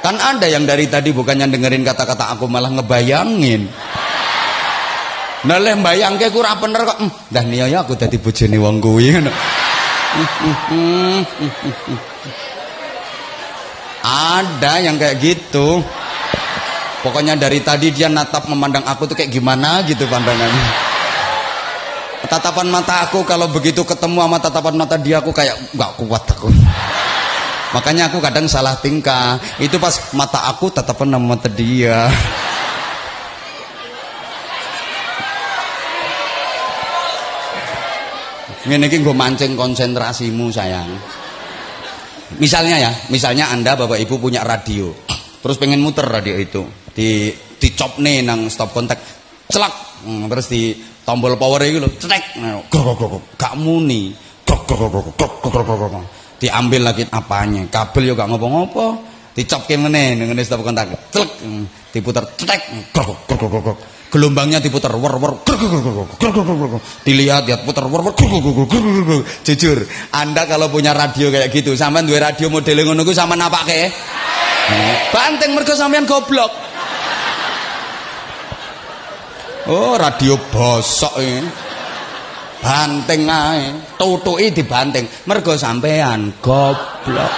Kan 0.00 0.16
ada 0.16 0.48
yang 0.48 0.64
dari 0.64 0.88
tadi 0.88 1.12
bukannya 1.12 1.48
dengerin 1.48 1.84
kata-kata 1.84 2.36
aku 2.36 2.48
malah 2.48 2.72
ngebayangin. 2.72 3.68
Nah 5.40 5.56
leh 5.56 5.72
mbayangke 5.72 6.28
ku 6.28 6.44
ora 6.44 6.56
bener 6.56 6.84
kok. 6.84 7.00
Dah 7.32 7.44
niya 7.44 7.68
ya 7.68 7.80
aku 7.84 7.96
dadi 7.96 8.20
bojone 8.20 8.56
wong 8.60 8.76
kuwi 8.80 9.16
ada 14.00 14.80
yang 14.80 14.96
kayak 14.98 15.20
gitu 15.20 15.84
pokoknya 17.04 17.38
dari 17.38 17.60
tadi 17.62 17.92
dia 17.94 18.08
natap 18.10 18.48
memandang 18.50 18.82
aku 18.88 19.06
tuh 19.06 19.16
kayak 19.16 19.30
gimana 19.30 19.84
gitu 19.86 20.08
pandangannya 20.10 20.89
tatapan 22.28 22.68
mata 22.68 23.08
aku 23.08 23.24
kalau 23.24 23.48
begitu 23.48 23.86
ketemu 23.86 24.26
sama 24.26 24.38
tatapan 24.42 24.74
mata 24.76 24.96
dia 25.00 25.22
aku 25.22 25.30
kayak 25.32 25.56
nggak 25.72 25.90
kuat 25.96 26.24
aku. 26.28 26.50
Makanya 27.70 28.10
aku 28.10 28.18
kadang 28.18 28.50
salah 28.50 28.74
tingkah. 28.82 29.38
Itu 29.62 29.78
pas 29.78 30.12
mata 30.12 30.44
aku 30.50 30.74
tatapan 30.74 31.14
sama 31.14 31.38
mata 31.38 31.48
dia 31.48 32.10
ini 38.68 38.86
gue 38.92 39.16
mancing 39.16 39.56
konsentrasimu 39.56 40.52
sayang. 40.52 40.90
Misalnya 42.36 42.76
ya 42.76 42.90
misalnya 43.08 43.48
anda 43.50 43.74
bapak 43.74 43.98
ibu 43.98 44.20
punya 44.20 44.44
radio 44.44 44.92
terus 45.40 45.56
pengen 45.56 45.80
muter 45.80 46.04
radio 46.04 46.36
itu 46.36 46.62
di 46.92 47.32
nih 48.00 48.22
nang 48.24 48.48
stop 48.52 48.76
kontak 48.76 49.00
celak 49.48 49.72
hmm, 50.04 50.28
terus 50.28 50.46
di 50.52 50.76
tombol 51.10 51.34
power 51.34 51.66
itu 51.66 51.82
loh 51.82 51.90
cetek 51.98 52.38
gak 53.34 53.54
muni 53.58 54.14
diambil 56.38 56.80
lagi 56.86 57.02
apanya 57.10 57.66
kabel 57.66 58.02
yo 58.06 58.14
gak 58.14 58.30
ngopo-ngopo 58.30 59.02
dicop 59.34 59.66
ke 59.66 59.74
meneh 59.74 60.14
dengan 60.14 60.38
stop 60.46 60.62
kontak 60.62 61.10
celak 61.10 61.30
diputar 61.90 62.22
cetek 62.38 62.62
gelombangnya 64.10 64.62
diputar 64.62 64.94
wer 64.94 65.14
wer 65.18 65.34
dilihat 67.06 67.46
lihat 67.46 67.62
putar 67.66 67.90
wer 67.90 68.02
wer 68.06 68.14
jujur 69.42 69.82
anda 70.14 70.46
kalau 70.46 70.70
punya 70.70 70.94
radio 70.94 71.30
kayak 71.34 71.50
gitu 71.50 71.74
sampean 71.74 72.06
dua 72.06 72.30
radio 72.30 72.46
model 72.50 73.02
ku 73.02 73.14
sama 73.14 73.34
napake 73.34 73.90
banteng 75.10 75.58
mergo 75.58 75.74
sampean 75.74 76.06
goblok 76.06 76.69
oh 79.68 79.98
radio 80.00 80.40
bosok 80.48 81.14
ini. 81.20 81.50
Banteng 82.60 83.24
ae. 83.28 83.64
Tutuki 83.96 84.52
dibanteng 84.52 85.04
mergo 85.28 85.56
sampean 85.56 86.40
goblok. 86.40 87.32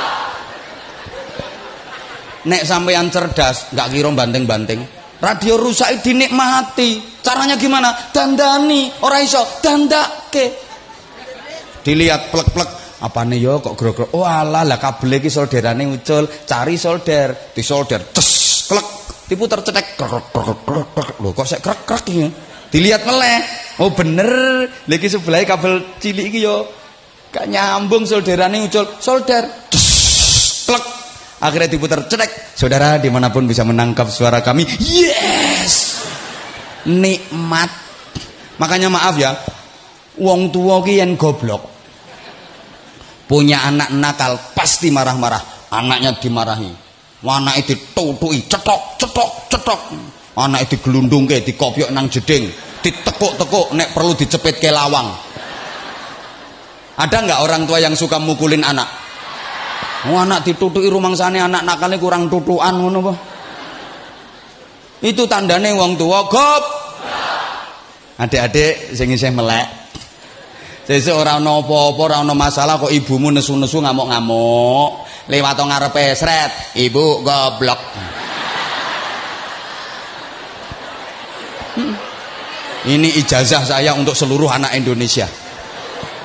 Nek 2.42 2.62
sampean 2.66 3.06
cerdas 3.06 3.70
nggak 3.70 3.88
kira 3.94 4.10
banteng-banteng 4.10 4.82
radio 5.22 5.54
rusak 5.54 6.02
dinikmati. 6.02 7.22
Caranya 7.22 7.54
gimana? 7.54 8.10
Dandani. 8.10 8.90
Orang 9.06 9.22
iso 9.22 9.42
dandake 9.62 10.70
dilihat 11.82 12.30
plek-plek 12.30 12.70
apa 13.02 13.26
nih 13.26 13.42
yo 13.42 13.58
kok 13.58 13.74
grogro 13.74 14.06
oh 14.14 14.22
alah 14.22 14.62
lah 14.62 14.78
kabel 14.78 15.18
lagi 15.18 15.30
solderannya 15.30 15.86
ucul. 15.86 16.26
Cari 16.26 16.74
solder. 16.74 17.54
Di 17.54 17.62
solder 17.62 18.10
tes 18.10 18.30
klek 18.66 19.01
diputar 19.30 19.62
cetek 19.62 19.98
lo 21.22 21.30
kok 21.32 21.46
saya 21.46 21.62
krek 21.62 21.86
krek 21.88 22.04
ya 22.10 22.28
dilihat 22.72 23.04
meleh. 23.04 23.38
Oh 23.84 23.92
bener. 23.92 24.66
Lagi 24.88 25.06
sebelah 25.12 25.44
kabel 25.44 26.00
cilik 26.00 26.32
yo. 26.40 26.64
Gak 27.28 27.46
nyambung 27.46 28.08
solderannya 28.08 28.66
ucul. 28.66 28.88
Solder. 28.98 29.44
Klek 30.64 30.84
akhirnya 31.44 31.68
diputar 31.68 32.00
cetek. 32.08 32.56
Saudara 32.56 32.96
di 32.96 33.12
mana 33.12 33.28
pun 33.28 33.44
bisa 33.44 33.62
menangkap 33.62 34.08
suara 34.08 34.40
kami. 34.40 34.64
Yes! 34.80 36.00
Nikmat. 36.88 37.70
Makanya 38.56 38.88
maaf 38.88 39.14
ya. 39.20 39.36
Wong 40.16 40.48
tua 40.48 40.80
yang 40.88 41.14
goblok. 41.20 41.68
Punya 43.28 43.64
anak 43.64 43.96
nakal 43.96 44.36
pasti 44.52 44.92
marah-marah. 44.92 45.72
Anaknya 45.72 46.12
dimarahi 46.20 46.81
anak 47.22 47.62
itu 47.62 47.74
tutui 47.94 48.42
cetok 48.50 48.98
cetok 48.98 49.30
cetok 49.46 49.80
anak 50.38 50.66
itu 50.66 50.82
gelundung 50.82 51.26
ke 51.30 51.42
dikopiok 51.46 51.94
nang 51.94 52.10
jeding 52.10 52.50
ditekuk-tekuk 52.82 53.78
nek 53.78 53.94
perlu 53.94 54.18
dicepit 54.18 54.58
ke 54.58 54.74
lawang 54.74 55.14
ada 56.98 57.16
nggak 57.22 57.40
orang 57.42 57.62
tua 57.64 57.78
yang 57.78 57.94
suka 57.94 58.18
mukulin 58.18 58.66
anak 58.66 59.02
Oh, 60.02 60.18
anak 60.18 60.42
ditutuki 60.42 60.90
rumangsane 60.90 61.38
anak 61.38 61.62
nakale 61.62 61.94
kurang 61.94 62.26
tutukan 62.26 62.74
ngono 62.74 62.98
apa? 63.06 63.12
Itu 65.06 65.30
tandane 65.30 65.70
wong 65.78 65.94
tua 65.94 66.26
gop. 66.26 66.64
Adik-adik 68.18 68.98
sing 68.98 69.14
isih 69.14 69.30
melek. 69.30 69.66
Sesuk 70.82 71.14
ora 71.14 71.38
ana 71.38 71.62
apa-apa, 71.62 72.00
ora 72.02 72.16
ana 72.26 72.34
masalah 72.34 72.82
kok 72.82 72.90
ibumu 72.90 73.30
nesu-nesu 73.30 73.78
ngamuk-ngamuk. 73.78 75.01
Lewat 75.30 75.54
ngarepe 75.54 76.18
sret, 76.18 76.74
ibu 76.74 77.22
goblok. 77.22 77.78
Ini 82.82 83.08
ijazah 83.22 83.62
saya 83.62 83.94
untuk 83.94 84.18
seluruh 84.18 84.50
anak 84.50 84.74
Indonesia. 84.74 85.30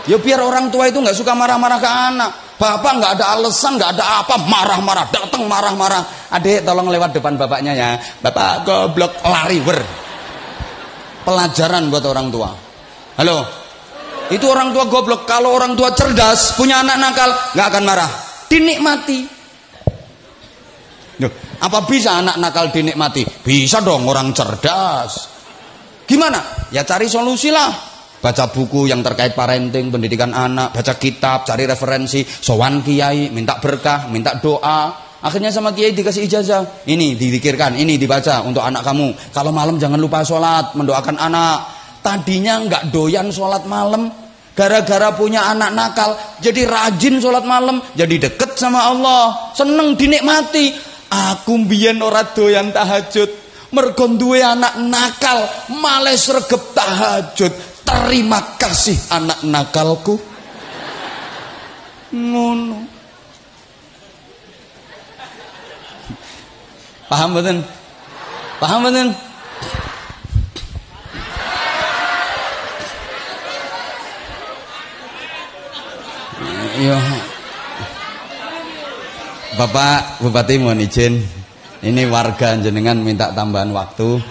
Ya 0.10 0.18
biar 0.18 0.42
orang 0.42 0.74
tua 0.74 0.90
itu 0.90 0.98
nggak 0.98 1.14
suka 1.14 1.38
marah-marah 1.38 1.78
ke 1.78 1.90
anak. 1.90 2.32
Bapak 2.58 2.92
nggak 2.98 3.12
ada 3.22 3.26
alasan, 3.38 3.78
nggak 3.78 3.92
ada 3.94 4.26
apa, 4.26 4.42
marah-marah, 4.42 5.06
datang 5.14 5.46
marah-marah. 5.46 6.34
Adik 6.34 6.66
tolong 6.66 6.90
lewat 6.90 7.14
depan 7.14 7.38
bapaknya 7.38 7.78
ya. 7.78 7.90
Bapak 8.18 8.66
goblok 8.66 9.14
lari 9.22 9.62
ber. 9.62 9.78
Pelajaran 11.22 11.94
buat 11.94 12.02
orang 12.10 12.28
tua. 12.34 12.50
Halo. 13.22 13.46
Itu 14.34 14.50
orang 14.50 14.74
tua 14.74 14.90
goblok. 14.90 15.30
Kalau 15.30 15.54
orang 15.54 15.78
tua 15.78 15.94
cerdas, 15.94 16.58
punya 16.58 16.82
anak 16.82 16.98
nakal, 16.98 17.30
nggak 17.54 17.68
akan 17.70 17.84
marah. 17.86 18.27
Dinikmati. 18.48 19.20
Duh, 21.18 21.32
apa 21.60 21.80
bisa 21.84 22.22
anak 22.22 22.38
nakal 22.40 22.70
dinikmati? 22.70 23.26
Bisa 23.44 23.82
dong 23.84 24.08
orang 24.08 24.32
cerdas. 24.32 25.36
Gimana? 26.08 26.70
Ya 26.72 26.88
cari 26.88 27.12
solusi 27.12 27.52
lah 27.52 27.98
baca 28.18 28.50
buku 28.50 28.90
yang 28.90 29.06
terkait 29.06 29.38
parenting, 29.38 29.94
pendidikan 29.94 30.34
anak, 30.34 30.74
baca 30.74 30.94
kitab, 30.98 31.46
cari 31.46 31.64
referensi, 31.70 32.26
sowan 32.26 32.82
kiai, 32.82 33.30
minta 33.30 33.62
berkah, 33.62 34.10
minta 34.10 34.36
doa. 34.42 35.06
Akhirnya 35.18 35.50
sama 35.50 35.74
kiai 35.74 35.96
dikasih 35.96 36.30
ijazah. 36.30 36.86
Ini 36.86 37.18
didikirkan, 37.18 37.80
ini 37.80 37.98
dibaca 37.98 38.44
untuk 38.46 38.62
anak 38.62 38.86
kamu. 38.86 39.34
Kalau 39.34 39.52
malam 39.56 39.80
jangan 39.82 39.98
lupa 39.98 40.22
sholat, 40.22 40.76
mendoakan 40.78 41.18
anak. 41.18 41.58
Tadinya 42.04 42.62
nggak 42.68 42.84
doyan 42.94 43.32
sholat 43.34 43.64
malam, 43.64 44.12
gara-gara 44.58 45.14
punya 45.14 45.46
anak 45.54 45.72
nakal, 45.78 46.18
jadi 46.42 46.66
rajin 46.66 47.22
sholat 47.22 47.46
malam, 47.46 47.78
jadi 47.94 48.28
deket 48.28 48.58
sama 48.58 48.90
Allah, 48.90 49.54
seneng 49.54 49.94
dinikmati. 49.94 50.74
Aku 51.08 51.62
mbiyen 51.64 52.02
ora 52.02 52.26
doyan 52.34 52.74
tahajud, 52.74 53.30
mergo 53.72 54.10
duwe 54.18 54.42
anak 54.42 54.82
nakal, 54.82 55.46
males 55.78 56.26
regep 56.28 56.74
tahajud. 56.74 57.54
Terima 57.88 58.60
kasih 58.60 58.98
anak 59.16 59.40
nakalku. 59.48 60.20
Ngono. 62.12 62.98
Paham 67.08 67.40
betul 67.40 67.64
paham 68.60 68.84
betul 68.84 69.16
Iya. 76.78 76.98
Bapak 79.58 80.22
Bupati 80.22 80.62
mohon 80.62 80.86
izin 80.86 81.18
ini 81.82 82.06
warga 82.06 82.54
jenengan 82.62 83.02
minta 83.02 83.34
tambahan 83.34 83.74
waktu 83.74 84.22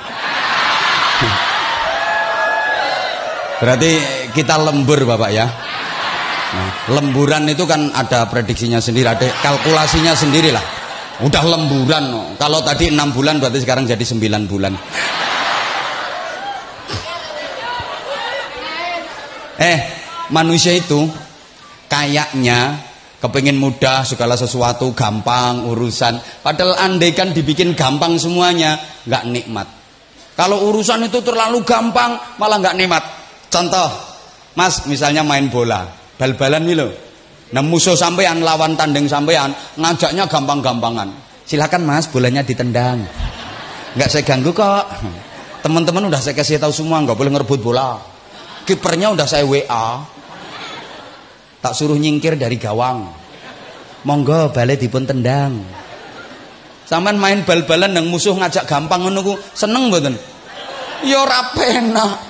Berarti 3.56 3.92
kita 4.36 4.60
lembur 4.60 5.00
Bapak 5.08 5.30
ya. 5.32 5.48
Nah, 6.46 6.70
lemburan 6.92 7.48
itu 7.48 7.64
kan 7.64 7.88
ada 7.90 8.28
prediksinya 8.28 8.78
sendiri, 8.78 9.08
ada 9.08 9.24
kalkulasinya 9.40 10.12
sendiri 10.12 10.52
lah. 10.52 10.62
Udah 11.24 11.40
lemburan. 11.40 12.36
Kalau 12.36 12.60
tadi 12.60 12.92
enam 12.92 13.16
bulan 13.16 13.40
berarti 13.40 13.64
sekarang 13.64 13.88
jadi 13.88 14.04
sembilan 14.04 14.42
bulan. 14.44 14.72
Eh, 19.56 19.78
manusia 20.28 20.76
itu 20.76 21.08
kayaknya 21.86 22.82
kepingin 23.18 23.56
mudah 23.56 24.04
segala 24.04 24.36
sesuatu 24.36 24.92
gampang 24.92 25.66
urusan 25.66 26.44
padahal 26.44 26.76
andai 26.78 27.16
kan 27.16 27.32
dibikin 27.32 27.72
gampang 27.72 28.20
semuanya 28.20 28.76
nggak 29.08 29.24
nikmat 29.30 29.66
kalau 30.36 30.68
urusan 30.68 31.08
itu 31.08 31.24
terlalu 31.24 31.64
gampang 31.64 32.20
malah 32.36 32.60
nggak 32.60 32.76
nikmat 32.76 33.04
Contoh, 33.56 33.88
Mas 34.58 34.84
misalnya 34.84 35.22
main 35.22 35.46
bola, 35.48 35.86
bal-balan 36.18 36.66
nih 36.66 36.76
loh. 36.76 36.92
Nah 37.54 37.62
musuh 37.62 37.94
sampean 37.94 38.42
lawan 38.42 38.74
tanding 38.74 39.06
sampean 39.06 39.54
ngajaknya 39.78 40.26
gampang-gampangan. 40.26 41.08
Silakan 41.46 41.86
Mas, 41.86 42.10
bolanya 42.10 42.42
ditendang. 42.42 43.06
Nggak 43.94 44.08
saya 44.10 44.22
ganggu 44.26 44.50
kok. 44.50 44.84
Teman-teman 45.62 46.10
udah 46.10 46.18
saya 46.18 46.34
kasih 46.34 46.58
tahu 46.58 46.74
semua 46.74 47.00
nggak 47.06 47.16
boleh 47.16 47.32
ngerebut 47.38 47.60
bola. 47.62 47.96
Kipernya 48.66 49.14
udah 49.14 49.26
saya 49.30 49.46
WA. 49.46 50.02
Tak 51.66 51.74
suruh 51.74 51.98
nyingkir 51.98 52.38
dari 52.38 52.62
gawang. 52.62 53.10
Monggo 54.06 54.54
balai 54.54 54.78
dipun 54.78 55.02
tendang. 55.02 55.66
Sampean 56.86 57.18
main 57.18 57.42
bal-balan 57.42 57.90
nang 57.90 58.06
musuh 58.06 58.38
ngajak 58.38 58.70
gampang 58.70 59.02
ku 59.18 59.34
seneng 59.50 59.90
mboten? 59.90 60.14
Ya 61.02 61.26
ora 61.26 61.50
penak. 61.50 62.22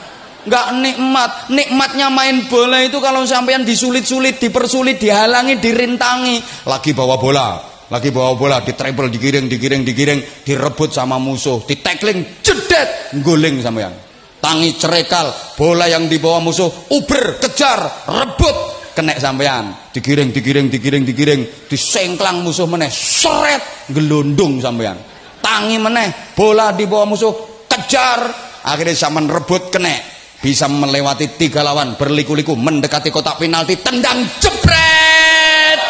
Enggak 0.48 0.66
nikmat. 0.80 1.30
Nikmatnya 1.52 2.08
main 2.08 2.48
bola 2.48 2.80
itu 2.80 2.96
kalau 2.96 3.28
sampean 3.28 3.68
disulit-sulit, 3.68 4.40
dipersulit, 4.40 4.96
dihalangi, 4.96 5.60
dirintangi, 5.60 6.40
lagi 6.64 6.96
bawa 6.96 7.20
bola, 7.20 7.60
lagi 7.92 8.08
bawa 8.08 8.32
bola, 8.40 8.64
di 8.64 8.72
treble, 8.72 9.12
digiring, 9.12 9.52
digiring, 9.52 9.84
digiring, 9.84 10.20
direbut 10.48 10.96
sama 10.96 11.20
musuh, 11.20 11.60
di 11.68 11.76
tackling, 11.76 12.40
jedet, 12.40 13.12
guling 13.20 13.60
sampean. 13.60 13.92
Tangi 14.40 14.72
cerekal, 14.80 15.28
bola 15.60 15.84
yang 15.92 16.08
dibawa 16.08 16.40
musuh, 16.40 16.88
uber, 16.88 17.36
kejar, 17.36 18.08
rebut, 18.08 18.75
kena 18.96 19.12
sampean. 19.20 19.92
Digiring, 19.92 20.32
digiring, 20.32 20.72
digiring, 20.72 21.04
digiring, 21.04 21.40
disengklang 21.68 22.40
musuh 22.40 22.64
meneh, 22.64 22.88
seret, 22.88 23.92
gelundung 23.92 24.56
sampean. 24.64 24.96
Tangi 25.44 25.76
meneh, 25.76 26.32
bola 26.32 26.72
dibawa 26.72 27.04
musuh, 27.04 27.68
kejar, 27.68 28.24
akhirnya 28.64 28.96
zaman 28.96 29.28
rebut 29.28 29.68
kena. 29.68 30.16
Bisa 30.40 30.64
melewati 30.72 31.36
tiga 31.36 31.60
lawan, 31.60 32.00
berliku-liku, 32.00 32.56
mendekati 32.56 33.12
kotak 33.12 33.36
penalti, 33.36 33.76
tendang, 33.84 34.24
jebret. 34.40 35.80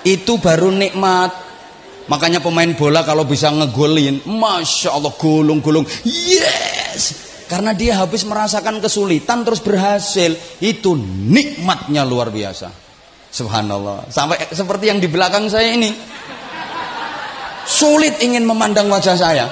itu 0.00 0.40
baru 0.40 0.72
nikmat 0.72 1.49
makanya 2.10 2.42
pemain 2.42 2.68
bola 2.74 3.06
kalau 3.06 3.22
bisa 3.22 3.54
ngegolin 3.54 4.26
Masya 4.26 4.90
Allah 4.90 5.14
gulung-gulung. 5.14 5.86
Yes! 6.02 7.30
Karena 7.50 7.74
dia 7.74 7.98
habis 7.98 8.22
merasakan 8.22 8.78
kesulitan 8.78 9.42
terus 9.42 9.58
berhasil. 9.58 10.34
Itu 10.62 10.94
nikmatnya 10.94 12.06
luar 12.06 12.30
biasa. 12.30 12.70
Subhanallah. 13.30 14.06
Sampai 14.06 14.50
seperti 14.54 14.86
yang 14.86 15.02
di 15.02 15.10
belakang 15.10 15.50
saya 15.50 15.74
ini. 15.74 15.90
Sulit 17.66 18.22
ingin 18.22 18.46
memandang 18.46 18.86
wajah 18.86 19.18
saya. 19.18 19.50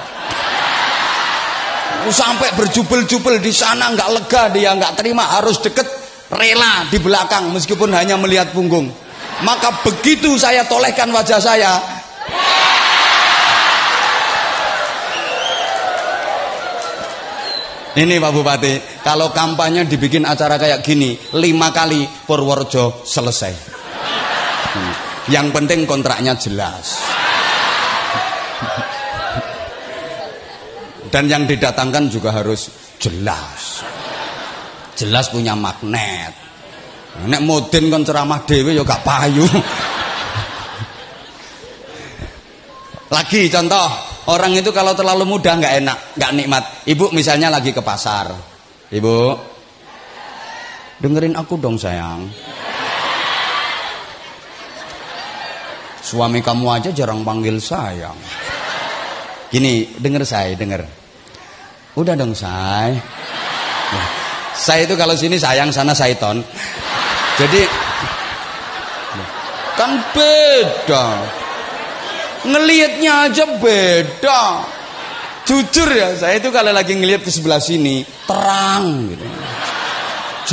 Sampai 2.07 2.55
berjubel-jubel 2.55 3.43
di 3.43 3.51
sana 3.51 3.91
nggak 3.91 4.09
lega 4.15 4.43
dia 4.55 4.71
nggak 4.79 4.95
terima 4.95 5.35
harus 5.35 5.59
deket 5.59 5.83
rela 6.31 6.87
di 6.87 7.03
belakang 7.03 7.51
meskipun 7.51 7.91
hanya 7.91 8.15
melihat 8.15 8.55
punggung. 8.55 8.87
Maka 9.43 9.83
begitu 9.83 10.39
saya 10.39 10.63
tolehkan 10.67 11.11
wajah 11.11 11.39
saya 11.43 11.98
ini 17.99 18.15
Pak 18.15 18.31
Bupati 18.31 18.73
kalau 19.03 19.33
kampanye 19.35 19.83
dibikin 19.83 20.23
acara 20.23 20.55
kayak 20.55 20.79
gini 20.85 21.19
lima 21.35 21.73
kali 21.75 22.07
Purworejo 22.07 23.03
selesai 23.03 23.53
hmm. 24.73 24.93
yang 25.33 25.51
penting 25.51 25.83
kontraknya 25.83 26.37
jelas 26.39 27.03
dan 31.09 31.25
yang 31.27 31.43
didatangkan 31.49 32.07
juga 32.07 32.31
harus 32.31 32.71
jelas 33.01 33.83
jelas 34.95 35.27
punya 35.33 35.57
magnet 35.57 36.49
Nek 37.19 37.41
modin 37.43 37.91
kon 37.91 38.07
ceramah 38.07 38.45
dhewe 38.47 38.71
ya 38.71 38.83
gak 38.85 39.03
payu. 39.03 39.43
Lagi 43.09 43.49
contoh, 43.49 43.89
orang 44.29 44.53
itu 44.53 44.69
kalau 44.69 44.93
terlalu 44.93 45.25
mudah 45.25 45.57
nggak 45.57 45.73
enak, 45.81 45.97
nggak 46.13 46.31
nikmat. 46.37 46.63
Ibu 46.85 47.09
misalnya 47.09 47.49
lagi 47.49 47.73
ke 47.73 47.81
pasar. 47.81 48.29
Ibu, 48.93 49.17
dengerin 51.01 51.33
aku 51.33 51.57
dong 51.57 51.81
sayang. 51.81 52.29
Suami 56.05 56.41
kamu 56.41 56.65
aja 56.69 56.89
jarang 56.93 57.25
panggil 57.25 57.57
sayang. 57.57 58.17
Gini, 59.49 59.97
denger 59.97 60.21
saya, 60.25 60.53
denger. 60.53 60.85
Udah 61.97 62.13
dong 62.13 62.37
say. 62.37 62.93
Nah, 63.89 64.07
saya 64.53 64.85
itu 64.85 64.93
kalau 64.93 65.17
sini 65.17 65.41
sayang, 65.41 65.73
sana 65.73 65.97
sayton. 65.97 66.45
Jadi 67.41 67.61
kan 69.73 69.97
beda. 70.13 71.05
Ngelihatnya 72.47 73.27
aja 73.27 73.43
beda. 73.59 74.41
Jujur 75.49 75.89
ya, 75.89 76.13
saya 76.13 76.37
itu 76.37 76.53
kalau 76.53 76.69
lagi 76.69 76.93
ngelihat 76.93 77.25
ke 77.25 77.31
sebelah 77.33 77.57
sini 77.57 78.05
terang 78.29 79.09
gitu. 79.09 79.25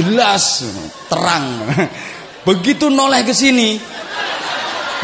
Jelas, 0.00 0.64
terang. 1.06 1.44
Begitu 2.48 2.88
noleh 2.88 3.20
ke 3.22 3.36
sini 3.36 3.76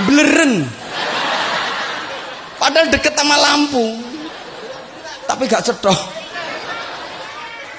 bleren. 0.08 0.64
Padahal 2.56 2.88
deket 2.88 3.12
sama 3.12 3.36
lampu. 3.36 4.00
Tapi 5.28 5.44
gak 5.50 5.64
cetok. 5.64 5.98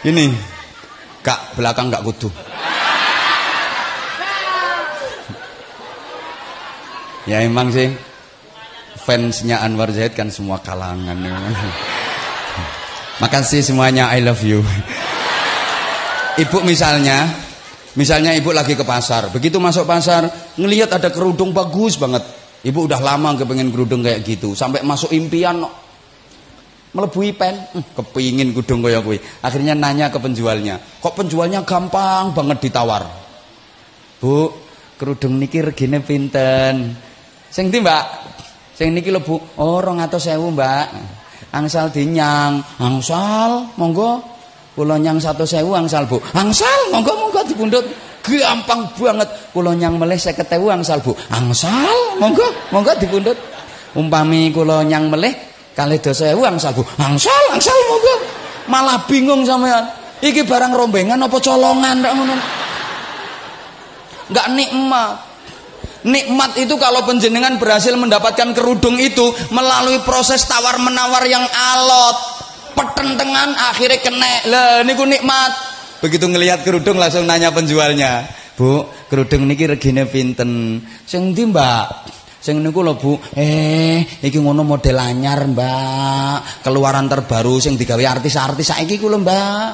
Ini, 0.03 0.29
Kak, 1.23 1.55
belakang 1.55 1.87
gak 1.89 2.03
kudu. 2.03 2.29
Ya 7.23 7.39
emang 7.39 7.71
sih 7.71 7.87
fansnya 9.03 9.59
Anwar 9.59 9.91
Zaid 9.91 10.15
kan 10.15 10.31
semua 10.31 10.63
kalangan. 10.63 11.19
Makasih 13.21 13.61
semuanya 13.61 14.09
I 14.09 14.23
love 14.23 14.41
you. 14.41 14.63
Ibu 16.33 16.65
misalnya, 16.65 17.29
misalnya 17.93 18.33
ibu 18.33 18.49
lagi 18.49 18.73
ke 18.73 18.81
pasar, 18.81 19.29
begitu 19.29 19.61
masuk 19.61 19.85
pasar 19.85 20.25
ngelihat 20.57 20.97
ada 20.97 21.13
kerudung 21.13 21.53
bagus 21.53 21.93
banget. 21.99 22.25
Ibu 22.63 22.89
udah 22.89 22.97
lama 22.97 23.37
kepengen 23.37 23.69
kerudung 23.69 24.01
kayak 24.01 24.25
gitu, 24.25 24.57
sampai 24.57 24.81
masuk 24.81 25.13
impian 25.13 25.61
melebui 26.93 27.37
pen, 27.37 27.53
hmm, 27.53 27.93
kepingin 27.93 28.49
kerudung 28.49 28.81
kayak 28.81 29.05
gue. 29.05 29.17
Akhirnya 29.45 29.77
nanya 29.77 30.09
ke 30.09 30.17
penjualnya, 30.17 30.81
kok 30.81 31.13
penjualnya 31.13 31.61
gampang 31.61 32.33
banget 32.33 32.65
ditawar. 32.65 33.05
Bu, 34.17 34.49
kerudung 34.97 35.37
niki 35.37 35.61
regine 35.61 36.01
pinten? 36.01 36.97
Sing 37.53 37.69
Mbak? 37.69 38.32
Sing 38.73 38.93
niki 38.97 39.13
lho, 39.13 39.21
Bu. 39.21 39.37
Oh, 39.61 39.77
200.000, 39.77 40.37
Mbak. 40.37 40.87
Angsal 41.53 41.93
dinyang. 41.93 42.57
Angsal, 42.81 43.69
monggo. 43.77 44.21
Kula 44.73 44.97
nyang 44.97 45.21
100.000 45.21 45.61
angsal, 45.69 46.09
Bu. 46.09 46.17
Angsal, 46.33 46.89
monggo 46.89 47.13
monggo 47.13 47.41
dipundhut. 47.45 47.85
Gampang 48.25 48.89
banget. 48.97 49.29
Kula 49.53 49.77
nyang 49.77 50.01
melih 50.01 50.17
50.000 50.17 50.49
angsal, 50.73 50.97
Bu. 51.05 51.13
Angsal, 51.29 52.17
monggo 52.17 52.45
monggo 52.73 52.93
dipundhut. 52.97 53.37
Umpami 53.93 54.49
kula 54.49 54.81
nyang 54.81 55.13
melih 55.13 55.29
kalih 55.77 56.01
dosa 56.01 56.33
ewu 56.33 56.41
angsal, 56.41 56.73
Bu. 56.73 56.81
Angsal, 56.97 57.43
angsal 57.53 57.77
monggo. 57.85 58.15
Malah 58.65 59.05
bingung 59.05 59.45
sampean. 59.45 59.85
Iki 60.23 60.47
barang 60.47 60.73
rombengan 60.73 61.19
apa 61.21 61.37
colongan 61.37 62.01
ndak 62.01 62.13
ngono. 62.15 62.35
Enggak 64.31 64.47
nikmat. 64.55 65.32
Nikmat 66.03 66.59
itu 66.59 66.75
kalau 66.75 67.07
penjenengan 67.07 67.55
berhasil 67.55 67.95
mendapatkan 67.95 68.51
kerudung 68.51 68.99
itu 68.99 69.31
melalui 69.55 70.03
proses 70.03 70.43
tawar 70.43 70.75
menawar 70.75 71.23
yang 71.23 71.47
alot, 71.47 72.17
petentengan 72.75 73.55
akhirnya 73.55 74.03
kena. 74.03 74.33
Lah 74.51 74.83
niku 74.83 75.07
nikmat. 75.07 75.51
Begitu 76.03 76.27
ngelihat 76.27 76.67
kerudung 76.67 76.99
langsung 76.99 77.23
nanya 77.23 77.55
penjualnya, 77.55 78.27
"Bu, 78.59 78.83
kerudung 79.07 79.47
niki 79.47 79.63
regine 79.63 80.03
pinten?" 80.03 80.83
Sing 81.07 81.31
ndi, 81.31 81.47
Mbak? 81.47 81.85
Sing 82.43 82.59
niku 82.59 82.83
lho, 82.83 82.99
Bu. 82.99 83.15
Eh, 83.39 84.03
iki 84.19 84.35
ngono 84.43 84.67
model 84.67 84.99
anyar, 84.99 85.47
Mbak. 85.47 86.67
Keluaran 86.67 87.07
terbaru 87.07 87.63
sing 87.63 87.79
digawe 87.79 88.03
artis-artis 88.03 88.75
saiki 88.75 88.99
ku 88.99 89.07
lho, 89.07 89.23
Mbak. 89.23 89.67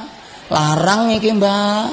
Larang 0.54 1.10
iki, 1.18 1.34
Mbak. 1.34 1.86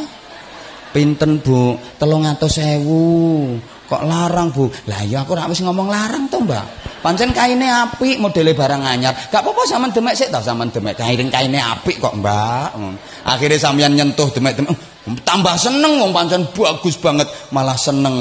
Pinten, 0.93 1.41
Bu? 1.41 1.81
300.000. 1.97 3.76
Kok 3.87 4.03
larang, 4.03 4.51
Bu? 4.51 4.67
Lah 4.91 5.07
ya 5.07 5.23
aku 5.23 5.39
ora 5.39 5.47
wis 5.47 5.63
ngomong 5.63 5.87
larang 5.87 6.27
to, 6.27 6.43
Mbak. 6.43 6.67
Pancen 7.07 7.31
kaine 7.31 7.71
apik, 7.71 8.19
modele 8.19 8.51
barang 8.51 8.83
anyar. 8.83 9.15
Gak 9.31 9.47
apa-apa 9.47 9.63
sampean 9.63 9.95
demek 9.95 10.19
sik 10.19 10.35
to, 10.35 10.43
sampean 10.43 10.75
demek. 10.75 10.99
Kaine 10.99 11.31
kaine 11.31 11.59
apik 11.63 12.03
kok, 12.03 12.19
Mbak. 12.19 12.75
Akhirnya 13.23 13.59
sampean 13.63 13.95
nyentuh 13.95 14.27
demek-demek. 14.35 14.75
Tambah 15.23 15.55
seneng 15.55 16.03
wong 16.03 16.11
pancen 16.11 16.51
bagus 16.51 16.99
banget, 16.99 17.31
malah 17.55 17.79
seneng. 17.79 18.17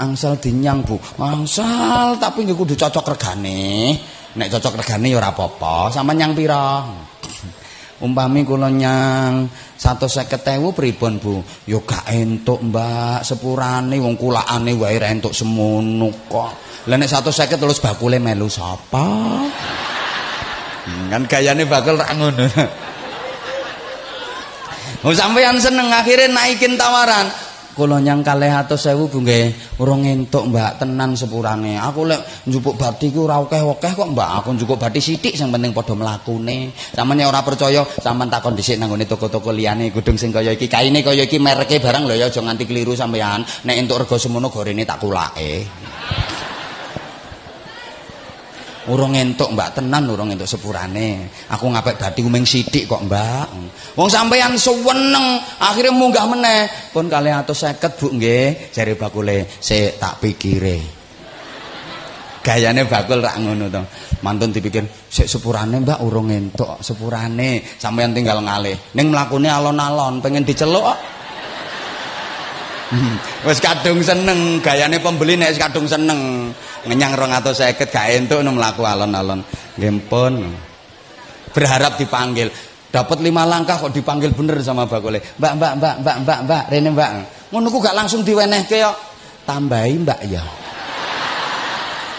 Angsal 0.00 0.40
dinyang, 0.40 0.84
Bu. 0.84 0.96
Angsal, 1.20 2.16
tapi 2.16 2.48
nggih 2.48 2.56
kudu 2.56 2.76
cocok 2.80 3.12
regane. 3.12 3.92
Nek 4.36 4.48
cocok 4.52 4.80
regane 4.80 5.12
ya 5.12 5.20
ora 5.20 5.36
apa-apa. 5.36 5.92
Sampeyan 5.92 6.16
nyang 6.16 6.32
pira? 6.36 6.84
Umpami 7.96 8.44
kula 8.44 8.68
nyang 8.68 9.48
150.000 9.80 10.36
pripun 10.76 11.16
Bu? 11.16 11.40
Ya 11.64 11.80
gak 11.80 12.12
entuk, 12.12 12.60
Mbak. 12.60 13.24
Sepurane 13.24 13.96
wong 13.96 14.20
kulakane 14.20 14.76
wae 14.76 15.00
ra 15.00 15.08
entuk 15.08 15.32
semono 15.32 16.12
kok. 16.28 16.52
Lah 16.86 16.96
nek 17.00 17.08
150 17.08 17.56
terus 17.56 17.80
bakule 17.80 18.20
melu 18.20 18.52
sapa? 18.52 19.06
Kan 20.86 21.22
gayane 21.24 21.64
bakul 21.64 21.96
ra 21.96 22.12
ngono. 22.12 22.46
Oh 25.06 25.14
sampean 25.14 25.56
seneng 25.62 25.88
akhirnya 25.88 26.32
naikin 26.34 26.74
tawaran. 26.74 27.45
Kula 27.76 28.00
nyang 28.00 28.24
kalih 28.24 28.48
atus 28.48 28.88
sewu 28.88 29.04
Bu 29.04 29.20
nggih, 29.20 29.52
urung 29.76 30.00
entuk 30.08 30.48
Mbak 30.48 30.80
tenan 30.80 31.12
sepurane. 31.12 31.76
Aku 31.76 32.08
lek 32.08 32.48
njupuk 32.48 32.80
bathi 32.80 33.12
ku 33.12 33.28
ora 33.28 33.36
akeh-akeh 33.36 33.92
kok 33.92 34.08
Mbak. 34.16 34.30
Aku 34.40 34.56
njupuk 34.56 34.80
bathi 34.80 34.96
sithik 35.04 35.36
sing 35.36 35.52
penting 35.52 35.76
padha 35.76 35.92
mlakune. 35.92 36.72
Sampeyan 36.72 37.28
ora 37.28 37.44
percaya, 37.44 37.84
sampean 38.00 38.32
takon 38.32 38.56
dhisik 38.56 38.80
nang 38.80 38.96
toko-toko 38.96 39.52
liyane 39.52 39.92
gudung 39.92 40.16
sing 40.16 40.32
kaya 40.32 40.56
iki. 40.56 40.72
Kaine 40.72 41.04
kaya 41.04 41.28
iki 41.28 41.36
mereke 41.36 41.76
barang 41.76 42.08
lho 42.08 42.16
ya 42.16 42.32
aja 42.32 42.40
nganti 42.40 42.64
keliru 42.64 42.96
sampean. 42.96 43.44
Nek 43.44 43.76
entuk 43.76 44.08
rega 44.08 44.16
semono 44.16 44.48
gorene 44.48 44.88
tak 44.88 44.96
kulake. 44.96 45.68
Urung 48.90 49.18
entuk 49.18 49.50
mbak 49.54 49.78
tenan 49.78 50.06
urung 50.06 50.30
entuk 50.30 50.46
sepurane. 50.46 51.30
Aku 51.50 51.70
ngapek 51.70 51.98
dadi 51.98 52.20
uming 52.22 52.46
sithik 52.46 52.86
kok 52.86 53.02
mbak. 53.06 53.46
Wong 53.98 54.08
sampeyan 54.10 54.54
suweneng 54.54 55.40
akhirnya 55.58 55.94
munggah 55.94 56.26
meneh. 56.30 56.70
Pun 56.94 57.10
kali 57.10 57.30
atus 57.30 57.66
seket 57.66 57.98
bu 57.98 58.14
nggih. 58.14 58.70
Jari 58.70 58.94
bakule 58.94 59.46
se 59.58 59.94
tak 59.98 60.22
pikire. 60.22 60.78
Gayane 62.46 62.86
bakul 62.86 63.18
rak 63.18 63.42
ngono 63.42 63.66
to. 63.66 63.82
Mantun 64.22 64.54
dipikir 64.54 64.86
sik 65.10 65.26
sepurane 65.26 65.82
mbak 65.82 65.98
urung 66.06 66.30
entuk 66.30 66.78
sepurane. 66.78 67.64
Sampeyan 67.78 68.14
tinggal 68.14 68.38
ngalih. 68.38 68.94
Ning 68.94 69.10
mlakune 69.10 69.50
alon-alon 69.50 70.22
pengen 70.22 70.46
diceluk 70.46 71.15
wis 73.46 73.58
kadung 73.58 73.98
seneng 73.98 74.62
gayane 74.62 75.02
pembeli 75.02 75.34
nek 75.34 75.58
kadung 75.58 75.86
seneng. 75.90 76.50
Ngenyang 76.86 77.18
250 77.18 77.90
gak 77.90 78.06
entuk 78.14 78.40
nu 78.46 78.54
mlaku 78.54 78.86
alon-alon. 78.86 79.42
Nggih 79.74 80.06
berharap 81.50 81.98
dipanggil. 81.98 82.52
Dapat 82.86 83.18
lima 83.20 83.42
langkah 83.42 83.76
kok 83.76 83.92
dipanggil 83.92 84.32
bener 84.32 84.62
sama 84.62 84.88
bakule 84.88 85.20
mbak 85.36 85.52
mbak 85.58 85.72
mbak 85.76 85.94
mbak 86.00 86.16
mbak 86.22 86.38
mbak 86.46 86.62
rene 86.70 86.90
mbak. 86.94 87.10
Ngono 87.50 87.66
ku 87.68 87.78
gak 87.82 87.96
langsung 87.96 88.22
diwenehke 88.22 88.78
yo. 88.78 88.94
Tambahi 89.42 89.94
mbak 90.00 90.20
ya. 90.30 90.44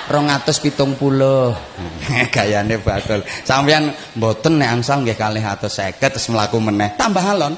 rong 0.07 0.31
atus 0.31 0.63
pitung 0.63 0.95
puluh. 0.95 1.51
Gayane 2.35 2.79
bakul 2.79 3.23
sampean 3.43 3.91
mboten 4.15 4.59
nek 4.59 4.79
angsal 4.79 5.03
nggih 5.03 5.19
kalih 5.19 5.43
atus 5.43 5.79
seket 5.79 6.15
terus 6.15 6.27
melaku 6.31 6.59
meneh. 6.63 6.95
Tambah 6.95 7.23
alon 7.23 7.53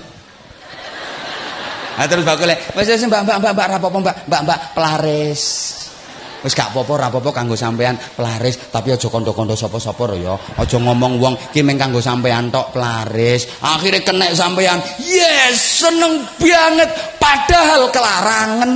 Nah, 2.00 2.08
terus 2.08 2.24
bakule, 2.24 2.56
wis 2.80 2.88
wis 2.88 3.04
mbak 3.12 3.28
mbak 3.28 3.38
mbak 3.44 3.52
mbak 3.60 3.68
rapopo 3.76 4.00
mbak 4.00 4.16
mbak 4.32 4.42
mbak 4.48 4.60
pelaris. 4.72 5.44
Wis 6.40 6.56
gak 6.56 6.72
apa-apa, 6.72 7.12
apa-apa 7.12 7.36
kanggo 7.36 7.60
sampean 7.60 8.00
pelaris, 8.16 8.56
tapi 8.72 8.96
aja 8.96 9.12
kandha-kandha 9.12 9.60
sapa-sapa 9.60 10.16
ya. 10.16 10.40
Aja 10.56 10.80
ngomong 10.80 11.20
wong 11.20 11.36
ki 11.52 11.60
meng 11.60 11.76
kanggo 11.76 12.00
sampean 12.00 12.48
tok 12.48 12.72
pelaris. 12.72 13.52
Akhire 13.60 14.00
kenek 14.00 14.32
sampean. 14.32 14.80
Yes, 15.04 15.84
seneng 15.84 16.24
banget 16.40 16.88
padahal 17.20 17.92
kelarangan. 17.92 18.72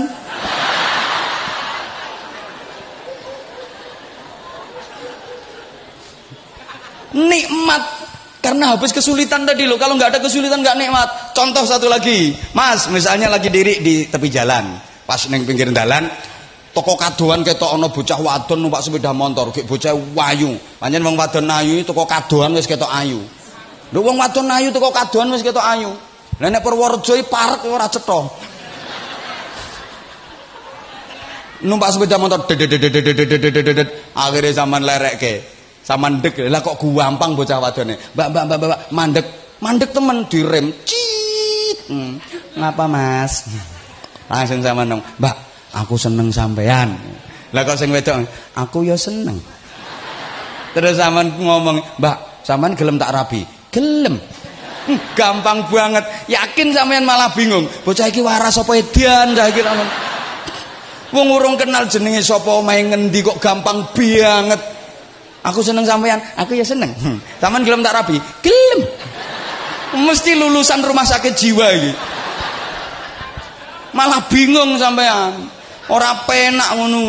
Nikmat 7.15 8.02
karena 8.43 8.75
habis 8.75 8.91
kesulitan 8.91 9.47
tadi 9.47 9.63
loh. 9.63 9.79
Kalau 9.79 9.95
nggak 9.95 10.11
ada 10.11 10.19
kesulitan 10.19 10.59
nggak 10.59 10.75
nikmat. 10.75 11.31
Contoh 11.31 11.63
satu 11.63 11.87
lagi, 11.87 12.35
Mas, 12.51 12.91
misalnya 12.91 13.31
lagi 13.31 13.47
diri 13.47 13.79
di 13.79 14.03
tepi 14.11 14.27
jalan, 14.27 14.75
pas 15.07 15.23
neng 15.31 15.47
pinggir 15.47 15.71
jalan, 15.71 16.11
toko 16.75 16.99
kadoan 16.99 17.47
ketok 17.47 17.71
ana 17.71 17.87
bocah 17.87 18.19
wadon 18.19 18.59
numpak 18.59 18.83
sepeda 18.83 19.15
motor, 19.15 19.55
kayak 19.55 19.63
bocah 19.63 19.95
wayu. 19.95 20.59
Pancen 20.75 20.99
wong 20.99 21.15
wadon 21.15 21.47
ayu 21.47 21.87
toko 21.87 22.03
kadoan 22.03 22.51
wis 22.59 22.67
ketok 22.67 22.91
ayu. 22.91 23.23
Lho 23.95 23.99
wong 24.03 24.19
wadon 24.19 24.51
ayu 24.51 24.75
toko 24.75 24.91
kadoan 24.91 25.31
wis 25.31 25.39
ketok 25.39 25.63
ayu. 25.63 25.95
Lah 26.43 26.51
nek 26.51 26.59
Purworejo 26.59 27.15
parek 27.31 27.63
ora 27.71 27.87
cetha. 27.87 28.19
Numpak 31.63 31.95
sepeda 31.95 32.19
motor 32.19 32.43
akhirnya 34.19 34.51
zaman 34.51 34.83
lerekke. 34.83 35.62
Mandek 35.99 36.47
lah 36.47 36.63
kok 36.63 36.79
gampang 36.79 37.35
bocah 37.35 37.59
wadone. 37.59 37.99
Mbak 38.15 38.27
mbak 38.31 38.43
mbak 38.47 38.57
mbak 38.57 38.81
mandek. 38.95 39.27
Mandek 39.59 39.89
temen 39.91 40.27
direm. 40.27 40.71
Cit 40.87 41.77
hmm. 41.91 42.13
ngapa 42.59 42.85
mas? 42.87 43.51
Langsung 44.31 44.63
sama 44.63 44.87
nong. 44.87 45.03
Mbak 45.19 45.35
aku 45.75 45.95
seneng 45.99 46.31
sampean. 46.31 46.95
Lah 47.51 47.61
kok 47.67 47.75
sing 47.75 47.91
wedok? 47.91 48.23
Aku 48.55 48.87
ya 48.87 48.95
seneng. 48.95 49.37
Terus 50.71 50.95
sama 50.95 51.27
ngomong 51.27 51.99
mbak 51.99 52.47
sampean 52.47 52.79
gelem 52.79 52.95
tak 52.95 53.11
rabi? 53.11 53.43
Gelem. 53.67 54.15
Hmm, 54.83 54.99
gampang 55.15 55.67
banget. 55.67 56.03
Yakin 56.31 56.71
sampean 56.71 57.03
malah 57.03 57.31
bingung. 57.35 57.67
Bocah 57.83 58.07
iki 58.07 58.23
waras 58.23 58.55
apa 58.55 58.71
edan 58.79 59.35
saiki 59.35 59.61
wong 61.13 61.29
urung 61.29 61.55
kenal 61.55 61.85
jenenge 61.85 62.25
sapa 62.25 62.49
omahe 62.57 62.89
ngendi 62.89 63.21
kok 63.21 63.37
gampang 63.37 63.85
banget 63.93 64.72
Aku 65.43 65.59
seneng 65.59 65.83
sampean, 65.83 66.23
aku 66.39 66.55
ya 66.55 66.63
seneng. 66.63 66.95
Hmm. 67.03 67.19
Taman 67.43 67.67
gelem 67.67 67.83
tak 67.83 67.99
rapi, 67.99 68.15
gelem. 68.39 68.81
Mesti 69.93 70.39
lulusan 70.39 70.79
rumah 70.81 71.03
sakit 71.03 71.33
jiwa 71.35 71.67
ini. 71.75 71.91
Malah 73.93 74.25
bingung 74.31 74.79
sampean. 74.79 75.51
Ora 75.91 76.23
penak 76.23 76.79
ngono. 76.79 77.01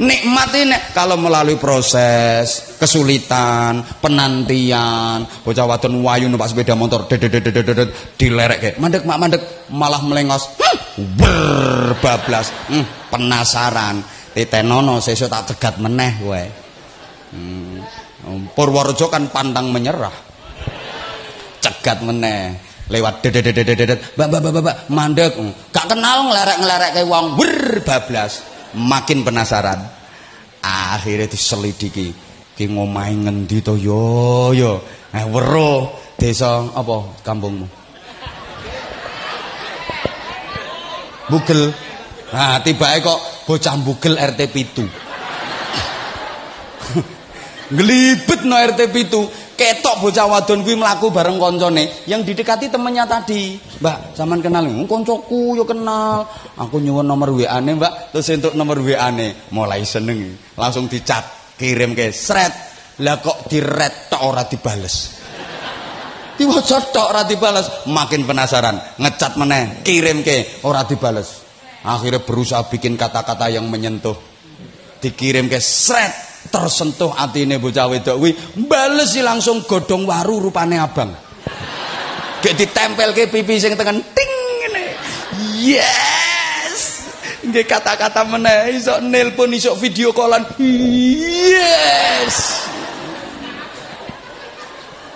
Nikmat 0.00 0.56
ini 0.56 0.78
kalau 0.96 1.20
melalui 1.20 1.60
proses 1.60 2.72
kesulitan, 2.80 3.84
penantian, 4.00 5.28
bocah 5.44 5.68
wadon 5.68 6.00
wayu 6.00 6.24
numpak 6.24 6.48
sepeda 6.48 6.72
motor 6.72 7.04
dilerek 8.16 8.58
kayak 8.64 8.76
mandek 8.80 9.04
mak 9.04 9.20
mandek 9.20 9.44
malah 9.68 10.00
melengos 10.00 10.56
berbablas 10.96 12.48
hmm, 12.72 13.12
penasaran 13.12 14.00
titenono 14.32 15.04
sesuk 15.04 15.28
tak 15.28 15.52
cegat 15.52 15.76
meneh 15.76 16.16
wae 16.24 16.48
Hmm. 17.30 17.78
Purworejo 18.54 19.06
kan 19.06 19.30
pantang 19.30 19.70
menyerah. 19.70 20.12
Cegat 21.62 22.02
meneh. 22.02 22.58
Lewat 22.90 23.22
dedet 23.22 24.02
mbak 24.18 24.26
mbak 24.26 24.40
mbak 24.42 24.62
mbak 24.66 24.76
mandek. 24.90 25.32
Gak 25.70 25.86
kenal 25.86 26.26
ngelerek 26.26 26.58
ngelerek 26.58 26.90
kayak 26.98 27.06
wong. 27.06 27.26
Ber 27.38 27.54
bablas. 27.86 28.42
Makin 28.74 29.22
penasaran. 29.22 29.80
Akhirnya 30.60 31.30
diselidiki. 31.30 32.10
Ki 32.58 32.66
ngomai 32.66 33.14
ngendi 33.14 33.62
to? 33.62 33.78
Yo 33.78 34.50
yo. 34.50 34.82
Eh 35.14 35.22
weruh. 35.22 35.86
Desa 36.18 36.66
apa? 36.74 37.22
Kampungmu. 37.24 37.66
Bugel. 41.30 41.70
Nah 42.30 42.58
tiba 42.62 42.94
kok 42.98 43.40
bocah 43.50 43.74
bugel 43.82 44.14
RT 44.14 44.40
pitu 44.54 44.86
Ngelibet 47.70 48.42
no 48.50 48.58
RT 48.58 48.90
itu 48.98 49.30
ketok 49.54 50.02
bocah 50.02 50.26
wadon 50.26 50.66
kuwi 50.66 50.74
mlaku 50.74 51.14
bareng 51.14 51.38
koncone 51.38 52.02
yang 52.10 52.26
didekati 52.26 52.66
temennya 52.66 53.06
tadi. 53.06 53.54
Mbak, 53.78 54.18
zaman 54.18 54.42
kenal 54.42 54.66
koncoku 54.90 55.54
yo 55.54 55.62
kenal. 55.62 56.26
Aku 56.58 56.82
nyuwun 56.82 57.06
nomor 57.06 57.30
WA-ne, 57.30 57.78
Mbak. 57.78 58.10
Terus 58.10 58.26
entuk 58.34 58.52
nomor 58.58 58.82
WA-ne, 58.82 59.54
mulai 59.54 59.86
seneng. 59.86 60.34
Langsung 60.58 60.90
dicat, 60.90 61.54
kirim 61.54 61.94
ke 61.94 62.10
sret. 62.10 62.50
Lah 63.06 63.22
kok 63.22 63.46
diret 63.46 64.10
tok 64.10 64.22
ora 64.26 64.42
dibales. 64.50 65.22
Diwaca 66.34 66.78
tok 66.90 67.06
ora 67.06 67.22
dibales, 67.22 67.86
makin 67.86 68.26
penasaran, 68.26 68.98
ngecat 68.98 69.38
meneh, 69.38 69.86
kirim 69.86 70.26
ke 70.26 70.66
ora 70.66 70.82
dibales. 70.82 71.38
Akhirnya 71.86 72.20
berusaha 72.20 72.66
bikin 72.66 72.98
kata-kata 72.98 73.46
yang 73.46 73.70
menyentuh. 73.70 74.18
Dikirim 75.00 75.48
ke 75.48 75.62
sret 75.62 76.29
tersentuh 76.48 77.12
atine 77.12 77.60
bocah 77.60 77.92
wedok 77.92 78.16
kuwi 78.16 78.32
bales 78.64 79.12
langsung 79.20 79.60
godhong 79.68 80.08
waru 80.08 80.48
rupane 80.48 80.80
abang. 80.80 81.12
Gek 82.40 82.56
ditempelke 82.56 83.28
pipi 83.28 83.60
sing 83.60 83.76
tengen 83.76 84.00
ting 84.16 84.32
ngene. 84.64 84.84
Yes! 85.60 87.04
Nggih 87.44 87.68
kata-kata 87.68 88.24
meneh 88.24 88.72
iso 88.72 88.96
nelpon 89.04 89.52
iso 89.52 89.76
video 89.76 90.16
callan. 90.16 90.48
Yes! 90.56 92.64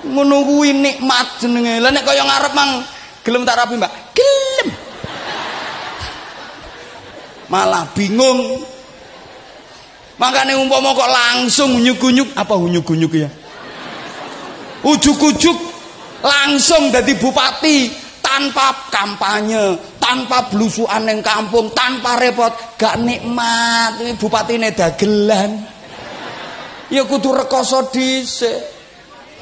Ngono 0.04 0.44
kuwi 0.44 0.76
nikmat 0.76 1.40
jenenge. 1.40 1.80
Lah 1.80 1.88
nek 1.88 2.04
kaya 2.04 2.28
ngarep 2.28 2.52
mang 2.52 2.84
gelem 3.24 3.48
tak 3.48 3.56
rapi 3.56 3.80
mbak? 3.80 3.92
Gelem. 4.12 4.68
Malah 7.48 7.88
bingung 7.96 8.68
Makanya 10.24 10.56
umpama 10.56 10.96
kok 10.96 11.10
langsung 11.12 11.76
unyuk-unyuk 11.76 12.32
apa 12.32 12.56
unyuk-unyuk 12.56 13.12
ya? 13.12 13.28
Ujuk-ujuk 14.80 15.58
langsung 16.24 16.88
dari 16.88 17.12
bupati 17.12 17.92
tanpa 18.24 18.88
kampanye, 18.88 19.76
tanpa 20.00 20.48
belusuan 20.48 21.04
yang 21.04 21.20
kampung, 21.20 21.68
tanpa 21.76 22.16
repot, 22.16 22.56
gak 22.80 22.96
nikmat. 23.04 24.00
Ini 24.00 24.16
bupati 24.16 24.56
ini 24.56 24.72
dagelan. 24.72 25.50
Ya 26.88 27.04
kudu 27.04 27.36
rekoso 27.44 27.92
dhisik. 27.92 28.72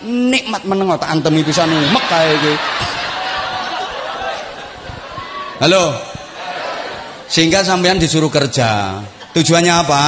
Nikmat 0.02 0.66
meneng 0.66 0.98
tak 0.98 1.14
antemi 1.14 1.46
pisan 1.46 1.70
umek 1.70 2.04
kae 2.10 2.28
iki. 2.42 2.54
Halo. 5.62 5.94
Sehingga 7.30 7.62
sampean 7.62 8.02
disuruh 8.02 8.26
kerja. 8.26 8.98
Tujuannya 9.30 9.74
apa? 9.78 10.02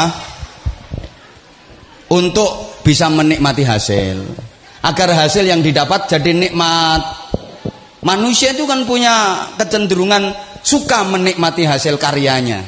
Untuk 2.12 2.80
bisa 2.84 3.08
menikmati 3.08 3.64
hasil. 3.64 4.16
Agar 4.84 5.08
hasil 5.16 5.48
yang 5.48 5.64
didapat 5.64 6.10
jadi 6.10 6.36
nikmat. 6.36 7.00
Manusia 8.04 8.52
itu 8.52 8.68
kan 8.68 8.84
punya 8.84 9.48
kecenderungan 9.56 10.36
suka 10.60 11.08
menikmati 11.08 11.64
hasil 11.64 11.96
karyanya. 11.96 12.60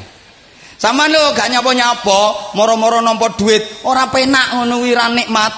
Sama 0.77 1.09
lo 1.09 1.33
gak 1.33 1.49
nyapo-nyapo, 1.49 2.53
moro-moro 2.53 3.01
nompo 3.01 3.33
duit, 3.33 3.81
ora 3.85 4.09
penak 4.13 4.61
ngono 4.61 4.81
nikmat. 5.13 5.53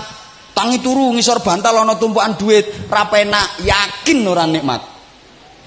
Tangi 0.56 0.80
turu 0.84 1.16
ngisor 1.16 1.40
bantal 1.40 1.84
ana 1.84 1.96
tumpukan 1.96 2.36
duit, 2.36 2.92
ora 2.92 3.08
penak, 3.08 3.64
yakin 3.64 4.20
ora 4.28 4.44
nikmat. 4.44 4.80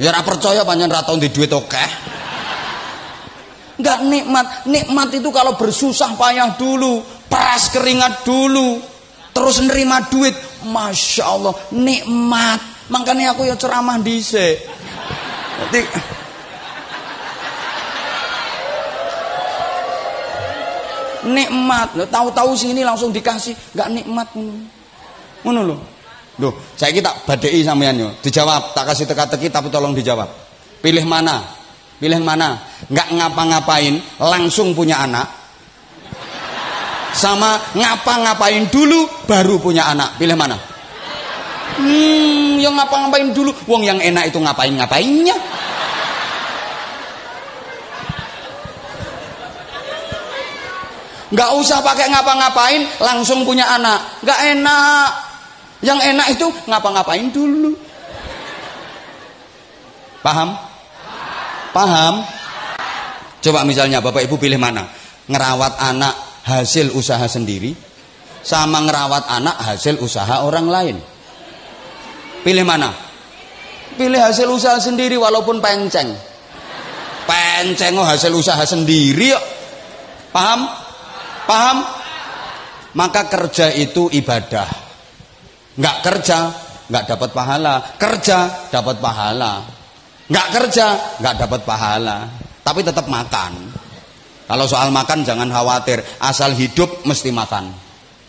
Ya 0.01 0.13
ora 0.13 0.25
percaya 0.25 0.65
panjang 0.65 0.89
ra 0.89 1.05
di 1.05 1.29
duit 1.29 1.53
oke. 1.53 2.12
Enggak 3.81 3.99
nikmat. 4.05 4.47
Nikmat 4.69 5.09
itu 5.17 5.29
kalau 5.33 5.57
bersusah 5.57 6.13
payah 6.19 6.57
dulu, 6.61 7.01
peras 7.29 7.73
keringat 7.73 8.21
dulu, 8.27 8.81
terus 9.33 9.65
nerima 9.65 10.05
duit, 10.13 10.37
masya 10.69 11.25
Allah 11.25 11.55
nikmat. 11.73 12.61
Makanya 12.93 13.33
aku 13.33 13.49
ya 13.49 13.57
ceramah 13.57 13.97
dhisik. 14.03 14.61
Jadi 15.73 15.81
nikmat. 21.33 21.89
Tahu-tahu 22.13 22.53
sini 22.59 22.85
langsung 22.85 23.09
dikasih, 23.15 23.57
nggak 23.73 23.89
nikmat 23.89 24.29
ngono 25.43 25.61
lho. 25.65 25.77
Loh, 26.41 26.53
saya 26.77 26.93
kita 26.97 27.29
badai 27.29 27.61
sampean 27.61 27.97
yo. 27.97 28.09
Dijawab, 28.21 28.73
tak 28.73 28.89
kasih 28.89 29.05
teka-teki 29.05 29.53
tapi 29.53 29.69
tolong 29.69 29.93
dijawab. 29.93 30.29
Pilih 30.81 31.05
mana? 31.05 31.62
Pilih 32.03 32.19
mana? 32.19 32.59
Nggak 32.91 33.15
ngapa-ngapain, 33.15 33.95
langsung 34.19 34.75
punya 34.75 35.07
anak. 35.07 35.23
Sama 37.15 37.55
ngapa-ngapain 37.79 38.67
dulu 38.75 39.07
baru 39.31 39.63
punya 39.63 39.87
anak. 39.87 40.19
Pilih 40.19 40.35
mana? 40.35 40.59
Hmm, 41.79 42.59
yang 42.59 42.75
ngapa-ngapain 42.75 43.31
dulu. 43.31 43.55
Wong 43.71 43.87
yang 43.87 44.03
enak 44.03 44.35
itu 44.35 44.43
ngapain-ngapainnya. 44.43 45.39
Nggak 51.31 51.51
usah 51.55 51.79
pakai 51.87 52.11
ngapa-ngapain, 52.11 52.83
langsung 52.99 53.47
punya 53.47 53.79
anak. 53.79 54.03
Nggak 54.27 54.41
enak. 54.59 55.09
Yang 55.87 56.01
enak 56.03 56.27
itu 56.35 56.47
ngapa-ngapain 56.67 57.31
dulu. 57.31 57.79
Paham? 60.19 60.72
Paham? 61.73 62.23
Coba 63.43 63.67
misalnya 63.67 63.99
Bapak 63.99 64.23
Ibu 64.29 64.39
pilih 64.39 64.61
mana? 64.61 64.87
Ngerawat 65.27 65.81
anak 65.81 66.15
hasil 66.47 66.93
usaha 66.95 67.25
sendiri 67.27 67.73
sama 68.43 68.83
ngerawat 68.85 69.27
anak 69.27 69.57
hasil 69.59 69.99
usaha 69.99 70.45
orang 70.45 70.67
lain. 70.69 70.97
Pilih 72.47 72.63
mana? 72.63 72.93
Pilih 73.99 74.21
hasil 74.21 74.47
usaha 74.47 74.79
sendiri 74.79 75.19
walaupun 75.19 75.59
penceng. 75.59 76.13
Penceng 77.27 77.95
oh 77.99 78.07
hasil 78.07 78.31
usaha 78.35 78.63
sendiri 78.63 79.33
yuk. 79.33 79.45
Paham? 80.31 80.69
Paham? 81.49 81.79
Maka 82.93 83.25
kerja 83.33 83.73
itu 83.73 84.13
ibadah 84.13 84.93
nggak 85.73 85.97
kerja 86.05 86.39
nggak 86.93 87.05
dapat 87.09 87.31
pahala 87.33 87.75
kerja 87.97 88.69
dapat 88.69 89.01
pahala 89.01 89.65
nggak 90.33 90.49
kerja 90.49 90.87
nggak 91.21 91.35
dapat 91.45 91.61
pahala. 91.69 92.19
Tapi 92.65 92.81
tetap 92.81 93.05
makan. 93.11 93.53
Kalau 94.49 94.65
soal 94.65 94.89
makan 94.89 95.29
jangan 95.29 95.53
khawatir. 95.53 96.01
Asal 96.25 96.57
hidup 96.57 97.05
mesti 97.05 97.29
makan. 97.29 97.69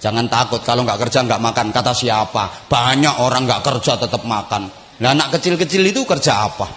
Jangan 0.04 0.28
takut 0.28 0.60
kalau 0.68 0.84
nggak 0.84 1.08
kerja 1.08 1.24
nggak 1.24 1.40
makan. 1.40 1.72
Kata 1.72 1.96
siapa? 1.96 2.68
Banyak 2.68 3.24
orang 3.24 3.48
nggak 3.48 3.64
kerja 3.64 3.96
tetap 3.96 4.28
makan. 4.28 4.68
Nah 5.00 5.10
anak 5.16 5.40
kecil-kecil 5.40 5.80
itu 5.88 6.04
kerja 6.04 6.44
apa? 6.44 6.68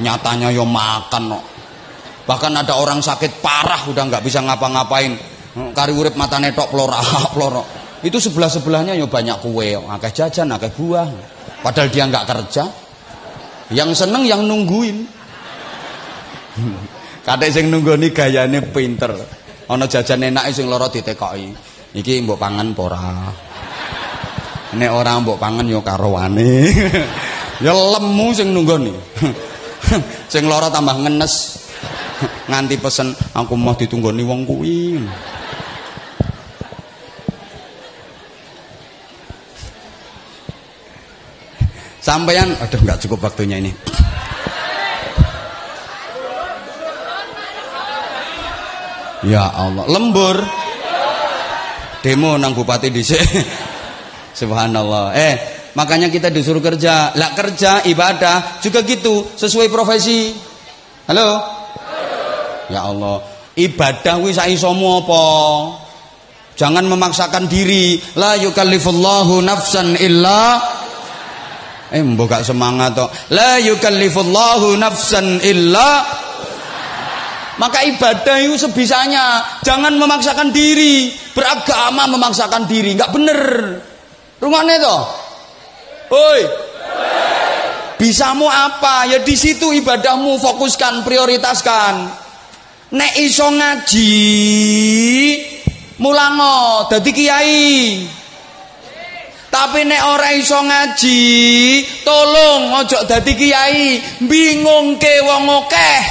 Nyatanya 0.00 0.48
yo 0.50 0.64
makan 0.64 1.24
no. 1.28 1.40
bahkan 2.24 2.56
ada 2.56 2.80
orang 2.80 3.04
sakit 3.04 3.44
parah 3.44 3.84
udah 3.84 4.08
nggak 4.08 4.24
bisa 4.24 4.40
ngapa-ngapain. 4.40 5.12
Kari 5.76 5.92
urip 5.92 6.16
matane 6.16 6.56
tok 6.56 6.72
plora 6.72 6.98
ploro 7.36 7.84
itu 8.04 8.20
sebelah 8.20 8.52
sebelahnya 8.52 8.92
ya 8.92 9.08
banyak 9.08 9.40
kue 9.40 9.76
akeh 9.76 10.12
jajan 10.12 10.52
akeh 10.52 10.72
buah. 10.76 11.08
Padahal 11.64 11.88
dia 11.88 12.04
nggak 12.04 12.26
kerja 12.28 12.64
yang 13.72 13.94
seneng 13.96 14.28
yang 14.28 14.44
nungguin. 14.44 15.06
Kadek 17.24 17.50
sing 17.54 17.72
nunggoni 17.72 18.12
gayane 18.12 18.60
pinter. 18.68 19.16
Ana 19.64 19.88
jajan 19.88 20.28
enak 20.28 20.52
sing 20.52 20.68
loro 20.68 20.92
ditekoki. 20.92 21.48
Iki 21.94 22.26
mbok 22.26 22.36
pangan 22.42 22.74
pora 22.74 23.30
nek 24.74 24.90
ora 24.90 25.22
mbok 25.22 25.38
pangan 25.38 25.70
ya 25.70 25.78
karowane 25.78 26.66
ya 27.62 27.70
lemu 27.70 28.26
sing 28.34 28.50
nunggoni. 28.50 28.92
Sing 30.28 30.44
loro 30.50 30.68
tambah 30.68 31.00
ngenes. 31.00 31.64
Nganti 32.24 32.76
pesen 32.80 33.12
aku 33.36 33.56
mau 33.58 33.76
ditunggoni 33.76 34.22
wong 34.24 34.46
kuwi 34.48 34.96
Sampean, 42.04 42.52
aduh 42.60 42.84
nggak 42.84 43.00
cukup 43.00 43.32
waktunya 43.32 43.56
ini. 43.64 43.72
Ya 49.24 49.48
Allah, 49.48 49.88
lembur. 49.88 50.36
Demo 52.04 52.36
nang 52.36 52.52
bupati 52.52 52.92
dhisik. 52.92 53.24
Subhanallah. 54.40 55.16
Eh, 55.16 55.34
makanya 55.72 56.12
kita 56.12 56.28
disuruh 56.28 56.60
kerja. 56.60 57.16
Lah 57.16 57.32
kerja 57.32 57.80
ibadah 57.88 58.60
juga 58.60 58.84
gitu, 58.84 59.24
sesuai 59.40 59.72
profesi. 59.72 60.36
Halo? 61.08 61.40
Ya 62.68 62.84
Allah, 62.84 63.24
ibadah 63.56 64.20
wis 64.20 64.36
isomu 64.44 65.00
apa? 65.00 65.24
Jangan 66.60 66.84
memaksakan 66.84 67.48
diri. 67.48 67.96
La 68.20 68.36
yukallifullahu 68.36 69.40
nafsan 69.40 69.96
illa 69.96 70.60
eh 71.94 72.02
gak 72.02 72.42
semangat 72.42 72.98
toh 72.98 73.06
la 73.30 73.62
yukallifullahu 73.62 74.74
nafsan 74.74 75.38
illa. 75.46 76.02
Maka 77.54 77.86
ibadah 77.86 78.42
itu 78.42 78.58
sebisanya 78.58 79.38
jangan 79.62 79.94
memaksakan 79.94 80.50
diri. 80.50 81.14
Beragama 81.30 82.10
memaksakan 82.10 82.66
diri. 82.66 82.98
Nggak 82.98 83.14
bener. 83.14 83.42
Rumahnya 84.42 84.82
toh 84.82 85.02
oi 86.10 86.40
bisamu 87.96 88.50
apa? 88.50 89.06
Ya 89.06 89.22
di 89.22 89.38
situ 89.38 89.70
ibadahmu 89.70 90.34
fokuskan 90.42 91.06
prioritaskan. 91.06 91.94
Nek 92.94 93.12
iso 93.22 93.50
ngaji 93.50 94.14
mulango 96.02 96.90
dadi 96.90 97.10
kiai 97.14 97.70
tapi 99.54 99.86
nek 99.86 100.02
ora 100.02 100.34
iso 100.34 100.58
ngaji, 100.58 101.22
tolong 102.02 102.74
ojo 102.82 103.06
dadi 103.06 103.38
kiai, 103.38 104.02
bingungke 104.26 105.22
wong 105.22 105.46
akeh. 105.46 106.02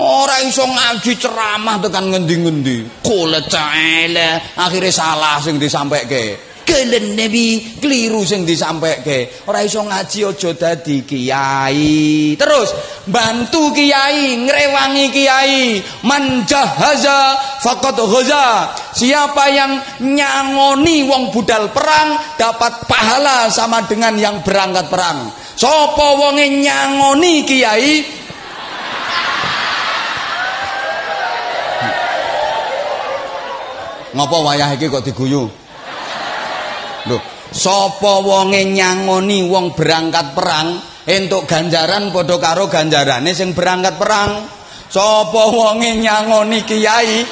Ora 0.00 0.40
iso 0.40 0.64
ngaji 0.64 1.12
ceramah 1.20 1.76
tekan 1.84 2.08
ngendi-ngendi. 2.08 3.04
Caele, 3.52 4.56
akhirnya 4.56 4.92
salah 4.92 5.36
sing 5.44 5.60
disampaikan 5.60 6.45
kelen 6.66 7.14
nabi 7.14 7.78
keliru 7.78 8.26
sing 8.26 8.42
disampaikan 8.42 9.46
ora 9.46 9.62
iso 9.62 9.86
ngaji 9.86 10.20
aja 10.26 10.50
dadi 10.52 11.06
kiai. 11.06 12.34
Terus 12.34 12.74
bantu 13.06 13.70
kiai 13.70 14.42
ngrewangi 14.42 15.06
kiai. 15.14 15.78
Manjahaza 16.02 17.38
faqad 17.62 17.96
ghaza. 17.96 18.74
Siapa 18.92 19.44
yang 19.54 19.72
nyangoni 20.02 21.06
wong 21.06 21.30
budal 21.30 21.70
perang 21.70 22.18
dapat 22.34 22.84
pahala 22.90 23.46
sama 23.48 23.86
dengan 23.86 24.18
yang 24.18 24.42
berangkat 24.42 24.90
perang. 24.90 25.30
Sapa 25.54 26.06
wonge 26.18 26.50
nyangoni 26.60 27.46
kiai? 27.46 27.94
Ngopo 34.16 34.48
wayah 34.48 34.72
iki 34.72 34.88
kok 34.88 35.04
diguyu? 35.04 35.65
Loh, 37.06 37.22
sapa 37.54 38.12
wonge 38.22 38.66
nyangoni 38.66 39.46
wong 39.46 39.74
berangkat 39.78 40.34
perang 40.34 40.68
entuk 41.06 41.46
ganjaran 41.46 42.10
padha 42.10 42.36
karo 42.42 42.66
ganjarane 42.66 43.30
sing 43.32 43.54
berangkat 43.54 43.94
perang. 43.94 44.44
Sapa 44.86 45.42
wonge 45.50 45.98
nyangoni 45.98 46.66
kiai 46.66 47.22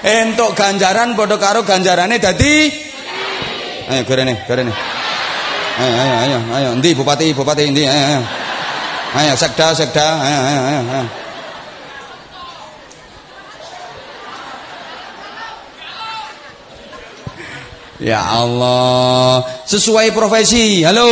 entuk 0.00 0.56
ganjaran 0.56 1.12
padha 1.12 1.36
karo 1.36 1.60
ganjarane 1.64 2.16
dadi 2.16 2.88
Ayo 3.88 4.04
gorene, 4.04 4.36
gorene. 4.44 4.68
Ayo, 5.80 5.94
ayo, 5.96 6.14
ayo, 6.20 6.38
ayo. 6.60 6.68
Endi 6.76 6.92
bupati, 6.92 7.32
bupati 7.32 7.72
endi? 7.72 7.88
Ayo, 7.88 8.04
ayo. 8.04 8.22
Ayo, 9.16 9.32
sekda, 9.32 9.72
sekda. 9.72 10.20
Ayo, 10.20 10.40
ayo, 10.44 10.60
ayo, 10.60 10.80
ayo. 10.92 11.06
Ya 17.98 18.22
Allah, 18.22 19.42
sesuai 19.66 20.14
profesi. 20.14 20.86
Halo. 20.86 21.10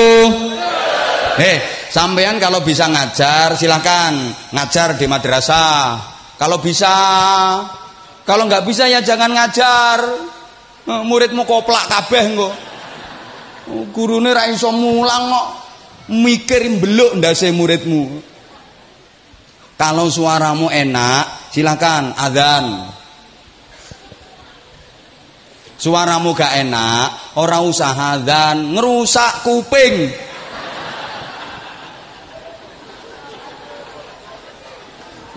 Hei, 1.34 1.58
sampean 1.90 2.38
kalau 2.38 2.62
bisa 2.62 2.86
ngajar 2.86 3.58
silahkan 3.58 4.14
ngajar 4.54 4.94
di 4.94 5.10
madrasah. 5.10 5.98
Kalau 6.38 6.62
bisa, 6.62 6.94
kalau 8.22 8.46
nggak 8.46 8.62
bisa 8.62 8.86
ya 8.86 9.02
jangan 9.02 9.34
ngajar. 9.34 9.98
Eh, 10.86 11.02
Muridmu 11.02 11.42
koplak 11.42 11.90
kabeh 11.90 12.22
engko. 12.22 12.50
Gurune 13.90 14.30
ra 14.30 14.46
iso 14.46 14.70
mulang 14.70 15.26
kok. 15.26 15.48
Mikir 16.14 16.70
beluk 16.78 17.18
ndase 17.18 17.50
muridmu. 17.50 18.22
Kalau 19.74 20.06
suaramu 20.06 20.70
enak, 20.70 21.50
silakan 21.50 22.14
adzan. 22.14 22.94
Suaramu 25.76 26.32
gak 26.32 26.56
enak, 26.64 27.36
ora 27.36 27.60
usah 27.60 28.16
adzan, 28.16 28.72
ngerusak 28.72 29.44
kuping. 29.44 29.94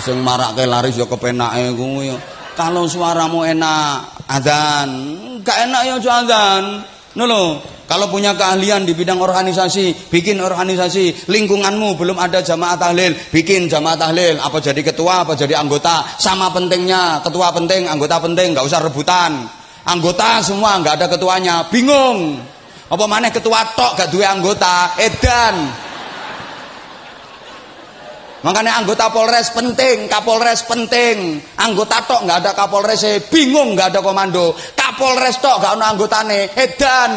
Sing 0.00 0.20
marake 0.20 0.64
laris 0.68 0.96
ya 1.00 1.08
kepenake 1.08 1.72
kuwi. 1.76 2.12
Kalau 2.56 2.88
suaramu 2.88 3.44
enak 3.44 4.24
adzan. 4.28 4.90
Gak 5.44 5.68
enak 5.68 5.82
ya 5.84 5.94
aja 6.00 6.12
adzan 6.24 6.64
lho 7.16 7.60
kalau 7.84 8.08
punya 8.08 8.32
keahlian 8.32 8.88
di 8.88 8.96
bidang 8.96 9.20
organisasi 9.20 10.08
bikin 10.08 10.40
organisasi 10.40 11.28
lingkunganmu 11.28 11.92
belum 12.00 12.16
ada 12.16 12.40
jamaah 12.40 12.80
tahlil 12.80 13.12
bikin 13.28 13.68
jamaah 13.68 14.00
tahlil. 14.00 14.40
Apa 14.40 14.64
jadi 14.64 14.80
ketua 14.80 15.28
apa 15.28 15.36
jadi 15.36 15.60
anggota? 15.60 16.16
Sama 16.16 16.48
pentingnya 16.48 17.20
ketua 17.20 17.52
penting 17.52 17.84
anggota 17.84 18.16
penting 18.16 18.56
nggak 18.56 18.64
usah 18.64 18.80
rebutan. 18.80 19.44
Anggota 19.84 20.40
semua 20.40 20.80
nggak 20.80 20.94
ada 21.04 21.06
ketuanya. 21.12 21.68
Bingung. 21.68 22.40
Apa 22.88 23.04
mana 23.08 23.32
ketua 23.32 23.60
tok 23.72 23.96
gak 23.96 24.12
dua 24.12 24.36
anggota? 24.36 24.96
Edan 25.00 25.56
Makanya 28.42 28.82
anggota 28.82 29.06
Polres 29.14 29.54
penting, 29.54 30.10
Kapolres 30.10 30.66
penting. 30.66 31.38
Anggota 31.62 32.02
tok 32.02 32.26
nggak 32.26 32.38
ada 32.42 32.52
Kapolres, 32.58 33.06
bingung 33.30 33.78
nggak 33.78 33.94
ada 33.94 34.00
komando. 34.02 34.50
Kapolres 34.74 35.38
tok 35.38 35.62
nggak 35.62 35.72
ada 35.78 35.86
anggotane, 35.94 36.50
edan. 36.58 37.12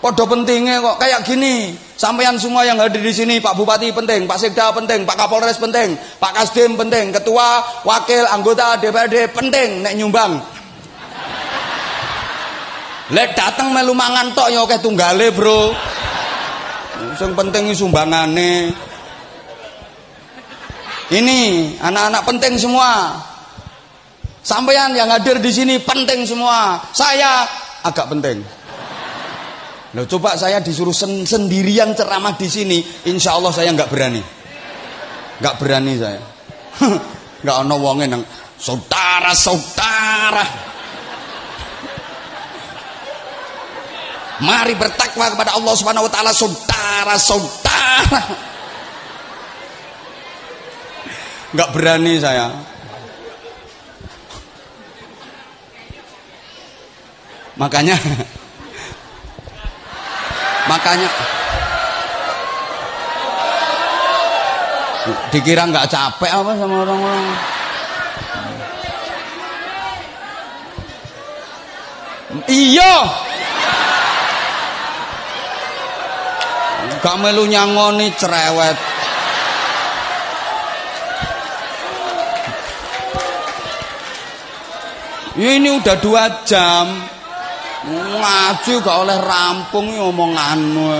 Podo 0.00 0.24
pentingnya 0.24 0.80
kok 0.82 0.96
kayak 0.98 1.20
gini. 1.22 1.76
Sampeyan 1.94 2.40
semua 2.40 2.64
yang 2.64 2.80
hadir 2.80 3.04
di 3.04 3.12
sini, 3.12 3.36
Pak 3.36 3.52
Bupati 3.52 3.92
penting, 3.92 4.24
Pak 4.24 4.40
Sekda 4.40 4.72
penting, 4.72 5.04
Pak 5.04 5.14
Kapolres 5.20 5.60
penting, 5.60 5.92
Pak 6.16 6.32
Kasdim 6.32 6.72
penting, 6.72 7.12
Ketua, 7.12 7.84
Wakil, 7.84 8.24
Anggota 8.24 8.80
DPRD 8.80 9.28
penting, 9.36 9.84
nek 9.84 9.92
nyumbang. 10.00 10.59
Lek 13.10 13.34
dateng 13.34 13.74
melu 13.74 13.90
mangan 13.90 14.30
tok 14.30 14.48
ya 14.54 14.62
akeh 14.62 14.78
tunggale, 14.78 15.34
Bro. 15.34 15.74
Sing 17.18 17.34
penting 17.34 17.74
sumbangane. 17.74 18.70
Ini 21.10 21.38
anak-anak 21.82 22.22
penting 22.22 22.54
semua. 22.54 23.18
Sampeyan 24.46 24.94
yang 24.94 25.10
hadir 25.10 25.42
di 25.42 25.50
sini 25.50 25.82
penting 25.82 26.22
semua. 26.22 26.78
Saya 26.94 27.44
agak 27.82 28.06
penting. 28.14 28.46
Loh, 29.90 30.06
coba 30.06 30.38
saya 30.38 30.62
disuruh 30.62 30.94
sen 30.94 31.26
sendirian 31.26 31.98
ceramah 31.98 32.38
di 32.38 32.46
sini, 32.46 32.78
insya 33.10 33.34
Allah 33.34 33.50
saya 33.50 33.74
nggak 33.74 33.90
berani, 33.90 34.22
nggak 35.42 35.54
berani 35.58 35.98
saya, 35.98 36.22
nggak 37.42 37.56
ono 37.66 37.74
wonge 37.74 38.06
nang 38.06 38.22
saudara 38.54 39.34
Mari 44.40 44.72
bertakwa 44.72 45.28
kepada 45.36 45.52
Allah 45.56 45.74
Subhanahu 45.76 46.08
Wa 46.08 46.12
Taala 46.12 46.32
saudara 46.32 47.14
saudara. 47.20 48.20
Nggak 51.52 51.70
berani 51.76 52.14
saya. 52.16 52.46
Makanya 57.60 57.96
makanya 60.70 61.08
dikira 65.34 65.66
nggak 65.66 65.88
capek 65.90 66.30
apa 66.30 66.52
sama 66.54 66.74
orang-orang 66.86 67.22
iya 72.46 72.94
gak 77.00 77.16
melu 77.16 77.48
nyangoni 77.48 78.12
cerewet. 78.14 78.76
Ini 85.40 85.68
udah 85.80 85.96
dua 86.04 86.24
jam. 86.44 86.86
Ngaji 87.88 88.72
gak 88.84 88.98
oleh 89.08 89.18
rampung 89.24 89.88
omonganmu. 89.96 90.92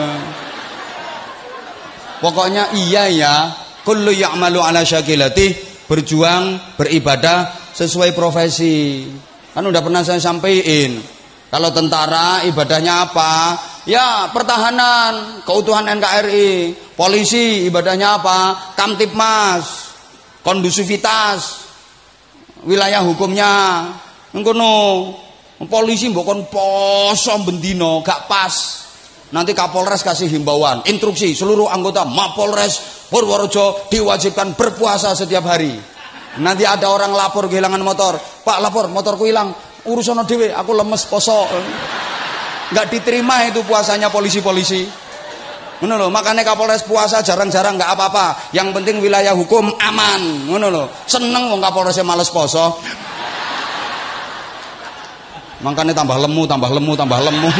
Pokoknya 2.24 2.72
iya 2.72 3.04
ya. 3.12 3.36
Kullu 3.84 4.12
ya'malu 4.12 4.64
ala 4.64 4.80
syakilati. 4.80 5.52
Berjuang 5.84 6.76
beribadah 6.80 7.72
sesuai 7.76 8.16
profesi. 8.16 9.04
Kan 9.52 9.66
udah 9.66 9.82
pernah 9.82 10.00
saya 10.00 10.22
sampaikan. 10.22 11.20
Kalau 11.50 11.74
tentara 11.74 12.46
ibadahnya 12.46 13.10
apa 13.10 13.58
ya 13.90 14.30
pertahanan 14.30 15.42
keutuhan 15.42 15.90
NKRI 15.98 16.78
polisi 16.94 17.66
ibadahnya 17.66 18.22
apa? 18.22 18.38
Kamtipmas 18.78 19.90
kondusivitas 20.46 21.66
wilayah 22.62 23.02
hukumnya. 23.02 23.52
Ngono 24.30 24.70
polisi 25.66 26.06
mbok 26.06 26.22
kon 26.22 26.40
poso 26.46 27.34
bendino 27.42 27.98
gak 28.06 28.30
pas. 28.30 28.54
Nanti 29.30 29.54
Kapolres 29.54 30.02
kasih 30.02 30.26
himbauan. 30.26 30.82
Instruksi 30.90 31.34
seluruh 31.38 31.70
anggota 31.70 32.02
Mapolres 32.02 33.06
Purworejo 33.10 33.86
diwajibkan 33.90 34.58
berpuasa 34.58 35.14
setiap 35.14 35.46
hari. 35.46 35.70
Nanti 36.42 36.66
ada 36.66 36.90
orang 36.90 37.14
lapor 37.14 37.46
kehilangan 37.46 37.82
motor. 37.82 38.18
Pak 38.18 38.58
lapor 38.58 38.90
motorku 38.90 39.26
hilang. 39.26 39.54
Urusan 39.86 40.22
dewe 40.26 40.50
aku 40.50 40.74
lemes 40.74 41.06
poso 41.06 41.46
nggak 42.70 42.86
diterima 42.90 43.46
itu 43.46 43.62
puasanya 43.66 44.08
polisi-polisi. 44.10 44.86
Ngono 45.80 45.96
lho 45.96 46.06
makanya 46.12 46.44
Kapolres 46.44 46.84
puasa 46.84 47.24
jarang-jarang 47.24 47.80
nggak 47.80 47.92
apa-apa. 47.96 48.52
Yang 48.52 48.68
penting 48.76 48.96
wilayah 49.00 49.32
hukum 49.32 49.72
aman. 49.80 50.50
Ngono 50.50 50.66
lho 50.68 50.84
seneng 51.08 51.48
wong 51.48 51.60
Kapolresnya 51.60 52.04
males 52.04 52.28
poso. 52.28 52.78
Makanya 55.60 55.92
tambah 55.92 56.16
lemu 56.20 56.42
tambah 56.48 56.70
lemu 56.72 56.92
tambah 56.96 57.20
lemu. 57.20 57.50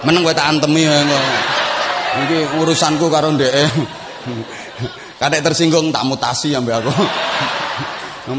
Meneng 0.00 0.24
gue 0.24 0.32
tak 0.32 0.48
antemi 0.48 0.88
ya 0.88 0.96
ini 2.10 2.42
urusanku 2.56 3.12
karo 3.12 3.36
ndek 3.36 3.52
kadek 5.20 5.44
tersinggung 5.44 5.92
tak 5.92 6.08
mutasi 6.08 6.56
ambek 6.56 6.80
aku. 6.80 6.92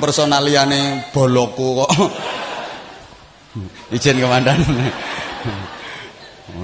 Personaliane 0.02 1.12
boloku 1.14 1.84
kok 1.84 1.92
izin 3.92 4.24
komandan 4.24 4.60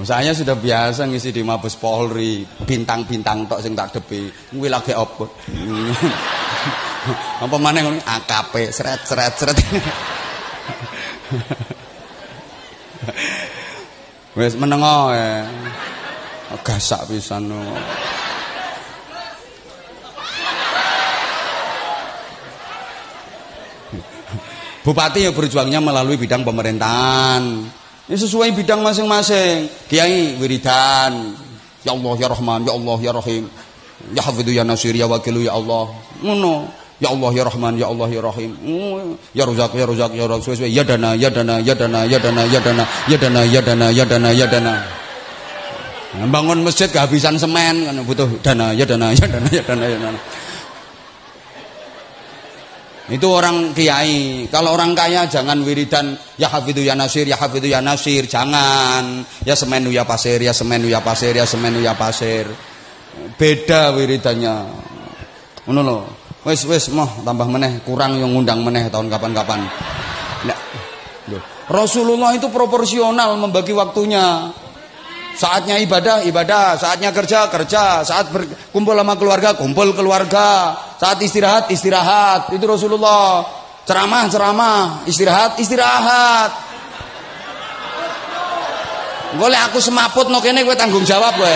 saya 0.04 0.36
sudah 0.36 0.54
biasa 0.54 1.08
ngisi 1.08 1.32
di 1.32 1.40
Mabes 1.40 1.74
Polri, 1.80 2.44
bintang-bintang 2.44 3.48
tok 3.48 3.64
sing 3.64 3.72
tak 3.72 3.96
depi. 3.96 4.28
Kuwi 4.52 4.68
lagi 4.68 4.92
apa? 4.92 5.24
apa 7.42 7.56
maneh 7.56 7.80
ngono 7.82 7.96
AKP 7.96 8.68
seret 8.68 9.00
seret 9.08 9.32
seret. 9.34 9.56
Wis 14.38 14.54
menengo 14.60 15.10
ya. 15.16 15.48
Gasak 16.60 17.08
pisan. 17.08 17.48
Bupati 24.88 25.20
ya 25.20 25.36
berjuangnya 25.36 25.84
melalui 25.84 26.16
bidang 26.16 26.48
pemerintahan. 26.48 27.44
Ini 28.08 28.16
sesuai 28.16 28.56
bidang 28.56 28.80
masing-masing. 28.80 29.68
Kiai 29.84 30.40
wiridan. 30.40 31.36
Ya 31.84 31.92
Allah 31.92 32.16
ya 32.16 32.32
Rahman, 32.32 32.64
ya 32.64 32.72
Allah 32.72 32.96
ya 32.96 33.12
Rahim. 33.12 33.52
Ya 34.16 34.24
Hafidhu 34.24 34.48
ya 34.48 34.64
Nasir 34.64 34.96
ya 34.96 35.04
Wakilu 35.04 35.44
ya 35.44 35.60
Allah. 35.60 35.92
Ngono. 36.24 36.72
Ya 37.04 37.12
Allah 37.12 37.30
ya 37.36 37.44
Rahman, 37.44 37.76
ya 37.76 37.92
Allah 37.92 38.08
ya 38.08 38.20
Rahim. 38.24 38.56
Ya 39.36 39.44
Razak 39.44 39.76
ya 39.76 39.84
Razak 39.84 40.16
ya. 40.16 40.24
Sesuai 40.24 40.72
ya 40.72 40.80
dana 40.88 41.12
ya 41.12 41.28
dana 41.28 41.60
ya 41.60 41.76
dana 41.76 42.08
ya 42.08 42.16
dana 42.16 42.42
ya 42.48 42.56
dana 42.56 42.84
ya 43.12 43.18
dana 43.20 43.42
ya 43.44 43.60
dana 43.60 43.86
ya 43.92 44.04
dana 44.08 44.28
ya 44.32 44.46
dana. 44.48 44.74
Bangun 46.32 46.64
masjid 46.64 46.88
kehabisan 46.88 47.36
semen 47.36 47.84
kan 47.84 47.92
butuh 48.08 48.40
dana 48.40 48.72
ya 48.72 48.88
dana 48.88 49.12
ya 49.12 49.28
dana 49.28 49.48
ya 49.52 49.60
dana 49.68 49.84
ya 49.84 49.98
dana. 50.00 50.20
Itu 53.08 53.32
orang 53.32 53.72
kiai. 53.72 54.44
Kalau 54.52 54.76
orang 54.76 54.92
kaya 54.92 55.24
jangan 55.24 55.64
wiridan 55.64 56.12
ya 56.36 56.52
hafidhu 56.52 56.84
ya 56.84 56.92
nasir, 56.92 57.24
ya 57.24 57.40
hafidhu 57.40 57.64
ya 57.64 57.80
nasir, 57.80 58.28
jangan. 58.28 59.24
Ya 59.48 59.56
semenu 59.56 59.88
ya 59.88 60.04
pasir, 60.04 60.36
ya 60.44 60.52
semenu 60.52 60.92
ya 60.92 61.00
pasir, 61.00 61.32
ya 61.32 61.48
semenu 61.48 61.80
ya 61.80 61.96
pasir. 61.96 62.44
Beda 63.40 63.96
wiridannya. 63.96 64.56
Ngono 65.64 65.80
lho. 65.80 65.98
Wis 66.46 66.64
wis 66.64 66.88
moh 66.94 67.24
tambah 67.26 67.44
meneh, 67.50 67.82
kurang 67.82 68.16
yang 68.16 68.32
ngundang 68.32 68.62
meneh 68.62 68.88
tahun 68.88 69.10
kapan-kapan. 69.10 69.68
Rasulullah 71.68 72.32
itu 72.32 72.48
proporsional 72.48 73.36
membagi 73.36 73.76
waktunya. 73.76 74.48
Saatnya 75.38 75.78
ibadah, 75.78 76.26
ibadah. 76.26 76.74
Saatnya 76.74 77.14
kerja, 77.14 77.46
kerja. 77.46 78.02
Saat 78.02 78.34
berkumpul 78.34 78.98
sama 78.98 79.14
keluarga, 79.14 79.54
kumpul 79.54 79.94
keluarga. 79.94 80.74
Saat 80.98 81.22
istirahat, 81.22 81.70
istirahat. 81.70 82.50
Itu 82.50 82.66
Rasulullah. 82.66 83.46
Ceramah, 83.86 84.26
ceramah. 84.26 84.82
Istirahat, 85.06 85.62
istirahat. 85.62 86.50
Boleh 89.38 89.60
aku 89.62 89.78
semaput 89.78 90.26
no 90.26 90.42
kene 90.42 90.66
gue 90.66 90.74
tanggung 90.74 91.06
jawab 91.06 91.30
gue. 91.38 91.54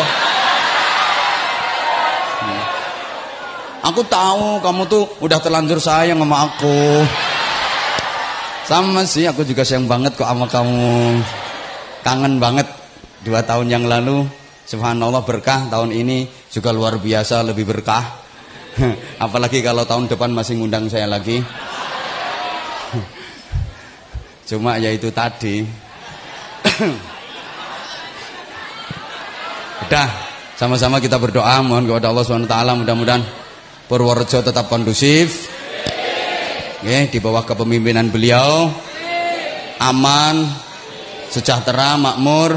Aku 3.83 4.07
tahu 4.07 4.63
kamu 4.63 4.87
tuh 4.87 5.11
udah 5.19 5.43
terlanjur 5.43 5.83
sayang 5.83 6.23
sama 6.23 6.47
aku. 6.47 7.03
Sama 8.63 9.03
sih, 9.03 9.27
aku 9.27 9.43
juga 9.43 9.67
sayang 9.67 9.91
banget 9.91 10.15
kok 10.15 10.29
sama 10.29 10.47
kamu. 10.47 11.19
Kangen 12.07 12.39
banget 12.39 12.82
dua 13.23 13.47
tahun 13.47 13.71
yang 13.71 13.87
lalu 13.87 14.27
subhanallah 14.67 15.23
berkah. 15.23 15.71
Tahun 15.71 15.95
ini 15.95 16.27
juga 16.51 16.75
luar 16.75 16.99
biasa 16.99 17.47
lebih 17.47 17.63
berkah. 17.67 18.19
Apalagi 19.25 19.63
kalau 19.63 19.87
tahun 19.87 20.09
depan 20.11 20.35
masih 20.35 20.59
ngundang 20.59 20.91
saya 20.91 21.07
lagi. 21.07 21.39
Cuma 24.51 24.83
ya 24.83 24.91
itu 24.91 25.15
tadi. 25.15 25.63
Udah 29.83 30.09
sama-sama 30.59 31.01
kita 31.03 31.19
berdoa 31.19 31.63
mohon 31.63 31.87
kepada 31.91 32.09
Allah 32.15 32.23
SWT 32.23 32.55
mudah-mudahan 32.87 33.23
Purworejo 33.91 34.39
tetap 34.41 34.71
kondusif. 34.71 35.51
Oke, 36.83 37.07
di 37.13 37.19
bawah 37.23 37.47
kepemimpinan 37.47 38.11
beliau. 38.11 38.73
Aman 39.83 40.47
sejahtera 41.29 41.99
makmur 41.99 42.55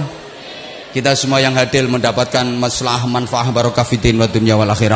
kita 0.96 1.12
semua 1.12 1.44
yang 1.44 1.52
hadir 1.60 1.92
mendapatkan 1.92 2.48
masalah 2.56 3.04
manfaat 3.04 3.52
barokah 3.52 3.84
fitin 3.84 4.16
wa 4.16 4.32
dunya 4.32 4.56
wal 4.56 4.72
akhirah. 4.72 4.96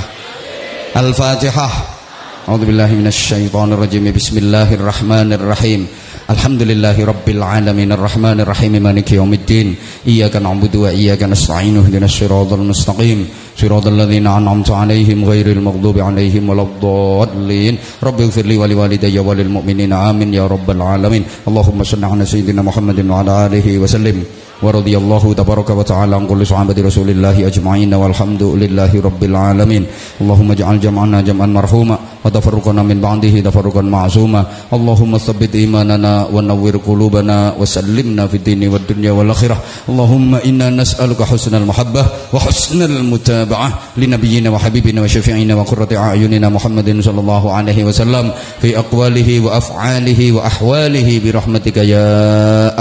Al-Fatihah. 0.95 1.99
A'udzu 2.47 2.71
billahi 2.71 2.95
minasyaitonir 2.95 3.75
rajim 3.75 4.07
Bismillahirrahmanirrahim. 4.07 5.91
Alhamdulillahi 6.31 7.03
rabbil 7.03 7.43
alamin. 7.43 7.91
Arrahmanir 7.91 8.47
rahim 8.47 8.79
maliki 8.79 9.19
yaumiddin 9.19 9.75
iyyaka 10.07 10.39
na'budu 10.39 10.87
wa 10.87 10.95
iyyaka 10.95 11.27
nasta'in. 11.27 11.75
Ihdinas 11.83 12.15
siratal 12.15 12.63
mustaqim. 12.63 13.27
Siratal 13.59 13.99
ladzina 13.99 14.39
an'amta 14.39 14.79
'alaihim 14.79 15.27
ghairil 15.27 15.59
maghdubi 15.59 15.99
'alaihim 15.99 16.47
waladdallin. 16.47 17.75
Rabbi 17.99 18.23
ighfirli 18.23 18.55
wa 18.55 18.71
liwalidayya 18.71 19.19
wa 19.19 19.35
lil 19.35 19.51
mu'minina. 19.51 20.15
Amin 20.15 20.31
ya 20.31 20.47
rabbal 20.47 20.79
alamin. 20.79 21.27
Allahumma 21.43 21.83
shalli 21.83 22.07
'ala 22.07 22.23
sayyidina 22.23 22.63
Muhammadin 22.63 23.03
wa 23.03 23.19
'ala 23.19 23.51
alihi 23.51 23.75
wa 23.75 23.83
sallim 23.83 24.38
ورضي 24.63 24.97
الله 24.97 25.33
تبارك 25.33 25.69
وتعالى 25.69 26.15
عن 26.15 26.27
كل 26.27 26.41
صحابة 26.47 26.75
رسول 26.77 27.09
الله 27.09 27.47
أجمعين 27.47 27.93
والحمد 27.93 28.43
لله 28.43 28.91
رب 29.01 29.23
العالمين. 29.23 29.83
اللهم 30.21 30.51
اجعل 30.51 30.79
جمعنا 30.79 31.21
جمعا 31.21 31.47
مرحوما 31.47 31.97
وتفرقنا 32.25 32.83
من 32.83 33.01
بعده 33.01 33.39
تفرقا 33.39 33.81
معصوما. 33.81 34.45
اللهم 34.73 35.17
ثبت 35.17 35.55
إيماننا 35.55 36.27
ونور 36.33 36.77
قلوبنا 36.87 37.55
وسلمنا 37.59 38.27
في 38.27 38.37
الدين 38.37 38.67
والدنيا 38.67 39.11
والآخرة. 39.11 39.57
اللهم 39.89 40.35
إنا 40.35 40.69
نسألك 40.69 41.23
حسن 41.23 41.55
المحبة 41.55 42.05
وحسن 42.33 42.81
المتابعة 42.81 43.69
لنبينا 43.97 44.49
وحبيبنا 44.49 45.01
وشفيعنا 45.01 45.55
وقرة 45.55 45.91
أعيننا 45.97 46.49
محمد 46.49 46.99
صلى 46.99 47.19
الله 47.19 47.43
عليه 47.53 47.83
وسلم 47.83 48.31
في 48.61 48.79
أقواله 48.79 49.39
وأفعاله 49.39 50.31
وأحواله 50.31 51.21
برحمتك 51.25 51.77
يا 51.77 52.09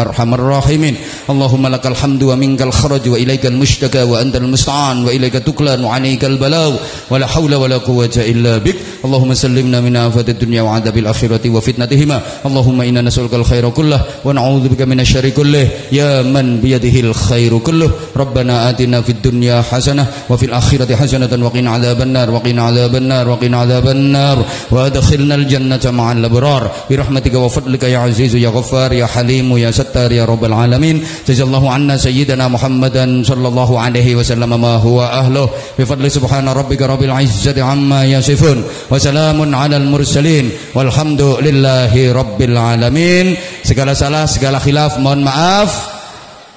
أرحم 0.03 0.35
الراحمين. 0.35 0.95
اللهم 1.31 1.68
لك 1.69 1.87
الحمد 1.87 2.23
ومنك 2.23 2.63
الخرج 2.63 3.09
وإليك 3.09 3.47
المشتكى 3.47 4.03
وأنت 4.03 4.37
المستعان 4.37 5.05
وإليك 5.05 5.33
تكلان 5.33 5.85
وعليك 5.85 6.25
البلاغ 6.25 6.77
ولا 7.11 7.27
حول 7.27 7.55
ولا 7.55 7.77
قوة 7.77 8.17
إلا 8.17 8.59
بك. 8.59 8.77
اللهم 9.05 9.35
سلمنا 9.35 9.81
من 9.81 9.97
آفات 9.97 10.29
الدنيا 10.29 10.63
وعذاب 10.63 10.99
الآخرة 10.99 11.51
وفتنتهما. 11.51 12.21
اللهم 12.47 12.79
إنا 12.81 13.01
نسألك 13.01 13.35
الخير 13.35 13.69
كله 13.71 14.01
ونعوذ 14.25 14.69
بك 14.69 14.83
من 14.83 15.01
الشر 15.01 15.29
كله. 15.29 15.69
يا 15.93 16.23
من 16.23 16.61
بيده 16.61 17.01
الخير 17.01 17.59
كله. 17.59 17.91
ربنا 18.17 18.71
آتنا 18.71 19.01
في 19.01 19.13
الدنيا 19.13 19.63
حسنة 19.63 20.07
وفي 20.31 20.47
الآخرة 20.47 20.97
حسنة 20.97 21.33
وقنا 21.45 21.71
عذاب 21.71 22.03
النار 22.03 22.31
وقنا 22.31 22.63
عذاب 22.63 22.95
النار 22.97 23.29
وقنا 23.29 23.57
عذاب 23.57 23.87
النار. 23.89 24.39
وأدخلنا 24.71 25.35
الجنة 25.35 25.85
مع 25.91 26.13
الأبرار. 26.13 26.71
برحمتك 26.91 27.35
وفضلك 27.35 27.83
يا 27.83 27.99
عزيز 27.99 28.35
يا 28.35 28.49
غفار 28.49 28.93
يا 28.93 29.07
حليم 29.07 29.57
يا 29.57 29.71
ستار 29.71 30.13
يا 30.13 30.25
رب 30.25 30.45
العالمين. 30.45 31.05
جزا 31.29 31.45
الله 31.45 31.58
عنا 31.58 31.98
سيدنا 31.98 32.48
محمدا 32.48 33.24
صلى 33.24 33.48
الله 33.48 33.80
عليه 33.80 34.16
وسلم 34.16 34.62
ما 34.62 34.76
هو 34.76 35.04
أهله 35.04 35.50
بفضل 35.80 36.12
سبحان 36.12 36.50
ربك 36.50 36.82
رب 36.82 37.04
العزة 37.04 37.64
عما 37.64 38.06
يصفون 38.06 38.64
وسلام 38.92 39.56
على 39.56 39.78
المرسلين 39.78 40.50
والحمد 40.76 41.22
لله 41.22 41.94
رب 42.14 42.40
العالمين 42.42 43.26
segala 43.64 43.96
salah 43.96 44.28
segala 44.28 44.60
khilaf 44.60 45.00
mohon 45.00 45.24
maaf 45.24 45.72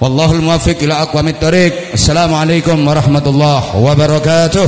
wallahul 0.03 0.43
muwaffiq 0.43 0.83
ila 0.85 1.07
aqwamit 1.07 1.39
thoriq 1.41 1.95
assalamualaikum 1.97 2.77
warahmatullahi 2.85 3.79
wabarakatuh 3.81 4.67